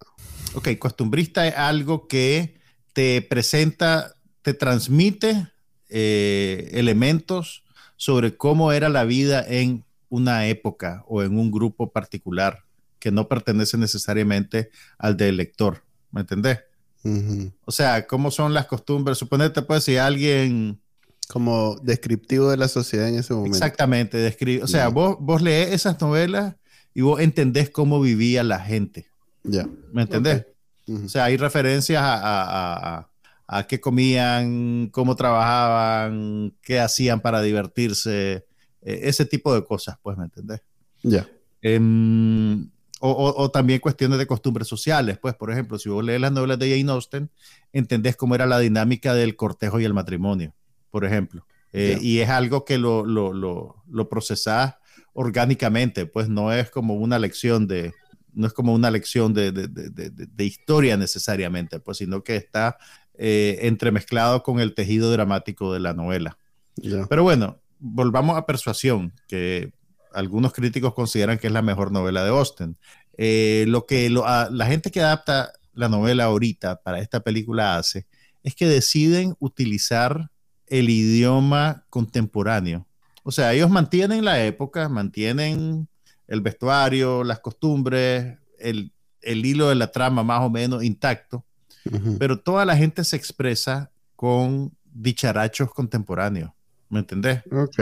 Ok, 0.56 0.70
costumbrista 0.80 1.48
es 1.48 1.56
algo 1.56 2.08
que 2.08 2.56
te 2.94 3.22
presenta, 3.22 4.16
te 4.42 4.54
transmite 4.54 5.48
eh, 5.90 6.70
elementos 6.74 7.64
sobre 7.98 8.38
cómo 8.38 8.72
era 8.72 8.90
la 8.90 9.04
vida 9.04 9.46
en 9.48 9.84
una 10.10 10.48
época 10.48 11.04
o 11.08 11.24
en 11.24 11.38
un 11.38 11.52
grupo 11.52 11.92
particular 11.92 12.64
que 13.00 13.12
no 13.12 13.28
pertenece 13.28 13.78
necesariamente 13.78 14.70
al 14.98 15.18
del 15.18 15.38
lector. 15.38 15.84
¿Me 16.12 16.22
entendés? 16.22 16.60
O 17.66 17.72
sea, 17.72 18.08
cómo 18.08 18.32
son 18.32 18.54
las 18.54 18.66
costumbres. 18.66 19.18
Suponete, 19.18 19.62
pues, 19.62 19.84
si 19.84 19.98
alguien. 19.98 20.80
Como 21.28 21.76
descriptivo 21.82 22.52
de 22.52 22.58
la 22.58 22.68
sociedad 22.68 23.10
en 23.10 23.18
ese 23.18 23.34
momento. 23.34 23.58
Exactamente, 23.58 24.38
o 24.62 24.68
sea, 24.68 24.90
vos, 24.90 25.18
vos 25.20 25.42
lees 25.42 25.72
esas 25.72 26.00
novelas 26.00 26.56
y 26.94 27.02
vos 27.02 27.20
entendés 27.20 27.72
cómo 27.72 28.00
vivía 28.00 28.44
la 28.44 28.60
gente. 28.60 29.08
Ya. 29.48 29.68
¿Me 29.92 30.04
entendés? 30.04 30.46
O 30.88 31.10
sea, 31.10 31.26
hay 31.26 31.38
referencias 31.38 32.02
a, 32.04 33.08
qué 33.68 33.80
comían, 33.80 34.90
cómo 34.92 35.16
trabajaban, 35.16 36.54
qué 36.62 36.80
hacían 36.80 37.22
para 37.22 37.42
divertirse, 37.42 38.46
e, 38.82 39.10
ese 39.10 39.26
tipo 39.26 39.54
de 39.54 39.64
cosas, 39.64 39.98
pues, 40.02 40.18
¿me 40.18 40.26
entendés? 40.26 40.62
Ya. 41.04 41.28
Em, 41.62 42.70
o, 43.00 43.52
también 43.52 43.80
cuestiones 43.80 44.18
de 44.18 44.26
costumbres 44.26 44.68
sociales, 44.68 45.18
pues, 45.20 45.36
por 45.36 45.52
ejemplo, 45.52 45.78
si 45.78 45.90
vos 45.90 46.04
lees 46.04 46.22
las 46.22 46.32
novelas 46.32 46.58
de 46.60 46.70
Jane 46.70 46.92
Austen, 46.92 47.30
entendés 47.74 48.16
cómo 48.16 48.36
era 48.36 48.46
la 48.46 48.60
dinámica 48.60 49.14
del 49.14 49.36
cortejo 49.36 49.80
y 49.80 49.86
el 49.86 49.94
matrimonio, 49.94 50.54
por 50.92 51.06
ejemplo. 51.06 51.46
Eh, 51.74 51.98
y 52.02 52.20
es 52.20 52.30
algo 52.30 52.64
que 52.64 52.78
lo, 52.78 53.06
lo, 53.06 53.34
lo, 53.34 53.84
lo 53.90 54.10
procesás 54.10 54.76
orgánicamente, 55.14 56.06
pues 56.06 56.30
no 56.30 56.54
es 56.54 56.70
como 56.72 56.96
una 56.96 57.20
lección 57.20 57.68
de, 57.68 57.94
no 58.36 58.48
es 58.48 58.54
como 58.54 58.74
una 58.74 58.92
lección 58.92 59.34
de, 59.34 59.52
de, 59.52 59.68
de, 59.68 60.10
de 60.10 60.46
historia 60.46 60.98
necesariamente, 60.98 61.80
pues, 61.80 61.98
sino 61.98 62.24
que 62.24 62.36
está 62.36 62.78
eh, 63.18 63.60
entremezclado 63.62 64.44
con 64.44 64.60
el 64.60 64.74
tejido 64.74 65.12
dramático 65.12 65.74
de 65.74 65.80
la 65.80 65.94
novela. 65.94 66.38
Pero 67.10 67.24
bueno, 67.24 67.62
volvamos 67.80 68.38
a 68.38 68.46
Persuasión, 68.46 69.14
que 69.28 69.72
algunos 70.14 70.54
críticos 70.54 70.94
consideran 70.94 71.38
que 71.38 71.48
es 71.48 71.54
la 71.54 71.62
mejor 71.62 71.92
novela 71.92 72.24
de 72.24 72.30
Austen. 72.30 72.78
Eh, 73.18 73.66
lo 73.68 73.86
que 73.86 74.10
la 74.10 74.66
gente 74.66 74.92
que 74.92 75.02
adapta 75.02 75.54
la 75.74 75.90
novela 75.90 76.26
ahorita 76.26 76.82
para 76.82 77.00
esta 77.00 77.22
película 77.22 77.78
hace 77.78 78.06
es 78.44 78.56
que 78.56 78.68
deciden 78.68 79.36
utilizar 79.40 80.30
el 80.68 80.90
idioma 80.90 81.86
contemporáneo. 81.90 82.86
O 83.24 83.32
sea, 83.32 83.54
ellos 83.54 83.70
mantienen 83.70 84.26
la 84.26 84.44
época, 84.44 84.90
mantienen 84.90 85.88
el 86.28 86.42
vestuario, 86.42 87.24
las 87.24 87.40
costumbres, 87.40 88.38
el, 88.60 88.92
hilo 89.22 89.70
de 89.70 89.76
la 89.76 89.92
trama 89.92 90.24
más 90.24 90.42
o 90.42 90.50
menos 90.50 90.84
intacto, 90.84 91.44
pero 92.20 92.40
toda 92.40 92.66
la 92.66 92.76
gente 92.76 93.04
se 93.04 93.16
expresa 93.16 93.92
con 94.16 94.72
dicharachos 94.94 95.72
contemporáneos. 95.72 96.52
¿Me 96.90 97.00
entendés? 97.00 97.42
Ok. 97.52 97.80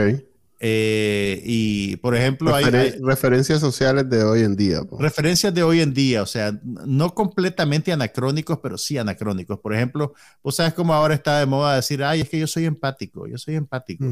Eh, 0.60 1.42
y, 1.44 1.96
por 1.96 2.16
ejemplo, 2.16 2.54
hay, 2.54 2.64
referencias 3.02 3.60
sociales 3.60 4.08
de 4.08 4.22
hoy 4.22 4.42
en 4.42 4.56
día. 4.56 4.80
Referencias 4.98 5.52
de 5.52 5.62
hoy 5.62 5.80
en 5.80 5.92
día, 5.92 6.22
o 6.22 6.26
sea, 6.26 6.58
no 6.62 7.14
completamente 7.14 7.92
anacrónicos, 7.92 8.60
pero 8.62 8.78
sí 8.78 8.96
anacrónicos. 8.96 9.58
Por 9.58 9.74
ejemplo, 9.74 10.14
vos 10.42 10.56
sabes 10.56 10.72
cómo 10.72 10.94
ahora 10.94 11.14
está 11.14 11.40
de 11.40 11.46
moda 11.46 11.76
decir, 11.76 12.02
ay, 12.02 12.22
es 12.22 12.30
que 12.30 12.38
yo 12.38 12.46
soy 12.46 12.64
empático, 12.64 13.26
yo 13.26 13.36
soy 13.36 13.56
empático. 13.56 14.06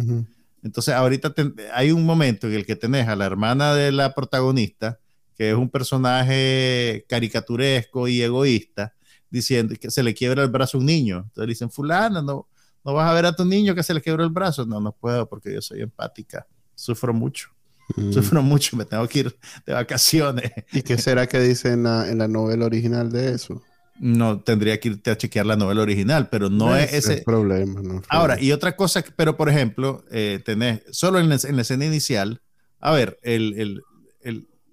Entonces, 0.62 0.94
ahorita 0.94 1.34
hay 1.74 1.90
un 1.90 2.04
momento 2.04 2.46
en 2.46 2.54
el 2.54 2.66
que 2.66 2.76
tenés 2.76 3.08
a 3.08 3.16
la 3.16 3.26
hermana 3.26 3.74
de 3.74 3.92
la 3.92 4.14
protagonista, 4.14 5.00
que 5.36 5.50
es 5.50 5.56
un 5.56 5.68
personaje 5.68 7.04
caricaturesco 7.08 8.06
y 8.08 8.22
egoísta, 8.22 8.94
diciendo 9.30 9.74
que 9.80 9.90
se 9.90 10.02
le 10.02 10.14
quiebra 10.14 10.42
el 10.42 10.50
brazo 10.50 10.76
a 10.76 10.80
un 10.80 10.86
niño. 10.86 11.16
Entonces 11.16 11.46
le 11.46 11.52
dicen, 11.52 11.70
fulana, 11.70 12.22
no, 12.22 12.48
no 12.84 12.94
vas 12.94 13.10
a 13.10 13.14
ver 13.14 13.26
a 13.26 13.34
tu 13.34 13.44
niño 13.44 13.74
que 13.74 13.82
se 13.82 13.94
le 13.94 14.02
quebró 14.02 14.24
el 14.24 14.30
brazo. 14.30 14.66
No, 14.66 14.80
no 14.80 14.92
puedo 14.92 15.28
porque 15.28 15.52
yo 15.52 15.62
soy 15.62 15.80
empática. 15.80 16.46
Sufro 16.74 17.12
mucho. 17.12 17.50
Mm. 17.96 18.12
Sufro 18.12 18.42
mucho, 18.42 18.76
me 18.76 18.84
tengo 18.84 19.06
que 19.08 19.20
ir 19.20 19.38
de 19.66 19.72
vacaciones. 19.72 20.52
¿Y 20.72 20.82
qué 20.82 20.98
será 20.98 21.26
que 21.26 21.40
dice 21.40 21.72
en 21.72 21.84
la, 21.84 22.28
novela 22.28 22.66
original 22.66 23.10
de 23.10 23.34
eso? 23.34 23.62
No, 23.98 24.40
tendría 24.40 24.80
que 24.80 24.88
irte 24.88 25.10
a 25.10 25.16
chequear 25.16 25.46
la 25.46 25.56
novela 25.56 25.82
original, 25.82 26.28
pero 26.28 26.50
no 26.50 26.76
es, 26.76 26.92
ese 26.92 27.22
problema. 27.22 28.02
Ahora, 28.08 28.40
y 28.40 28.52
otra 28.52 28.74
cosa, 28.74 29.04
pero 29.16 29.36
por 29.36 29.48
ejemplo, 29.48 30.04
eh, 30.10 30.40
tenés, 30.44 30.82
solo 30.90 31.20
en 31.20 31.28
la, 31.28 31.36
escena 31.36 31.84
inicial, 31.84 32.40
a 32.80 32.92
ver, 32.92 33.18
el, 33.22 33.82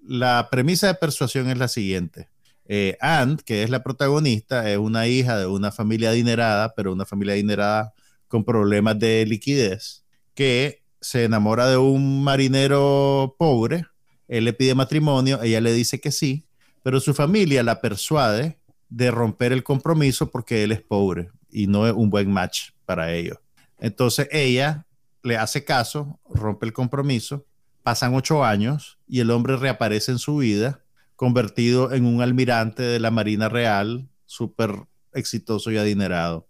la 0.02 0.48
premisa 0.50 0.88
de 0.88 0.94
persuasión 0.94 1.48
es 1.48 1.58
la 1.58 1.68
siguiente. 1.68 2.28
Eh, 2.72 2.96
que 3.44 3.64
es 3.64 3.70
la 3.70 3.82
protagonista, 3.82 4.70
es 4.70 4.78
una 4.78 5.08
hija 5.08 5.36
de 5.36 5.46
una 5.46 5.72
familia 5.72 6.10
adinerada, 6.10 6.72
pero 6.76 6.92
una 6.92 7.04
familia 7.04 7.34
adinerada 7.34 7.92
con 8.28 8.44
problemas 8.44 8.96
de 8.96 9.26
liquidez, 9.26 10.04
que 10.34 10.84
se 11.00 11.24
enamora 11.24 11.68
de 11.68 11.78
un 11.78 12.22
marinero 12.22 13.34
pobre, 13.38 13.86
él 14.28 14.44
le 14.44 14.52
pide 14.52 14.76
matrimonio, 14.76 15.42
ella 15.42 15.60
le 15.60 15.72
dice 15.72 16.00
que 16.00 16.12
sí, 16.12 16.46
pero 16.84 17.00
su 17.00 17.12
familia 17.12 17.64
la 17.64 17.80
persuade 17.80 18.59
de 18.90 19.10
romper 19.10 19.52
el 19.52 19.62
compromiso 19.62 20.30
porque 20.30 20.64
él 20.64 20.72
es 20.72 20.82
pobre 20.82 21.30
y 21.48 21.66
no 21.66 21.86
es 21.86 21.94
un 21.94 22.10
buen 22.10 22.30
match 22.30 22.70
para 22.84 23.12
ellos. 23.12 23.38
Entonces 23.78 24.28
ella 24.30 24.86
le 25.22 25.36
hace 25.36 25.64
caso, 25.64 26.20
rompe 26.28 26.66
el 26.66 26.72
compromiso, 26.72 27.46
pasan 27.82 28.14
ocho 28.14 28.44
años 28.44 28.98
y 29.06 29.20
el 29.20 29.30
hombre 29.30 29.56
reaparece 29.56 30.12
en 30.12 30.18
su 30.18 30.38
vida, 30.38 30.82
convertido 31.16 31.92
en 31.92 32.04
un 32.04 32.20
almirante 32.20 32.82
de 32.82 32.98
la 33.00 33.10
Marina 33.10 33.48
Real, 33.48 34.08
súper 34.26 34.86
exitoso 35.12 35.70
y 35.70 35.78
adinerado. 35.78 36.49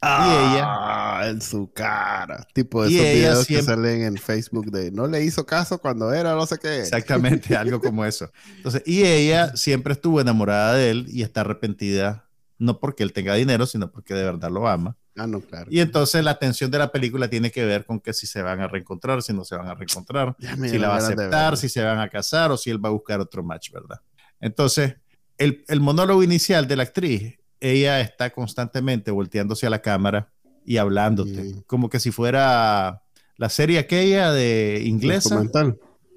Y 0.00 0.06
ella 0.06 0.64
ah 0.64 1.08
en 1.26 1.40
su 1.40 1.72
cara. 1.72 2.46
Tipo 2.52 2.84
de 2.84 2.90
esos 2.90 3.02
videos 3.02 3.46
que 3.46 3.62
salen 3.62 4.02
en 4.02 4.16
Facebook 4.16 4.70
de 4.70 4.90
no 4.90 5.06
le 5.06 5.22
hizo 5.24 5.44
caso 5.46 5.78
cuando 5.78 6.12
era 6.12 6.34
no 6.34 6.46
sé 6.46 6.58
qué. 6.58 6.80
Exactamente, 6.80 7.56
algo 7.56 7.80
como 7.82 8.04
eso. 8.04 8.30
Entonces, 8.56 8.82
y 8.86 9.04
ella 9.04 9.56
siempre 9.56 9.92
estuvo 9.92 10.20
enamorada 10.20 10.74
de 10.74 10.90
él 10.90 11.06
y 11.08 11.22
está 11.22 11.40
arrepentida, 11.40 12.28
no 12.58 12.78
porque 12.80 13.02
él 13.02 13.12
tenga 13.12 13.34
dinero, 13.34 13.66
sino 13.66 13.90
porque 13.90 14.14
de 14.14 14.24
verdad 14.24 14.50
lo 14.50 14.68
ama. 14.68 14.96
Ah, 15.16 15.26
no, 15.26 15.40
claro. 15.40 15.66
Y 15.68 15.80
entonces 15.80 16.22
la 16.22 16.30
atención 16.30 16.70
de 16.70 16.78
la 16.78 16.92
película 16.92 17.28
tiene 17.28 17.50
que 17.50 17.64
ver 17.64 17.84
con 17.84 17.98
que 17.98 18.12
si 18.12 18.26
se 18.26 18.40
van 18.40 18.60
a 18.60 18.68
reencontrar, 18.68 19.20
si 19.22 19.32
no 19.32 19.44
se 19.44 19.56
van 19.56 19.66
a 19.66 19.74
reencontrar, 19.74 20.36
si 20.68 20.78
la 20.78 20.88
va 20.88 20.94
a 20.94 20.98
aceptar, 20.98 21.56
si 21.56 21.68
se 21.68 21.82
van 21.82 21.98
a 21.98 22.08
casar 22.08 22.52
o 22.52 22.56
si 22.56 22.70
él 22.70 22.82
va 22.82 22.88
a 22.88 22.92
buscar 22.92 23.20
otro 23.20 23.42
match, 23.42 23.72
¿verdad? 23.72 24.00
Entonces, 24.40 24.94
el, 25.36 25.64
el 25.66 25.80
monólogo 25.80 26.22
inicial 26.22 26.68
de 26.68 26.76
la 26.76 26.84
actriz, 26.84 27.37
ella 27.60 28.00
está 28.00 28.30
constantemente 28.30 29.10
volteándose 29.10 29.66
a 29.66 29.70
la 29.70 29.82
cámara 29.82 30.30
y 30.64 30.76
hablándote, 30.76 31.62
como 31.66 31.88
que 31.88 32.00
si 32.00 32.10
fuera 32.10 33.02
la 33.36 33.48
serie 33.48 33.78
aquella 33.78 34.32
de 34.32 34.82
inglesa. 34.84 35.42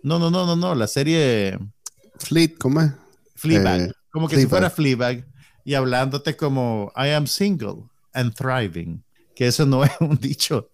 No, 0.04 0.20
no, 0.20 0.32
no, 0.32 0.46
no, 0.46 0.56
no, 0.56 0.76
la 0.76 0.88
serie 0.88 1.58
Fleet, 2.18 2.58
¿cómo 2.58 2.82
es? 2.82 2.92
Fleabag, 3.36 3.82
eh, 3.82 3.92
como 4.12 4.28
que 4.28 4.38
si 4.38 4.48
fuera 4.48 4.70
Fleabag 4.70 5.26
y 5.64 5.74
hablándote 5.74 6.36
como 6.36 6.92
I 6.96 7.10
am 7.10 7.28
single 7.28 7.84
and 8.14 8.34
thriving, 8.34 9.04
que 9.36 9.48
eso 9.48 9.66
no 9.66 9.84
es 9.86 9.92
un 10.00 10.18
dicho, 10.18 10.72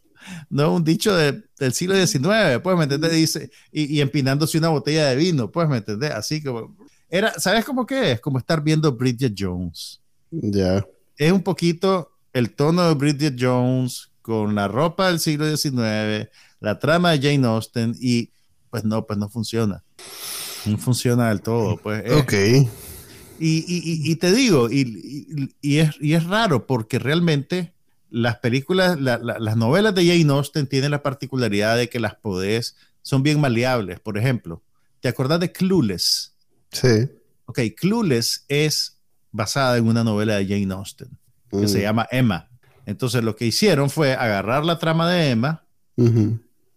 no 0.49 0.74
un 0.74 0.84
dicho 0.84 1.15
del 1.15 1.74
siglo 1.74 1.95
XIX, 1.95 2.59
pues, 2.63 2.78
¿me 2.78 2.84
entiendes? 2.84 3.11
Dice, 3.11 3.51
y, 3.72 3.95
y, 3.95 4.01
empinándose 4.01 4.57
una 4.57 4.70
botella 4.70 5.07
de 5.07 5.15
vino, 5.15 5.51
pues, 5.51 5.68
¿me 5.70 5.78
entiendes? 5.78 6.11
Así 6.11 6.41
como, 6.41 6.76
era, 7.09 7.34
¿sabes 7.39 7.63
cómo 7.63 7.86
que 7.86 8.13
es? 8.13 8.22
Como 8.22 8.38
estar 8.38 8.61
viendo 8.61 8.91
Bridget 8.93 9.34
Jones. 9.38 10.01
Ya. 10.32 10.86
Es 11.18 11.32
un 11.32 11.44
poquito 11.44 12.12
el 12.34 12.52
tono 12.52 12.88
de 12.88 12.94
Bridget 12.96 13.36
Jones 13.40 14.12
con 14.22 14.56
la 14.56 14.68
ropa 14.68 15.08
del 15.08 15.20
siglo 15.20 15.46
XIX, 15.56 16.30
la 16.60 16.80
trama 16.80 17.12
de 17.12 17.22
Jane 17.22 17.48
Austen 17.48 17.96
y 18.00 18.30
pues 18.70 18.84
no, 18.84 19.06
pues 19.06 19.18
no 19.18 19.30
funciona. 19.30 19.84
No 20.66 20.78
funciona 20.78 21.30
del 21.30 21.42
todo. 21.42 21.78
Pues, 21.78 22.12
ok. 22.12 22.34
Y, 23.40 24.16
te 24.16 24.34
digo, 24.34 24.70
y, 24.70 25.52
es, 25.62 25.92
es 26.02 26.24
raro 26.26 26.68
porque 26.68 27.00
realmente 27.00 27.74
las 28.10 28.38
películas, 28.38 29.00
las 29.00 29.58
novelas 29.58 29.94
de 29.96 30.06
Jane 30.06 30.34
Austen 30.34 30.68
tienen 30.68 30.92
la 30.92 31.04
particularidad 31.04 31.78
de 31.78 31.90
que 31.90 32.00
las 32.00 32.16
podés, 32.16 32.76
son 33.02 33.24
bien 33.24 33.40
maleables. 33.40 34.00
Por 34.00 34.18
ejemplo, 34.18 34.62
¿te 35.00 35.08
acordás 35.08 35.40
de 35.40 35.52
Clueless? 35.52 36.34
Sí. 36.72 37.10
Ok, 37.46 37.60
Clueless 37.78 38.46
es 38.50 38.97
basada 39.38 39.78
en 39.78 39.88
una 39.88 40.04
novela 40.04 40.36
de 40.36 40.48
Jane 40.48 40.74
Austen 40.74 41.18
que 41.50 41.68
se 41.68 41.80
mm. 41.80 41.82
llama 41.82 42.08
Emma. 42.12 42.50
Entonces 42.86 43.24
lo 43.24 43.36
que 43.36 43.46
hicieron 43.46 43.90
fue 43.90 44.14
agarrar 44.14 44.66
la 44.66 44.80
trama 44.80 45.10
de 45.10 45.30
Emma 45.30 45.64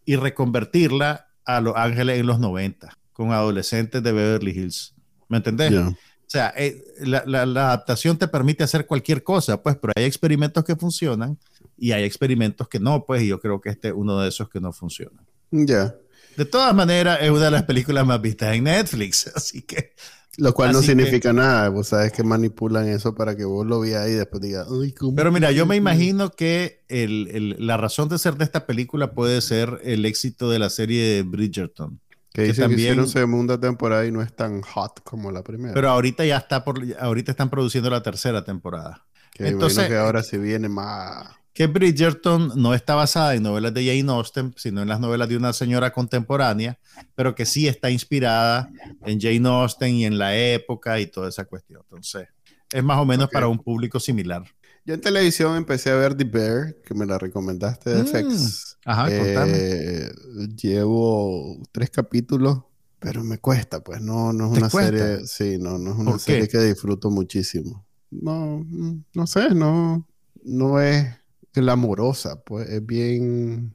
y 0.04 0.16
reconvertirla 0.16 1.28
a 1.44 1.60
Los 1.60 1.76
Ángeles 1.76 2.18
en 2.18 2.26
los 2.26 2.38
90, 2.38 2.96
con 3.12 3.32
adolescentes 3.32 4.02
de 4.02 4.12
Beverly 4.12 4.52
Hills. 4.52 4.94
¿Me 5.28 5.38
entendés? 5.38 5.72
O 5.72 5.94
sea, 6.26 6.54
eh, 6.56 6.82
la, 7.00 7.42
adaptación 7.42 8.16
te 8.16 8.28
permite 8.28 8.62
hacer 8.62 8.86
cualquier 8.86 9.22
cosa, 9.22 9.62
pues, 9.62 9.76
pero 9.76 9.92
hay 9.96 10.04
experimentos 10.04 10.64
que 10.64 10.76
funcionan 10.76 11.38
y 11.76 11.92
hay 11.92 12.04
experimentos 12.04 12.68
que 12.68 12.78
no, 12.78 13.04
pues, 13.04 13.22
y 13.22 13.28
yo 13.28 13.40
creo 13.40 13.60
que 13.60 13.70
este 13.70 13.88
es 13.88 13.94
uno 13.96 14.20
de 14.20 14.28
esos 14.28 14.48
que 14.48 14.60
no 14.60 14.72
funciona. 14.72 15.22
Ya. 15.50 15.94
De 16.36 16.44
todas 16.44 16.74
maneras, 16.74 17.18
es 17.20 17.30
una 17.30 17.46
de 17.46 17.50
las 17.50 17.64
películas 17.64 18.06
más 18.06 18.20
vistas 18.20 18.54
en 18.54 18.64
Netflix, 18.64 19.26
así 19.34 19.62
que 19.62 19.92
lo 20.36 20.54
cual 20.54 20.72
no 20.72 20.80
significa 20.80 21.32
nada, 21.32 21.68
vos 21.68 21.88
sabes 21.88 22.12
que 22.12 22.22
manipulan 22.22 22.88
eso 22.88 23.14
para 23.14 23.36
que 23.36 23.44
vos 23.44 23.66
lo 23.66 23.80
veas 23.80 24.08
y 24.08 24.12
después 24.12 24.40
digas, 24.40 24.68
Uy, 24.68 24.92
¿cómo 24.92 25.14
Pero 25.14 25.32
mira, 25.32 25.50
yo 25.50 25.66
me 25.66 25.76
imagino 25.76 26.30
que 26.30 26.82
la 26.88 27.76
razón 27.76 28.08
de 28.08 28.18
ser 28.18 28.36
de 28.36 28.44
esta 28.44 28.66
película 28.66 29.12
puede 29.12 29.40
ser 29.40 29.80
el 29.84 30.06
éxito 30.06 30.50
de 30.50 30.58
la 30.58 30.70
serie 30.70 31.02
de 31.04 31.22
Bridgerton. 31.22 32.00
Que, 32.32 32.42
dice 32.44 32.62
también, 32.62 32.76
que 32.76 32.82
hicieron 32.82 33.08
segunda 33.08 33.58
temporada 33.58 34.06
y 34.06 34.12
no 34.12 34.22
es 34.22 34.32
tan 34.32 34.62
hot 34.62 35.02
como 35.02 35.32
la 35.32 35.42
primera. 35.42 35.74
Pero 35.74 35.90
ahorita 35.90 36.24
ya 36.24 36.36
está 36.36 36.64
por, 36.64 36.80
ahorita 37.00 37.32
están 37.32 37.50
produciendo 37.50 37.90
la 37.90 38.04
tercera 38.04 38.44
temporada. 38.44 39.04
Que 39.32 39.48
Entonces, 39.48 39.88
que 39.88 39.96
ahora 39.96 40.22
se 40.22 40.38
viene 40.38 40.68
más 40.68 41.39
que 41.60 41.66
Bridgerton 41.66 42.52
no 42.56 42.72
está 42.72 42.94
basada 42.94 43.34
en 43.34 43.42
novelas 43.42 43.74
de 43.74 43.84
Jane 43.84 44.10
Austen, 44.10 44.54
sino 44.56 44.80
en 44.80 44.88
las 44.88 44.98
novelas 44.98 45.28
de 45.28 45.36
una 45.36 45.52
señora 45.52 45.92
contemporánea, 45.92 46.78
pero 47.14 47.34
que 47.34 47.44
sí 47.44 47.68
está 47.68 47.90
inspirada 47.90 48.70
en 49.04 49.20
Jane 49.20 49.46
Austen 49.46 49.94
y 49.94 50.06
en 50.06 50.16
la 50.16 50.34
época 50.34 50.98
y 51.00 51.08
toda 51.08 51.28
esa 51.28 51.44
cuestión. 51.44 51.82
Entonces, 51.82 52.28
es 52.72 52.82
más 52.82 52.96
o 52.98 53.04
menos 53.04 53.28
para 53.28 53.46
un 53.46 53.58
público 53.58 54.00
similar. 54.00 54.42
Yo 54.86 54.94
en 54.94 55.02
televisión 55.02 55.54
empecé 55.54 55.90
a 55.90 55.96
ver 55.96 56.14
The 56.14 56.24
Bear, 56.24 56.76
que 56.82 56.94
me 56.94 57.04
la 57.04 57.18
recomendaste 57.18 57.90
de 57.90 58.04
mm. 58.04 58.06
FX. 58.06 58.78
Ajá, 58.86 59.08
eh, 59.10 60.10
Llevo 60.56 61.58
tres 61.72 61.90
capítulos, 61.90 62.58
pero 62.98 63.22
me 63.22 63.36
cuesta, 63.36 63.84
pues 63.84 64.00
no, 64.00 64.32
no 64.32 64.50
es 64.50 64.58
una 64.60 64.70
serie, 64.70 65.26
sí, 65.26 65.58
no, 65.58 65.76
no 65.76 65.92
es 65.92 65.98
una 65.98 66.18
serie 66.18 66.48
que 66.48 66.56
disfruto 66.56 67.10
muchísimo. 67.10 67.84
No, 68.10 68.64
mm, 68.66 69.04
no 69.12 69.26
sé, 69.26 69.50
no, 69.54 70.08
no 70.42 70.80
es 70.80 71.19
amorosa, 71.68 72.42
pues 72.42 72.68
es 72.68 72.84
bien... 72.84 73.74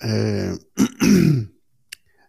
Eh, 0.00 0.56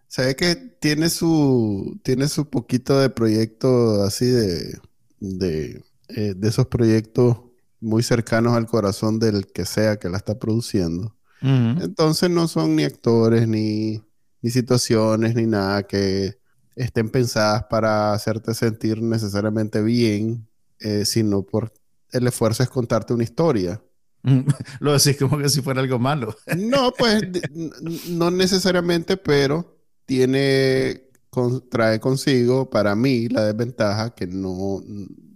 se 0.07 0.25
ve 0.25 0.35
que 0.35 0.55
tiene 0.55 1.09
su, 1.09 1.99
tiene 2.03 2.27
su 2.27 2.49
poquito 2.49 2.99
de 2.99 3.09
proyecto 3.09 4.03
así 4.03 4.25
de, 4.25 4.79
de, 5.19 5.83
eh, 6.09 6.33
de 6.35 6.47
esos 6.47 6.67
proyectos 6.67 7.37
muy 7.79 8.03
cercanos 8.03 8.55
al 8.55 8.65
corazón 8.65 9.19
del 9.19 9.47
que 9.47 9.65
sea 9.65 9.97
que 9.97 10.09
la 10.09 10.17
está 10.17 10.39
produciendo. 10.39 11.15
Entonces 11.39 12.31
no 12.31 12.47
son 12.47 12.75
ni 12.75 12.83
actores, 12.83 13.47
ni, 13.47 14.01
ni 14.41 14.49
situaciones, 14.49 15.35
ni 15.35 15.45
nada 15.45 15.83
que 15.83 16.39
estén 16.75 17.09
pensadas 17.09 17.65
para 17.69 18.13
hacerte 18.13 18.55
sentir 18.55 19.03
necesariamente 19.03 19.83
bien, 19.83 20.47
eh, 20.79 21.05
sino 21.05 21.43
por 21.43 21.71
el 22.11 22.25
esfuerzo 22.25 22.63
es 22.63 22.69
contarte 22.69 23.13
una 23.13 23.23
historia. 23.23 23.81
Lo 24.79 24.93
decís 24.93 25.17
como 25.17 25.37
que 25.37 25.49
si 25.49 25.61
fuera 25.61 25.81
algo 25.81 25.99
malo. 25.99 26.35
No, 26.57 26.91
pues 26.91 27.23
no 28.09 28.31
necesariamente, 28.31 29.17
pero 29.17 29.77
tiene, 30.05 31.03
trae 31.69 31.99
consigo 31.99 32.69
para 32.69 32.95
mí 32.95 33.27
la 33.29 33.45
desventaja 33.45 34.13
que 34.13 34.27
no, 34.27 34.81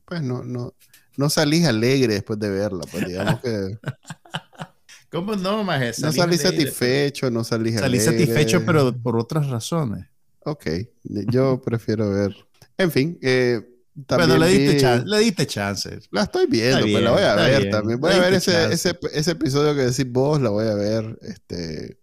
pues 0.06 0.22
no, 0.22 0.44
no, 0.44 0.74
no 1.18 1.30
salís 1.30 1.66
alegre 1.66 2.16
después 2.16 2.40
de 2.40 2.50
verla, 2.50 2.82
pues 2.92 3.08
digamos 3.08 3.40
que... 3.42 3.78
¿Cómo 5.12 5.36
no, 5.36 5.62
Maje? 5.66 5.92
No 6.02 6.12
salí 6.14 6.38
satisfecho, 6.38 7.30
no 7.30 7.44
salí 7.44 7.74
Salí 7.74 8.00
satisfecho, 8.00 8.66
pero 8.66 8.96
por 8.98 9.18
otras 9.18 9.50
razones. 9.50 10.06
Ok, 10.46 10.68
yo 11.04 11.62
prefiero 11.62 12.10
ver. 12.10 12.34
En 12.78 12.92
fin, 12.92 13.20
eh, 13.22 13.62
bueno, 13.94 14.38
le 14.38 14.48
diste, 14.48 15.04
le 15.06 15.20
diste 15.20 15.46
chances. 15.48 16.08
La 16.12 16.24
estoy 16.24 16.48
viendo, 16.48 16.82
pues 16.82 17.04
la 17.04 17.12
voy 17.12 17.22
a 17.22 17.36
ver 17.36 17.70
también. 17.70 18.00
Voy 18.00 18.14
a 18.14 18.20
ver 18.20 18.34
ese, 18.34 18.72
ese, 18.72 18.98
ese, 19.14 19.32
episodio 19.32 19.76
que 19.76 19.82
decís 19.82 20.10
vos, 20.10 20.42
la 20.42 20.50
voy 20.50 20.68
a 20.68 20.76
ver. 20.76 21.20
Este, 21.22 22.00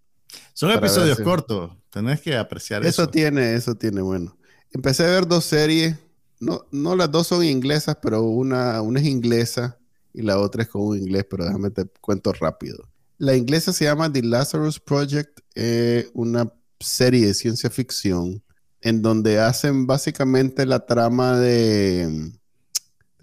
Son 0.53 0.71
episodios 0.71 1.19
cortos, 1.21 1.73
tenés 1.91 2.21
que 2.21 2.37
apreciar 2.37 2.83
eso. 2.83 3.03
Eso 3.03 3.11
tiene, 3.11 3.55
eso 3.55 3.75
tiene, 3.75 4.01
bueno. 4.01 4.37
Empecé 4.73 5.05
a 5.05 5.09
ver 5.09 5.27
dos 5.27 5.45
series, 5.45 5.97
no, 6.41 6.67
no 6.71 6.95
las 6.95 7.11
dos 7.11 7.27
son 7.27 7.43
inglesas, 7.45 7.97
pero 8.03 8.23
una, 8.23 8.83
una 8.83 9.01
es 9.01 9.07
inglesa 9.07 9.79
y 10.13 10.23
la 10.23 10.39
otra 10.39 10.63
es 10.63 10.69
con 10.69 10.83
un 10.83 10.99
inglés, 10.99 11.27
pero 11.29 11.45
déjame 11.45 11.71
te 11.71 11.87
cuento 12.01 12.33
rápido. 12.33 12.89
La 13.17 13.35
inglesa 13.35 13.73
se 13.73 13.85
llama 13.85 14.13
The 14.13 14.23
Lazarus 14.23 14.79
Project, 14.79 15.41
eh, 15.55 16.09
una 16.13 16.53
serie 16.79 17.27
de 17.27 17.35
ciencia 17.35 17.71
ficción 17.71 18.43
en 18.81 19.03
donde 19.03 19.41
hacen 19.41 19.87
básicamente 19.87 20.67
la 20.67 20.87
trama 20.87 21.39
de. 21.39 22.33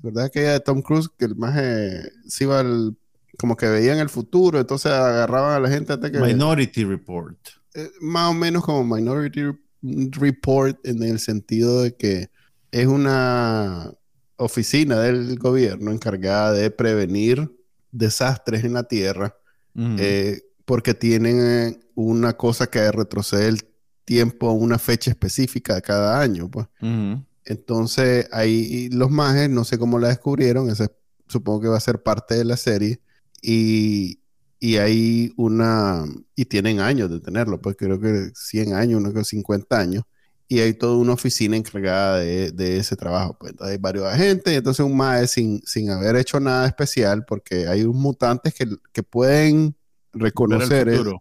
¿Verdad 0.01 0.31
que 0.31 0.41
de 0.41 0.59
Tom 0.59 0.81
Cruise? 0.81 1.09
Que 1.17 1.25
el 1.25 1.35
más 1.35 1.55
se 2.27 2.43
iba 2.43 2.59
al, 2.59 2.95
como 3.37 3.55
que 3.55 3.67
veían 3.67 3.99
el 3.99 4.09
futuro, 4.09 4.59
entonces 4.59 4.91
agarraban 4.91 5.53
a 5.53 5.59
la 5.59 5.69
gente 5.69 5.93
hasta 5.93 6.11
que. 6.11 6.19
Minority 6.19 6.83
Report. 6.83 7.37
Eh, 7.73 7.89
más 8.01 8.29
o 8.29 8.33
menos 8.33 8.63
como 8.63 8.95
Minority 8.95 9.41
Report 9.81 10.77
en 10.85 11.03
el 11.03 11.19
sentido 11.19 11.83
de 11.83 11.95
que 11.95 12.29
es 12.71 12.87
una 12.87 13.93
oficina 14.37 14.99
del 14.99 15.37
gobierno 15.37 15.91
encargada 15.91 16.51
de 16.53 16.71
prevenir 16.71 17.51
desastres 17.91 18.63
en 18.63 18.73
la 18.73 18.83
Tierra, 18.83 19.35
eh, 19.75 20.41
porque 20.65 20.93
tienen 20.93 21.85
una 21.95 22.33
cosa 22.33 22.67
que 22.67 22.91
retrocede 22.91 23.47
el 23.47 23.65
tiempo 24.05 24.51
una 24.51 24.77
fecha 24.79 25.09
específica 25.09 25.75
de 25.75 25.81
cada 25.81 26.21
año, 26.21 26.49
pues. 26.49 26.67
Entonces, 27.43 28.27
ahí 28.31 28.89
los 28.89 29.11
mages, 29.11 29.49
no 29.49 29.65
sé 29.65 29.77
cómo 29.77 29.99
la 29.99 30.07
descubrieron, 30.07 30.69
ese 30.69 30.89
supongo 31.27 31.61
que 31.61 31.67
va 31.67 31.77
a 31.77 31.81
ser 31.81 32.01
parte 32.01 32.35
de 32.35 32.45
la 32.45 32.55
serie, 32.55 33.01
y, 33.41 34.19
y 34.59 34.77
hay 34.77 35.33
una, 35.37 36.05
y 36.35 36.45
tienen 36.45 36.79
años 36.79 37.09
de 37.09 37.19
tenerlo, 37.19 37.59
pues 37.59 37.75
creo 37.77 37.99
que 37.99 38.31
100 38.33 38.73
años, 38.73 39.01
uno 39.01 39.11
que 39.11 39.23
50 39.23 39.77
años, 39.77 40.03
y 40.47 40.59
hay 40.59 40.75
toda 40.75 40.97
una 40.97 41.13
oficina 41.13 41.57
encargada 41.57 42.19
de, 42.19 42.51
de 42.51 42.77
ese 42.77 42.95
trabajo, 42.95 43.35
pues 43.39 43.51
entonces 43.51 43.73
hay 43.73 43.81
varios 43.81 44.05
agentes, 44.05 44.53
y 44.53 44.57
entonces 44.57 44.85
un 44.85 44.95
maje 44.95 45.27
sin, 45.27 45.61
sin 45.65 45.89
haber 45.89 46.15
hecho 46.15 46.39
nada 46.39 46.67
especial, 46.67 47.25
porque 47.25 47.67
hay 47.67 47.83
unos 47.83 47.95
mutantes 47.95 48.53
que, 48.53 48.67
que 48.93 49.03
pueden 49.03 49.75
reconocer... 50.13 50.89
El 50.89 51.15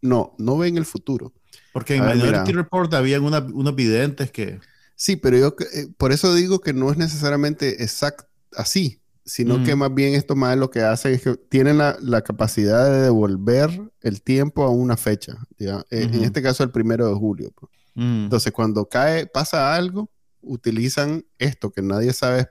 no, 0.00 0.34
no 0.38 0.56
ven 0.56 0.78
el 0.78 0.84
futuro. 0.84 1.32
Porque 1.78 1.96
en 1.96 2.06
Minority 2.06 2.52
Report 2.52 2.92
había 2.94 3.20
unos 3.20 3.74
videntes 3.74 4.30
que... 4.30 4.60
Sí, 4.94 5.16
pero 5.16 5.38
yo 5.38 5.56
eh, 5.74 5.86
por 5.96 6.10
eso 6.10 6.34
digo 6.34 6.60
que 6.60 6.72
no 6.72 6.90
es 6.90 6.98
necesariamente 6.98 7.84
exacto 7.84 8.24
así, 8.56 9.00
sino 9.24 9.62
que 9.62 9.76
más 9.76 9.94
bien 9.94 10.14
esto 10.14 10.34
más 10.34 10.56
lo 10.56 10.70
que 10.70 10.80
hace 10.80 11.12
es 11.12 11.22
que 11.22 11.36
tienen 11.36 11.78
la, 11.78 12.22
capacidad 12.22 12.90
de 12.90 13.02
devolver 13.02 13.70
el 14.00 14.22
tiempo 14.22 14.64
a 14.64 14.70
una 14.70 14.96
fecha. 14.96 15.36
Eh, 15.58 15.82
en 15.90 16.24
este 16.24 16.42
caso, 16.42 16.64
el 16.64 16.70
primero 16.70 17.08
de 17.08 17.14
julio. 17.14 17.52
Pues. 17.54 17.70
Entonces, 17.94 18.52
cuando 18.52 18.88
cae, 18.88 19.26
pasa 19.26 19.74
algo, 19.74 20.10
utilizan 20.40 21.24
esto 21.38 21.70
que 21.70 21.82
nadie 21.82 22.12
sabe 22.12 22.48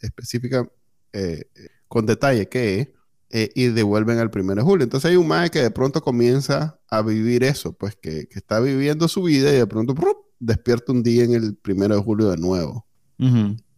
específica 0.00 0.68
eh, 1.12 1.44
con 1.88 2.06
detalle 2.06 2.48
qué 2.48 2.80
es, 2.80 2.88
eh, 3.30 3.50
y 3.54 3.66
devuelven 3.66 4.18
al 4.18 4.30
1 4.34 4.54
de 4.54 4.62
julio. 4.62 4.84
Entonces 4.84 5.10
hay 5.10 5.16
un 5.16 5.28
mae 5.28 5.50
que 5.50 5.60
de 5.60 5.70
pronto 5.70 6.00
comienza 6.00 6.80
a 6.88 7.02
vivir 7.02 7.44
eso, 7.44 7.74
pues 7.74 7.94
que, 7.94 8.26
está 8.30 8.58
viviendo 8.58 9.06
su 9.06 9.24
vida 9.24 9.52
y 9.52 9.56
de 9.56 9.66
pronto 9.66 9.94
despierta 10.38 10.92
un 10.92 11.02
día 11.02 11.24
en 11.24 11.34
el 11.34 11.58
1 11.66 11.88
de 11.88 12.02
julio 12.02 12.30
de 12.30 12.38
nuevo. 12.38 12.86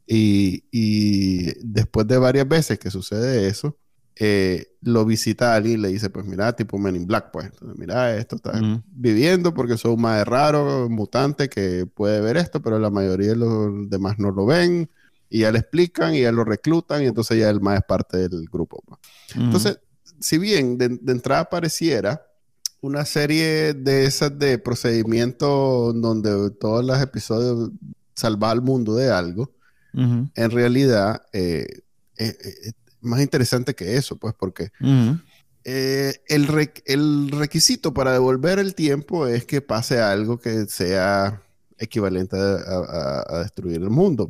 y, 0.07 1.53
después 1.65 2.07
de 2.07 2.19
varias 2.19 2.47
veces 2.47 2.79
que 2.79 2.91
sucede 2.91 3.49
eso, 3.49 3.77
eh, 4.23 4.77
lo 4.83 5.05
visita 5.05 5.55
alguien 5.55 5.79
y 5.79 5.83
le 5.83 5.89
dice, 5.89 6.11
pues 6.11 6.27
mira, 6.27 6.55
tipo 6.55 6.79
Men 6.79 6.95
in 6.95 7.07
Black, 7.07 7.31
pues, 7.33 7.51
mira, 7.77 8.17
esto 8.17 8.37
está 8.37 8.61
viviendo 8.87 9.53
porque 9.53 9.79
son 9.79 9.93
un 9.93 10.03
mae 10.03 10.25
raro, 10.25 10.89
mutante 10.89 11.49
que 11.49 11.87
puede 11.87 12.21
ver 12.21 12.37
esto, 12.37 12.63
pero 12.63 12.79
la 12.79 12.91
mayoría 12.91 13.31
de 13.31 13.37
los 13.37 13.91
demás 13.91 14.19
no 14.19 14.31
lo 14.31 14.47
ven 14.47 14.91
y 15.31 15.41
ya 15.41 15.53
le 15.53 15.61
explican 15.61 16.15
y 16.15 16.23
ya 16.23 16.33
lo 16.33 16.45
reclutan 16.45 17.03
y 17.03 17.07
entonces 17.07 17.39
ya 17.39 17.49
el 17.49 17.61
más 17.61 17.79
es 17.79 17.85
parte 17.85 18.29
del 18.29 18.49
grupo. 18.51 18.83
Pues. 18.85 18.99
Entonces, 19.37 19.79
si 20.19 20.37
bien 20.37 20.77
de, 20.77 20.87
entrada 21.13 21.49
pareciera 21.49 22.27
una 22.81 23.05
serie 23.05 23.75
de 23.75 24.05
esas 24.05 24.37
de 24.39 24.59
procedimientos 24.59 25.99
donde 26.01 26.51
todos 26.51 26.85
los 26.85 27.01
episodios 27.01 27.71
salvan 28.15 28.51
al 28.51 28.63
mundo 28.63 28.95
de 28.97 29.11
algo, 29.11 29.53
en 29.93 30.51
realidad 30.51 31.23
es 31.33 31.43
eh, 31.43 31.83
eh, 32.19 32.37
eh, 32.45 32.73
más 33.01 33.21
interesante 33.21 33.75
que 33.75 33.97
eso, 33.97 34.17
pues 34.17 34.35
porque 34.39 34.71
el, 35.65 36.71
el, 36.85 37.31
requisito 37.33 37.93
para 37.93 38.13
devolver 38.13 38.59
el 38.59 38.75
tiempo 38.75 39.27
es 39.27 39.45
que 39.45 39.61
pase 39.61 40.01
algo 40.01 40.39
que 40.39 40.67
sea 40.67 41.43
equivalente 41.77 42.37
a, 42.37 43.25
a 43.27 43.39
destruir 43.41 43.83
el 43.83 43.91
mundo, 43.91 44.29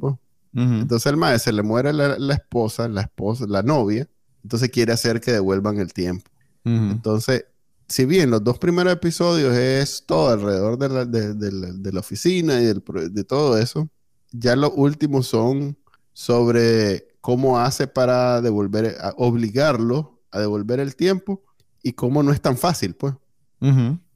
Entonces 0.53 1.07
el 1.07 1.17
maestro 1.17 1.51
se 1.51 1.57
le 1.57 1.63
muere 1.63 1.93
la, 1.93 2.35
esposa, 2.35 2.89
la 2.89 3.03
esposa, 3.03 3.47
la 3.47 3.63
novia, 3.63 4.09
entonces 4.43 4.71
quiere 4.71 4.93
hacer 4.93 5.21
que 5.21 5.33
devuelvan 5.33 5.79
el 5.79 5.93
tiempo. 5.93 6.31
Entonces, 6.65 7.47
si 7.89 8.05
bien 8.05 8.31
los 8.31 8.45
dos 8.45 8.59
primeros 8.59 8.93
episodios 8.93 9.55
es 9.55 10.05
todo 10.07 10.31
alrededor 10.31 10.79
de 10.79 10.89
la, 10.89 11.05
de, 11.05 11.93
la, 11.93 12.01
oficina 12.01 12.61
y 12.61 12.67
de 12.67 13.25
todo 13.25 13.59
eso, 13.59 13.89
ya 14.33 14.57
los 14.57 14.73
últimos 14.75 15.27
son 15.27 15.77
sobre 16.13 17.09
cómo 17.21 17.59
hace 17.59 17.87
para 17.87 18.41
devolver, 18.41 18.97
obligarlo 19.17 20.21
a 20.31 20.41
devolver 20.41 20.81
el 20.81 20.97
tiempo 20.97 21.43
y 21.83 21.93
cómo 21.93 22.23
no 22.23 22.33
es 22.33 22.41
tan 22.41 22.57
fácil, 22.57 22.95
pues. 22.95 23.15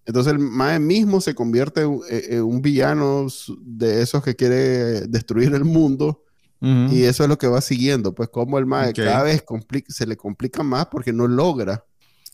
Entonces 0.06 0.32
el 0.32 0.38
Mae 0.38 0.78
mismo 0.78 1.20
se 1.20 1.34
convierte 1.34 1.82
en, 1.82 2.42
un 2.42 2.62
villano 2.62 3.26
de 3.60 4.02
esos 4.02 4.22
que 4.22 4.36
quiere 4.36 5.02
destruir 5.02 5.54
el 5.54 5.64
mundo 5.64 6.23
y 6.64 7.02
eso 7.02 7.24
es 7.24 7.28
lo 7.28 7.36
que 7.36 7.46
va 7.46 7.60
siguiendo, 7.60 8.14
pues 8.14 8.30
como 8.30 8.58
el 8.58 8.64
Mae 8.64 8.94
cada 8.94 9.22
vez 9.22 9.44
se 9.88 10.06
le 10.06 10.16
complica 10.16 10.62
más 10.62 10.86
porque 10.86 11.12
no 11.12 11.28
logra. 11.28 11.84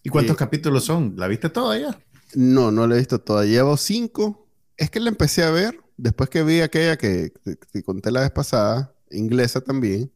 ¿Y 0.03 0.09
cuántos 0.09 0.37
capítulos 0.37 0.85
son? 0.85 1.15
¿La 1.17 1.27
viste 1.27 1.51
toda 1.51 1.79
ya? 1.79 1.99
No, 2.35 2.71
no 2.71 2.87
la 2.87 2.95
he 2.95 2.99
visto 2.99 3.21
toda. 3.21 3.45
Llevo 3.45 3.77
cinco. 3.77 4.47
Es 4.77 4.89
que 4.89 5.01
la 5.01 5.09
empecé 5.09 5.43
a 5.43 5.51
ver 5.51 5.79
después 5.97 6.31
que 6.31 6.43
vi 6.43 6.61
aquella 6.61 6.97
que, 6.97 7.33
te 7.73 7.83
conté 7.83 8.11
la 8.11 8.21
vez 8.21 8.31
pasada, 8.31 8.95
inglesa 9.11 9.61
también, 9.61 10.11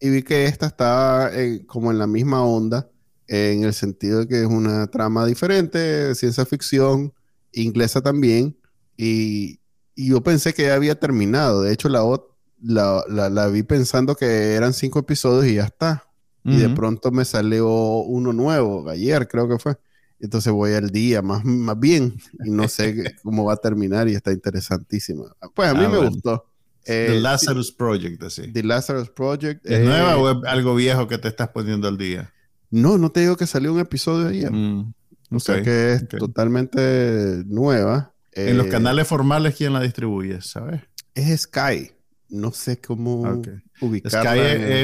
y 0.00 0.10
vi 0.10 0.22
que 0.22 0.44
esta 0.44 0.66
estaba 0.66 1.30
como 1.66 1.90
en 1.90 1.98
la 1.98 2.06
misma 2.06 2.44
onda, 2.44 2.90
en 3.26 3.64
el 3.64 3.72
sentido 3.72 4.20
de 4.20 4.28
que 4.28 4.42
es 4.42 4.46
una 4.46 4.86
trama 4.88 5.24
diferente, 5.24 6.14
ciencia 6.14 6.44
ficción, 6.44 7.12
inglesa 7.52 8.02
también, 8.02 8.56
y, 8.96 9.60
y 9.94 10.10
yo 10.10 10.22
pensé 10.22 10.52
que 10.52 10.64
ya 10.64 10.74
había 10.74 10.98
terminado. 10.98 11.62
De 11.62 11.72
hecho, 11.72 11.88
la, 11.88 12.04
otra 12.04 12.33
la, 12.62 13.04
la, 13.08 13.48
vi 13.48 13.62
pensando 13.62 14.14
que 14.14 14.54
eran 14.54 14.72
cinco 14.72 14.98
episodios 14.98 15.46
y 15.46 15.54
ya 15.56 15.64
está. 15.64 16.04
Y 16.46 16.58
de 16.58 16.68
pronto 16.68 17.10
me 17.10 17.24
salió 17.24 17.66
uno 17.70 18.34
nuevo, 18.34 18.88
ayer 18.90 19.26
creo 19.28 19.48
que 19.48 19.58
fue. 19.58 19.78
Entonces 20.20 20.52
voy 20.52 20.74
al 20.74 20.90
día 20.90 21.22
más, 21.22 21.42
más 21.44 21.78
bien 21.78 22.16
y 22.44 22.50
no 22.50 22.68
sé 22.68 23.14
cómo 23.22 23.44
va 23.44 23.54
a 23.54 23.56
terminar 23.56 24.08
y 24.08 24.14
está 24.14 24.30
interesantísima. 24.30 25.24
Pues 25.54 25.70
a 25.70 25.74
mí 25.74 25.84
ah, 25.84 25.88
me 25.88 25.98
gustó. 26.06 26.46
The 26.84 27.16
eh, 27.16 27.20
Lazarus 27.20 27.72
Project, 27.72 28.22
así. 28.22 28.52
The 28.52 28.62
Lazarus 28.62 29.08
Project. 29.08 29.64
¿Es 29.64 29.80
nueva 29.82 30.18
o 30.18 30.30
es 30.30 30.36
algo 30.46 30.74
viejo 30.74 31.08
que 31.08 31.16
te 31.16 31.28
estás 31.28 31.48
poniendo 31.48 31.88
al 31.88 31.96
día? 31.96 32.32
No, 32.70 32.98
no 32.98 33.10
te 33.10 33.20
digo 33.20 33.36
que 33.36 33.46
salió 33.46 33.72
un 33.72 33.80
episodio 33.80 34.28
ayer. 34.28 34.52
Mm, 34.52 34.92
o 35.30 35.40
sea 35.40 35.62
que 35.62 35.94
es 35.94 36.08
totalmente 36.08 37.42
nueva. 37.46 38.12
En 38.32 38.58
los 38.58 38.66
eh, 38.66 38.70
canales 38.70 39.08
formales, 39.08 39.56
¿quién 39.56 39.72
la 39.72 39.80
distribuye? 39.80 40.42
¿Sabes? 40.42 40.82
Es 41.14 41.42
Sky 41.42 41.94
no 42.28 42.52
sé 42.52 42.80
cómo 42.80 43.26
ah, 43.26 43.40
ubicarla. 43.80 44.32
Sky 44.32 44.40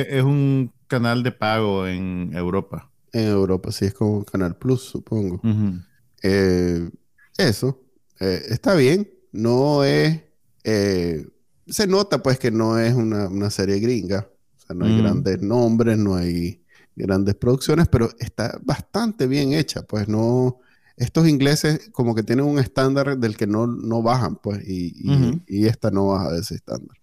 es, 0.09 0.23
un 0.23 0.73
canal 0.87 1.23
de 1.23 1.33
pago 1.33 1.87
en 1.87 2.33
Europa. 2.35 2.91
En 3.13 3.29
Europa, 3.29 3.73
sí, 3.73 3.87
es 3.87 3.95
como 3.95 4.25
Canal 4.25 4.57
Plus, 4.57 4.83
supongo. 4.83 5.41
Eh, 6.23 6.89
eso, 7.37 7.83
eh, 8.21 8.43
está 8.49 8.75
bien. 8.75 9.11
No 9.33 9.85
es... 9.85 10.21
Eh, 10.65 11.27
se 11.67 11.87
nota 11.87 12.23
pues 12.23 12.39
que 12.39 12.51
no 12.51 12.79
es 12.79 12.95
una, 12.95 13.51
serie 13.51 13.79
gringa. 13.79 14.29
O 14.57 14.61
sea, 14.61 14.77
no 14.77 14.87
hay 14.87 15.01
grandes 15.01 15.41
nombres, 15.41 15.99
no 15.99 16.17
hay 16.17 16.65
grandes 16.97 17.35
producciones, 17.37 17.89
pero 17.89 18.11
está 18.19 18.59
bastante 18.63 19.27
bien 19.27 19.53
hecha, 19.53 19.83
pues 19.83 20.09
no, 20.09 20.61
estos 21.01 21.27
ingleses 21.27 21.89
como 21.93 22.15
que 22.15 22.23
tienen 22.23 22.45
un 22.45 22.59
estándar 22.59 23.19
del 23.19 23.35
que 23.35 23.47
no, 23.47 23.67
no 23.67 24.03
bajan, 24.03 24.37
pues, 24.37 24.61
y, 24.69 24.93
y, 25.47 25.67
esta 25.67 25.91
no 25.91 26.09
baja 26.09 26.31
de 26.31 26.41
ese 26.41 26.57
estándar. 26.57 26.95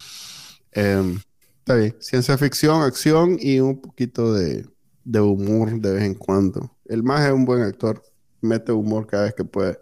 Em, 0.70 1.18
está 1.58 1.74
bien, 1.74 1.96
ciencia 1.98 2.38
ficción, 2.38 2.82
acción 2.82 3.38
y 3.40 3.58
un 3.58 3.80
poquito 3.80 4.32
de, 4.32 4.64
de 5.02 5.20
humor 5.20 5.80
de 5.80 5.90
vez 5.90 6.04
en 6.04 6.14
cuando. 6.14 6.76
El 6.84 7.02
más 7.02 7.26
es 7.26 7.32
un 7.32 7.44
buen 7.44 7.62
actor, 7.62 8.00
mete 8.40 8.70
humor 8.70 9.08
cada 9.08 9.24
vez 9.24 9.34
que 9.34 9.44
puede. 9.44 9.80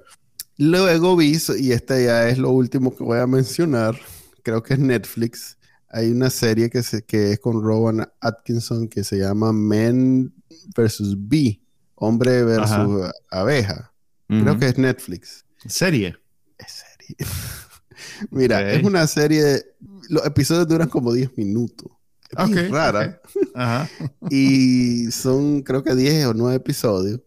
Luego 0.56 1.14
vi, 1.14 1.36
y 1.58 1.72
este 1.72 2.06
ya 2.06 2.26
es 2.26 2.38
lo 2.38 2.52
último 2.52 2.96
que 2.96 3.04
voy 3.04 3.18
a 3.18 3.26
mencionar, 3.26 3.98
creo 4.42 4.62
que 4.62 4.74
es 4.74 4.80
Netflix. 4.80 5.58
Hay 5.90 6.10
una 6.10 6.30
serie 6.30 6.70
que, 6.70 6.82
se, 6.82 7.04
que 7.04 7.32
es 7.32 7.38
con 7.38 7.62
Rowan 7.62 8.08
Atkinson 8.22 8.88
que 8.88 9.04
se 9.04 9.18
llama 9.18 9.52
Men 9.52 10.32
vs. 10.74 11.16
Bee, 11.18 11.60
hombre 11.96 12.44
versus 12.44 13.10
abeja. 13.30 13.92
Creo 14.28 14.58
que 14.58 14.66
es 14.66 14.78
Netflix. 14.78 15.44
¿Serie? 15.66 16.16
Es 16.58 16.84
serie. 16.84 17.16
Mira, 18.30 18.72
es 18.72 18.82
una 18.84 19.06
serie, 19.06 19.64
los 20.08 20.24
episodios 20.26 20.68
duran 20.68 20.88
como 20.88 21.12
10 21.12 21.36
minutos. 21.36 21.90
Es 22.30 22.70
rara. 22.70 23.20
y 24.30 25.10
son 25.10 25.62
creo 25.62 25.82
que 25.82 25.94
10 25.94 26.26
o 26.26 26.34
9 26.34 26.56
episodios. 26.56 27.20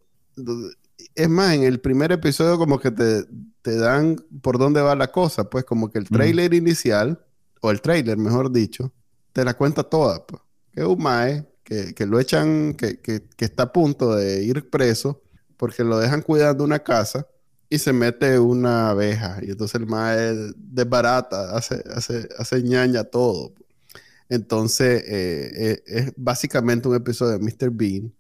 Es 1.16 1.30
más, 1.30 1.54
en 1.54 1.64
el 1.64 1.80
primer 1.80 2.12
episodio 2.12 2.58
como 2.58 2.80
que 2.80 2.92
te, 2.92 3.26
te 3.62 3.76
dan 3.78 4.18
por 4.42 4.58
dónde 4.58 4.82
va 4.82 4.96
la 4.96 5.12
cosa, 5.12 5.50
pues 5.50 5.64
como 5.64 5.90
que 5.90 6.00
el 6.00 6.08
trailer 6.08 6.54
inicial, 6.54 7.24
o 7.62 7.72
el 7.72 7.82
trailer 7.82 8.18
mejor 8.18 8.52
dicho, 8.52 8.92
te 9.34 9.44
la 9.44 9.56
cuenta 9.56 9.84
toda. 9.84 10.26
Pues. 10.26 10.42
Que 10.74 10.82
es 10.82 10.88
un 10.88 11.02
mae 11.02 11.48
que, 11.64 11.94
que 11.94 12.06
lo 12.06 12.20
echan, 12.20 12.74
que, 12.74 13.00
que, 13.00 13.24
que, 13.36 13.46
está 13.46 13.64
a 13.64 13.74
punto 13.74 14.16
de 14.16 14.44
ir 14.44 14.70
preso 14.70 15.22
porque 15.60 15.84
lo 15.84 16.00
dejan 16.00 16.22
cuidando 16.22 16.64
una 16.64 16.80
casa 16.80 17.28
y 17.70 17.80
se 17.80 17.92
mete 17.92 18.40
una 18.40 18.92
abeja. 18.92 19.40
Y 19.42 19.52
entonces 19.52 19.76
el 19.76 19.88
mae 19.88 20.54
desbarata, 20.56 21.56
hace, 21.56 21.84
hace, 21.94 22.30
hace 22.38 22.64
ñaña 22.64 23.04
todo. 23.04 23.54
Entonces, 24.30 25.04
eh, 25.06 25.52
eh, 25.54 25.84
es 25.86 26.14
básicamente 26.16 26.88
un 26.88 26.96
episodio 26.96 27.38
de 27.38 27.40
Mr. 27.40 27.72
Bean. 27.72 28.14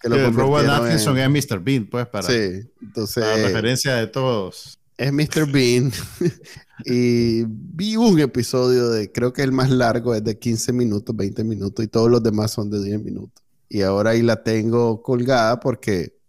Que 0.00 0.08
lo 0.08 0.30
Robert 0.30 0.68
Atkinson 0.68 1.18
es 1.18 1.28
Mr. 1.28 1.60
Bean, 1.60 1.86
pues, 1.86 2.06
para, 2.06 2.26
sí, 2.26 2.62
entonces, 2.80 3.22
para 3.22 3.36
referencia 3.36 3.96
de 3.96 4.06
todos. 4.06 4.78
Es 4.96 5.12
Mr. 5.12 5.46
Bean. 5.46 5.92
y 6.86 7.44
vi 7.44 7.96
un 7.96 8.18
episodio 8.18 8.88
de, 8.88 9.12
creo 9.12 9.34
que 9.34 9.42
el 9.42 9.52
más 9.52 9.68
largo 9.68 10.14
es 10.14 10.24
de 10.24 10.38
15 10.38 10.72
minutos, 10.72 11.14
20 11.14 11.44
minutos, 11.44 11.84
y 11.84 11.88
todos 11.88 12.10
los 12.10 12.22
demás 12.22 12.50
son 12.50 12.70
de 12.70 12.82
10 12.82 13.04
minutos. 13.04 13.44
Y 13.68 13.82
ahora 13.82 14.10
ahí 14.10 14.22
la 14.22 14.42
tengo 14.42 15.02
colgada 15.02 15.60
porque 15.60 16.19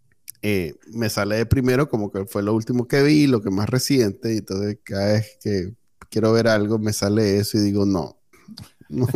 eh, 0.41 0.75
me 0.93 1.09
sale 1.09 1.35
de 1.37 1.45
primero 1.45 1.89
como 1.89 2.11
que 2.11 2.25
fue 2.25 2.41
lo 2.41 2.53
último 2.53 2.87
que 2.87 3.03
vi, 3.03 3.27
lo 3.27 3.41
que 3.41 3.51
más 3.51 3.69
reciente, 3.69 4.33
y 4.33 4.37
entonces 4.37 4.79
cada 4.83 5.13
vez 5.13 5.37
que 5.41 5.73
quiero 6.09 6.33
ver 6.33 6.47
algo 6.47 6.79
me 6.79 6.93
sale 6.93 7.37
eso 7.37 7.57
y 7.57 7.61
digo, 7.61 7.85
no, 7.85 8.21
no, 8.91 9.07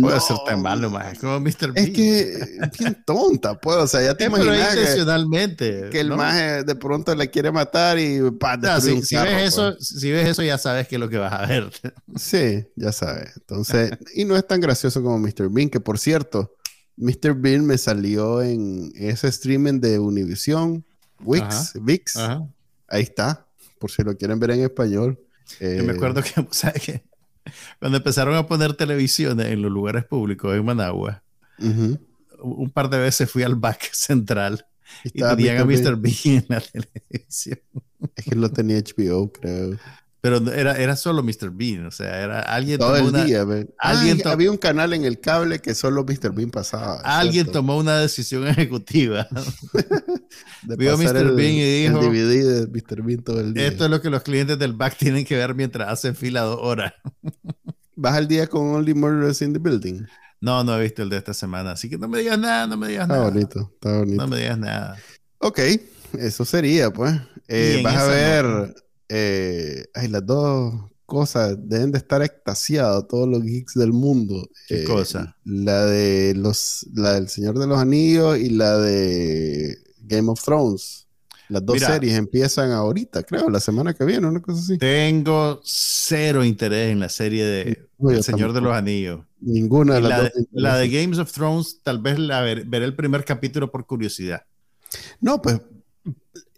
puede 0.00 0.20
ser 0.20 0.36
tan 0.44 0.60
malo, 0.60 0.90
más 0.90 1.18
como 1.18 1.40
Mr. 1.40 1.72
Es 1.74 1.90
que 1.90 2.58
bien 2.78 3.02
tonta, 3.06 3.58
pues. 3.58 3.76
O 3.76 3.86
sea, 3.86 4.02
ya 4.02 4.14
te 4.14 4.24
imaginas 4.24 4.74
que, 4.74 5.88
que, 5.90 6.00
el 6.00 6.10
maje 6.10 6.64
de 6.64 6.74
pronto 6.74 7.14
le 7.14 7.30
quiere 7.30 7.50
matar 7.50 7.98
y 7.98 8.20
si, 8.80 9.02
si, 9.02 9.16
ves 9.16 9.42
eso, 9.42 9.72
pues. 9.74 9.88
si 9.88 10.10
ves 10.10 10.28
eso, 10.28 10.42
ya 10.42 10.58
sabes 10.58 10.88
que 10.88 10.96
es 10.96 11.00
lo 11.00 11.08
que 11.08 11.16
vas 11.16 11.32
a 11.32 11.46
ver. 11.46 11.70
Sí, 12.16 12.66
ya 12.76 12.92
sabes. 12.92 13.36
Entonces, 13.36 13.92
y 14.14 14.24
no 14.24 14.36
es 14.36 14.46
tan 14.46 14.60
gracioso 14.60 15.02
como 15.02 15.18
Mr. 15.18 15.48
Bean, 15.50 15.70
que 15.70 15.80
por 15.80 15.98
cierto, 15.98 16.54
Mr. 16.98 17.34
Bean 17.34 17.64
me 17.64 17.78
salió 17.78 18.42
en 18.42 18.92
ese 18.96 19.28
streaming 19.28 19.80
de 19.80 19.98
Univision, 19.98 20.84
Wix, 21.20 21.72
VIX. 21.80 22.16
Ahí 22.88 23.02
está, 23.02 23.46
por 23.78 23.90
si 23.90 24.02
lo 24.02 24.16
quieren 24.16 24.40
ver 24.40 24.50
en 24.50 24.62
español. 24.62 25.18
Yo 25.60 25.84
me 25.84 25.92
acuerdo 25.92 26.22
que, 26.22 26.30
¿sabes 26.50 26.82
qué? 26.82 27.02
Cuando 27.78 27.98
empezaron 27.98 28.34
a 28.34 28.46
poner 28.46 28.74
televisión 28.74 29.40
en 29.40 29.62
los 29.62 29.70
lugares 29.70 30.04
públicos 30.04 30.54
en 30.54 30.64
Managua, 30.64 31.22
un 32.40 32.70
par 32.70 32.90
de 32.90 32.98
veces 32.98 33.30
fui 33.30 33.42
al 33.42 33.54
back 33.54 33.90
central 33.92 34.66
y 35.04 35.22
tenían 35.22 35.58
a 35.58 35.64
Mr. 35.64 35.96
Bean 35.96 36.14
en 36.24 36.44
la 36.48 36.60
televisión. 37.08 37.60
Es 38.16 38.24
que 38.24 38.34
lo 38.34 38.50
tenía 38.50 38.78
HBO, 38.78 39.32
creo. 39.32 39.78
Pero 40.28 40.52
era, 40.52 40.76
era 40.76 40.94
solo 40.94 41.22
Mr. 41.22 41.50
Bean, 41.50 41.86
o 41.86 41.90
sea, 41.90 42.22
era 42.22 42.40
alguien 42.42 42.78
Todo 42.78 42.96
el 42.96 43.26
día, 43.26 43.46
alguien 43.78 44.20
había 44.26 44.50
un 44.50 44.58
canal 44.58 44.92
en 44.92 45.06
el 45.06 45.20
cable 45.20 45.60
que 45.60 45.74
solo 45.74 46.04
Mr. 46.04 46.34
Bean 46.34 46.50
pasaba. 46.50 47.00
Alguien 47.00 47.50
tomó 47.50 47.78
una 47.78 47.98
decisión 47.98 48.46
ejecutiva. 48.46 49.26
Vio 50.76 50.98
Mr. 50.98 51.34
Bean 51.34 51.54
y 51.54 51.82
dijo: 51.82 51.98
DVD 51.98 52.60
de 52.60 52.66
Mr. 52.66 53.02
Bean 53.02 53.22
todo 53.22 53.40
el 53.40 53.54
día. 53.54 53.68
Esto 53.68 53.86
es 53.86 53.90
lo 53.90 54.02
que 54.02 54.10
los 54.10 54.22
clientes 54.22 54.58
del 54.58 54.74
back 54.74 54.98
tienen 54.98 55.24
que 55.24 55.34
ver 55.34 55.54
mientras 55.54 55.88
hacen 55.88 56.14
fila 56.14 56.42
dos 56.42 56.58
horas. 56.60 56.92
¿Vas 57.96 58.14
al 58.14 58.28
día 58.28 58.48
con 58.48 58.74
Only 58.74 58.92
Murders 58.92 59.40
in 59.40 59.54
the 59.54 59.58
Building? 59.58 60.02
No, 60.42 60.62
no 60.62 60.78
he 60.78 60.82
visto 60.82 61.02
el 61.02 61.08
de 61.08 61.16
esta 61.16 61.32
semana, 61.32 61.72
así 61.72 61.88
que 61.88 61.96
no 61.96 62.06
me 62.06 62.18
digas 62.18 62.38
nada, 62.38 62.66
no 62.66 62.76
me 62.76 62.88
digas 62.88 63.08
nada. 63.08 63.22
Está 63.22 63.32
bonito, 63.32 63.72
está 63.74 63.98
bonito. 63.98 64.22
No 64.22 64.28
me 64.28 64.36
digas 64.36 64.58
nada. 64.58 64.98
Ok, 65.38 65.60
eso 66.18 66.44
sería, 66.44 66.92
pues. 66.92 67.14
Eh, 67.48 67.80
vas 67.82 67.96
a 67.96 68.06
ver. 68.08 68.74
Eh, 69.08 69.86
ay, 69.94 70.08
las 70.08 70.24
dos 70.26 70.74
cosas 71.06 71.56
deben 71.58 71.90
de 71.90 71.98
estar 71.98 72.22
extasiados 72.22 73.08
todos 73.08 73.26
los 73.26 73.42
geeks 73.42 73.74
del 73.74 73.92
mundo. 73.92 74.48
¿Qué 74.66 74.82
eh, 74.82 74.84
cosa? 74.84 75.36
La 75.44 75.86
de 75.86 76.34
los, 76.34 76.86
la 76.92 77.14
del 77.14 77.28
Señor 77.28 77.58
de 77.58 77.66
los 77.66 77.78
Anillos 77.78 78.38
y 78.38 78.50
la 78.50 78.76
de 78.76 79.78
Game 80.00 80.30
of 80.30 80.42
Thrones. 80.44 81.06
Las 81.48 81.64
dos 81.64 81.80
series 81.80 82.12
empiezan 82.12 82.72
ahorita, 82.72 83.22
creo, 83.22 83.48
la 83.48 83.58
semana 83.58 83.94
que 83.94 84.04
viene, 84.04 84.26
una 84.26 84.42
cosa 84.42 84.60
así. 84.60 84.76
Tengo 84.76 85.62
cero 85.64 86.44
interés 86.44 86.92
en 86.92 87.00
la 87.00 87.08
serie 87.08 87.42
de 87.42 87.88
El 88.06 88.22
Señor 88.22 88.52
de 88.52 88.60
los 88.60 88.74
Anillos. 88.74 89.20
Ninguna 89.40 89.94
de 89.94 90.00
las 90.02 90.10
la 90.10 90.22
dos. 90.24 90.32
De, 90.34 90.46
la 90.52 90.76
de 90.76 90.88
Games 90.90 91.18
of 91.18 91.32
Thrones, 91.32 91.80
tal 91.82 92.00
vez 92.02 92.18
la 92.18 92.42
veré 92.42 92.84
el 92.84 92.94
primer 92.94 93.24
capítulo 93.24 93.70
por 93.70 93.86
curiosidad. 93.86 94.42
No, 95.22 95.40
pues 95.40 95.58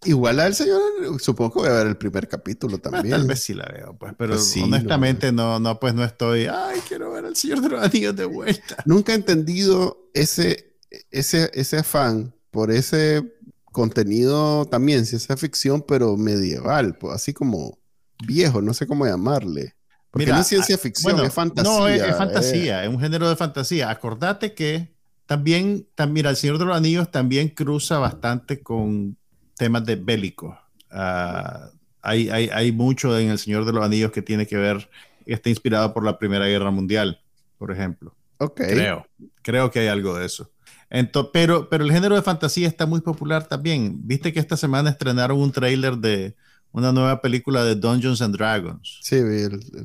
Igual 0.05 0.41
al 0.41 0.55
señor, 0.55 0.81
supongo 1.21 1.53
que 1.53 1.59
voy 1.61 1.69
a 1.69 1.73
ver 1.73 1.87
el 1.89 1.97
primer 1.97 2.27
capítulo 2.27 2.79
también. 2.79 3.11
Tal 3.11 3.27
vez 3.27 3.43
sí 3.43 3.53
la 3.53 3.67
veo, 3.67 3.97
pues, 3.99 4.15
pero 4.17 4.35
pues 4.35 4.57
honestamente 4.57 5.31
no, 5.31 5.61
no, 5.61 5.79
pues 5.79 5.93
no 5.93 6.05
estoy, 6.05 6.47
ay, 6.47 6.81
quiero 6.89 7.13
ver 7.13 7.27
al 7.27 7.37
Señor 7.37 7.61
de 7.61 7.69
los 7.69 7.85
Anillos 7.85 8.17
de 8.17 8.25
vuelta. 8.25 8.77
Nunca 8.87 9.13
he 9.13 9.17
entendido 9.17 10.11
ese, 10.15 10.79
ese, 11.11 11.51
ese 11.53 11.79
afán 11.79 12.35
por 12.51 12.71
ese 12.71 13.31
contenido 13.73 14.65
también, 14.65 15.05
ciencia 15.05 15.37
ficción, 15.37 15.85
pero 15.87 16.17
medieval, 16.17 16.97
pues 16.97 17.15
así 17.15 17.35
como 17.35 17.79
viejo, 18.27 18.63
no 18.63 18.73
sé 18.73 18.87
cómo 18.87 19.07
llamarle. 19.07 19.77
Porque 20.11 20.27
no 20.27 20.41
es 20.41 20.47
ciencia 20.47 20.75
ah, 20.75 20.79
ficción, 20.79 21.21
es 21.25 21.33
fantasía. 21.33 21.71
No, 21.71 21.87
es, 21.87 22.17
fantasía, 22.17 22.83
eh. 22.83 22.87
es 22.87 22.93
un 22.93 23.01
género 23.01 23.29
de 23.29 23.37
fantasía. 23.37 23.91
Acordate 23.91 24.55
que 24.55 24.97
también, 25.27 25.87
también, 25.95 26.27
el 26.27 26.37
Señor 26.37 26.59
de 26.59 26.65
los 26.65 26.77
Anillos 26.77 27.11
también 27.13 27.51
cruza 27.51 27.99
bastante 27.99 28.63
con 28.63 29.17
temas 29.61 29.85
de 29.85 29.97
bélicos. 29.97 30.57
Ah, 30.91 31.69
hay, 32.01 32.31
hay, 32.31 32.49
hay, 32.49 32.73
mucho 32.73 33.17
en 33.19 33.29
El 33.29 33.39
Señor 33.39 33.67
de 33.67 33.73
los 33.75 33.85
Anillos 33.85 34.11
que 34.11 34.23
tiene 34.23 34.47
que 34.47 34.57
ver, 34.57 34.89
está 35.27 35.51
inspirado 35.51 35.93
por 35.93 36.03
la 36.03 36.19
Primera 36.19 36.47
Guerra 36.47 36.71
Mundial, 36.71 37.21
por 37.59 37.71
ejemplo. 37.71 38.17
Ok. 38.39 38.57
Creo, 38.57 39.07
creo 39.43 39.71
que 39.71 39.81
hay 39.81 39.89
algo 39.89 40.17
de 40.17 40.25
eso. 40.25 40.51
Entonces, 40.89 41.31
pero, 41.35 41.69
pero 41.69 41.85
el 41.85 41.93
género 41.93 42.15
de 42.15 42.23
fantasía 42.23 42.67
está 42.67 42.87
muy 42.87 43.03
popular 43.03 43.47
también. 43.47 43.99
Viste 44.03 44.33
que 44.33 44.41
esta 44.41 44.57
semana 44.57 44.89
estrenaron 44.89 45.39
un 45.39 45.53
tráiler 45.53 45.99
de 45.99 46.35
una 46.73 46.91
nueva 46.91 47.21
película 47.21 47.63
de 47.63 47.75
Dungeons 47.75 48.23
and 48.23 48.35
Dragons. 48.35 49.01
Sí, 49.03 49.21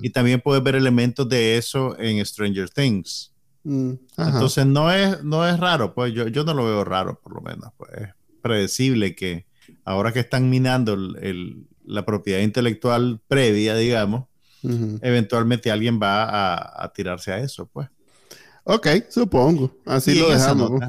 Y 0.01 0.09
también 0.11 0.39
puedes 0.39 0.63
ver 0.63 0.75
elementos 0.75 1.27
de 1.27 1.57
eso 1.57 1.99
en 1.99 2.25
Stranger 2.25 2.69
Things. 2.69 3.33
Mm, 3.63 3.95
Entonces 4.17 4.65
no 4.65 4.89
es, 4.89 5.21
no 5.21 5.45
es 5.45 5.59
raro, 5.59 5.93
pues 5.93 6.13
yo, 6.13 6.29
yo 6.29 6.45
no 6.45 6.53
lo 6.53 6.63
veo 6.63 6.85
raro, 6.85 7.19
por 7.21 7.35
lo 7.35 7.41
menos. 7.41 7.73
Pues 7.75 7.91
es 7.93 8.09
predecible 8.41 9.15
que, 9.15 9.45
ahora 9.83 10.11
que 10.11 10.19
están 10.19 10.49
minando 10.49 10.97
la 10.97 12.05
propiedad 12.05 12.41
intelectual 12.41 13.21
previa, 13.27 13.75
digamos, 13.75 14.25
eventualmente 15.01 15.71
alguien 15.71 15.99
va 16.01 16.83
a, 16.83 16.93
tirarse 16.93 17.31
a 17.31 17.39
eso, 17.39 17.67
pues. 17.67 17.89
Ok, 18.63 18.87
supongo. 19.09 19.77
Así 19.85 20.15
lo 20.15 20.29
dejamos. 20.29 20.81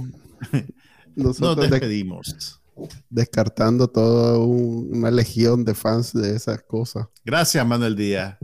Nos 1.15 1.39
despedimos. 1.57 2.61
descartando 3.09 3.89
toda 3.89 4.39
una 4.39 5.11
legión 5.11 5.65
de 5.65 5.75
fans 5.75 6.13
de 6.13 6.37
esas 6.37 6.63
cosas. 6.63 7.07
Gracias, 7.25 7.67
Manuel 7.67 7.97
Díaz. 7.97 8.37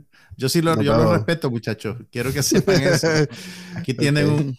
Yo 0.42 0.48
sí 0.48 0.60
lo, 0.60 0.74
respeto, 0.74 1.52
muchachos. 1.52 1.98
Quiero 2.10 2.32
que 2.32 2.42
sepan 2.42 2.82
eso. 2.82 3.06
Aquí 3.76 3.94
tienen 3.94 4.28
un 4.28 4.56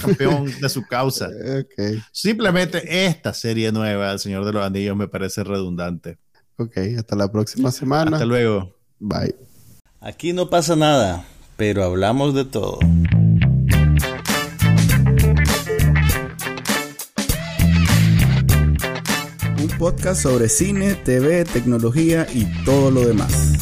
campeón 0.00 0.48
de 0.60 0.68
su 0.68 0.86
causa. 0.86 1.26
Okay. 1.26 2.00
Simplemente 2.12 3.08
esta 3.08 3.34
serie 3.34 3.72
nueva, 3.72 4.12
El 4.12 4.20
Señor 4.20 4.44
de 4.44 4.52
los 4.52 4.64
Anillos, 4.64 4.96
me 4.96 5.08
parece 5.08 5.42
redundante. 5.42 6.18
Ok, 6.56 6.76
hasta 6.96 7.16
la 7.16 7.32
próxima 7.32 7.72
semana. 7.72 8.12
Hasta 8.12 8.26
luego. 8.26 8.76
Bye. 9.00 9.34
Aquí 10.00 10.32
no 10.32 10.48
pasa 10.48 10.76
nada, 10.76 11.26
pero 11.56 11.82
hablamos 11.82 12.32
de 12.32 12.44
todo. 12.44 12.78
Un 19.58 19.78
podcast 19.80 20.22
sobre 20.22 20.48
cine, 20.48 20.94
TV, 20.94 21.44
tecnología 21.44 22.24
y 22.32 22.44
todo 22.64 22.92
lo 22.92 23.04
demás. 23.04 23.58